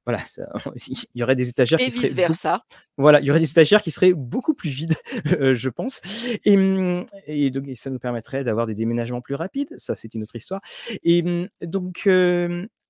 voilà, 0.05 0.20
ça 0.20 0.47
il 0.88 1.05
y 1.16 1.24
aurait 1.24 1.36
des 1.36 1.49
étagères 1.49 1.80
Et 1.80 1.86
qui 1.86 1.91
seraient 1.91 2.09
versa. 2.09 2.64
voilà, 2.97 3.20
il 3.20 3.26
y 3.26 3.32
aurait 3.32 3.39
des 3.39 3.49
étagères 3.49 3.82
qui 3.82 3.91
seraient 3.91 4.14
beaucoup 4.14 4.53
plus 4.53 4.70
vides, 4.70 4.95
je 5.53 5.70
pense 5.70 6.01
et 6.45 6.57
mmh 6.57 7.05
et 7.28 7.51
donc 7.51 7.68
et 7.68 7.76
ça 7.76 7.89
nous 7.89 7.99
permettrait 7.99 8.43
d'avoir 8.43 8.68
des 8.68 8.76
déménagements 8.76 9.22
plus 9.22 9.36
rapides, 9.36 9.76
ça, 9.78 9.95
c'est 10.04 10.14
une 10.16 10.24
autre 10.24 10.36
histoire 10.36 10.62
et 11.04 11.24
mmh, 11.24 11.49
donc, 11.64 12.08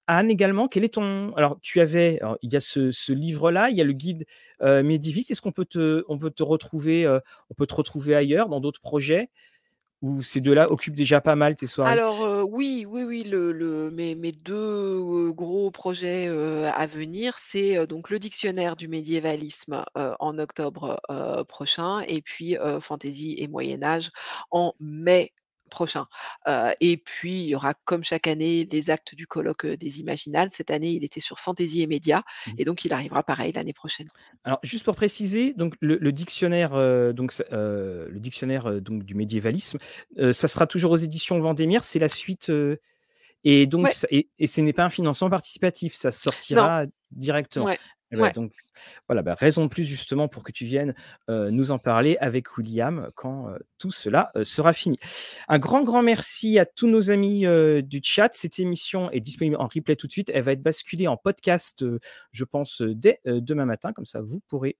Anne 0.07 0.29
également, 0.29 0.67
quel 0.67 0.83
est 0.83 0.95
ton 0.95 1.33
alors 1.35 1.57
tu 1.61 1.79
avais 1.79 2.19
il 2.41 2.51
y 2.51 2.57
a 2.57 2.61
ce 2.61 3.13
livre-là, 3.13 3.69
il 3.69 3.77
y 3.77 3.81
a 3.81 3.85
le 3.85 3.93
guide, 3.93 4.25
médiéviste. 4.61 5.31
Est-ce 5.31 5.41
qu'on 5.41 5.53
peut 5.53 5.65
te 5.65 6.03
on 6.09 6.17
peut 6.19 6.31
te 6.31 6.43
retrouver, 6.43 7.07
on 7.49 7.53
peut 7.53 7.65
te 7.67 7.75
retrouver 7.75 8.15
ailleurs 8.15 8.49
dans 8.49 8.59
d'autres 8.59 8.81
projets? 8.81 9.29
Ou 10.01 10.21
ces 10.21 10.41
2-là 10.41 10.69
occupent 10.71 10.95
déjà 10.95 11.21
pas 11.21 11.35
mal 11.35 11.55
tes 11.55 11.67
soirées? 11.67 11.91
Alors, 11.91 12.45
oui, 12.49 12.85
oui, 12.87 13.03
oui, 13.03 13.23
mes 13.91 14.15
mes 14.15 14.31
2 14.31 14.99
heu, 14.99 15.33
gros 15.33 15.69
projets, 15.71 16.27
à 16.27 16.87
venir, 16.87 17.35
c'est, 17.37 17.85
donc 17.87 18.09
le 18.09 18.19
dictionnaire 18.19 18.75
du 18.75 18.87
médiévalisme, 18.87 19.83
en 19.95 20.37
octobre, 20.39 20.99
prochain 21.47 22.01
et 22.07 22.21
puis, 22.21 22.55
fantaisie 22.81 23.35
et 23.37 23.47
Moyen 23.47 23.83
Âge 23.83 24.11
en 24.51 24.73
mai 24.79 25.31
prochain. 25.73 26.05
Heu 26.47 26.71
et 26.81 26.97
puis 26.97 27.41
il 27.43 27.47
y 27.49 27.55
aura 27.55 27.73
comme 27.85 28.03
chaque 28.05 28.27
année 28.27 28.67
les 28.71 28.89
actes 28.91 29.15
du 29.15 29.27
colloque, 29.27 29.65
heu, 29.65 29.77
des 29.77 29.99
Imaginales. 30.01 30.49
Cette 30.51 30.71
année, 30.71 30.91
il 30.91 31.03
était 31.03 31.19
sur 31.21 31.39
fantaisie 31.39 31.81
et 31.83 31.87
médias 31.87 32.23
Mmh. 32.45 32.53
et 32.57 32.65
donc 32.65 32.85
il 32.85 32.93
arrivera 32.93 33.23
pareil 33.23 33.51
l'année 33.53 33.73
prochaine. 33.73 34.09
Alors 34.45 34.59
juste 34.63 34.83
pour 34.83 34.95
préciser, 34.95 35.53
donc 35.53 35.75
le 35.79 35.97
le 35.97 36.11
dictionnaire, 36.11 36.71
donc 37.13 37.33
le 37.51 38.19
dictionnaire, 38.19 38.67
heu, 38.69 38.81
donc 38.81 39.03
du 39.03 39.15
médiévalisme, 39.15 39.77
ça 40.17 40.47
sera 40.49 40.67
toujours 40.67 40.91
aux 40.91 40.97
éditions 40.97 41.39
Vendémiaire, 41.39 41.85
c'est 41.85 41.99
la 41.99 42.09
suite, 42.09 42.51
et 43.43 43.67
donc 43.67 43.89
Ouais. 43.89 43.93
ça 43.93 44.07
et 44.11 44.29
et 44.39 44.47
ce 44.47 44.61
n'est 44.61 44.73
pas 44.73 44.85
un 44.85 44.89
financement 44.89 45.29
participatif, 45.29 45.95
ça 45.95 46.11
Non. 46.51 46.69
sortira 46.71 46.85
directement? 47.11 47.65
Ouais. 47.65 47.79
Ouais. 48.17 48.33
donc 48.33 48.53
voilà, 49.07 49.21
bah, 49.21 49.35
raison 49.35 49.63
de 49.63 49.69
plus 49.69 49.83
justement 49.83 50.27
pour 50.27 50.43
que 50.43 50.51
tu 50.51 50.65
viennes, 50.65 50.93
nous 51.27 51.71
en 51.71 51.79
parler 51.79 52.17
avec 52.19 52.57
William 52.57 53.09
quand, 53.15 53.49
tout 53.77 53.91
cela, 53.91 54.31
sera 54.43 54.73
fini. 54.73 54.97
Un 55.47 55.59
grand, 55.59 55.83
grand 55.83 56.01
merci 56.01 56.59
à 56.59 56.65
tous 56.65 56.87
nos 56.87 57.11
amis, 57.11 57.45
du 57.83 58.01
chat. 58.03 58.29
Cette 58.33 58.59
émission 58.59 59.11
est 59.11 59.19
disponible 59.19 59.55
en 59.57 59.67
replay 59.67 59.95
tout 59.95 60.07
de 60.07 60.11
suite. 60.11 60.31
Elle 60.33 60.43
va 60.43 60.53
être 60.53 60.63
basculée 60.63 61.07
en 61.07 61.17
podcast, 61.17 61.85
je 62.31 62.43
pense, 62.43 62.81
dès, 62.81 63.19
demain 63.25 63.65
matin. 63.65 63.93
Comme 63.93 64.05
ça, 64.05 64.21
vous 64.21 64.39
pourrez, 64.47 64.77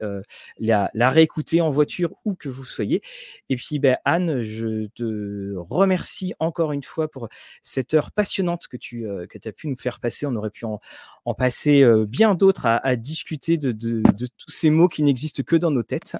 la 0.60 1.10
réécouter 1.10 1.62
en 1.62 1.70
voiture, 1.70 2.14
où 2.26 2.36
que 2.36 2.50
vous 2.50 2.64
soyez 2.64 3.02
et 3.50 3.56
puis, 3.56 3.80
beh, 3.80 3.96
Anne, 4.06 4.42
je 4.42 4.88
te 4.96 5.56
remercie 5.58 6.34
encore 6.40 6.72
une 6.72 6.84
fois 6.84 7.10
pour 7.10 7.30
cette 7.62 7.94
heure 7.94 8.12
passionnante 8.12 8.68
que 8.68 8.78
tu, 8.78 9.06
que 9.30 9.38
as 9.48 9.52
pu 9.52 9.68
nous 9.68 9.78
faire 9.78 10.00
passer. 10.00 10.26
On 10.26 10.36
aurait 10.36 10.50
pu 10.50 10.66
en 10.66 11.34
passer, 11.34 11.86
bien 12.08 12.36
d'autres 12.36 12.66
à 12.66 12.96
discuter 12.96 13.58
de 13.58 13.83
de 13.88 14.28
tous 14.38 14.52
ces 14.52 14.70
mots 14.70 14.88
qui 14.88 15.04
n'existent 15.04 15.44
que 15.44 15.56
dans 15.56 15.72
nos 15.72 15.84
têtes 15.84 16.18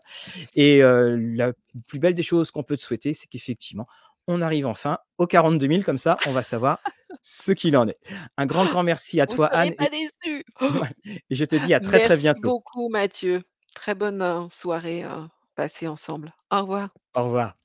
et 0.56 0.82
heu, 0.82 1.16
la 1.36 1.54
plus 1.88 2.00
belle 2.00 2.14
des 2.14 2.24
choses 2.24 2.52
qu'on 2.52 2.64
peut 2.64 2.78
te 2.78 2.82
souhaiter, 2.82 3.14
c'est 3.14 3.28
qu'effectivement, 3.28 3.86
on 4.28 4.42
arrive 4.42 4.66
enfin 4.68 4.98
aux 5.18 5.28
42 5.28 5.68
000 5.68 5.84
comme 5.84 5.98
ça, 5.98 6.18
on 6.26 6.32
va 6.32 6.44
savoir 6.44 6.80
ce 7.22 7.52
qu'il 7.52 7.76
en 7.78 7.88
est. 7.88 7.98
Un 8.38 8.46
grand, 8.46 8.66
grand 8.66 8.84
merci 8.84 9.20
à 9.22 9.26
Vous 9.26 9.36
toi, 9.36 9.48
Anne 9.48 9.76
pas 9.76 9.90
ouais 10.62 10.90
et 11.30 11.36
je 11.36 11.46
te 11.46 11.56
dis 11.56 11.74
à 11.74 11.80
très, 11.80 12.00
très 12.00 12.16
Merci 12.16 12.22
bientôt. 12.22 12.42
beaucoup 12.42 12.90
Mathieu. 12.90 13.42
Très 13.76 13.96
bonne, 13.96 14.22
heu, 14.22 14.48
soirée, 14.50 15.04
heu, 15.04 15.28
passée 15.56 15.88
ensemble. 15.88 16.32
Au 16.52 16.62
revoir. 16.62 16.90
Au 17.16 17.24
revoir. 17.24 17.56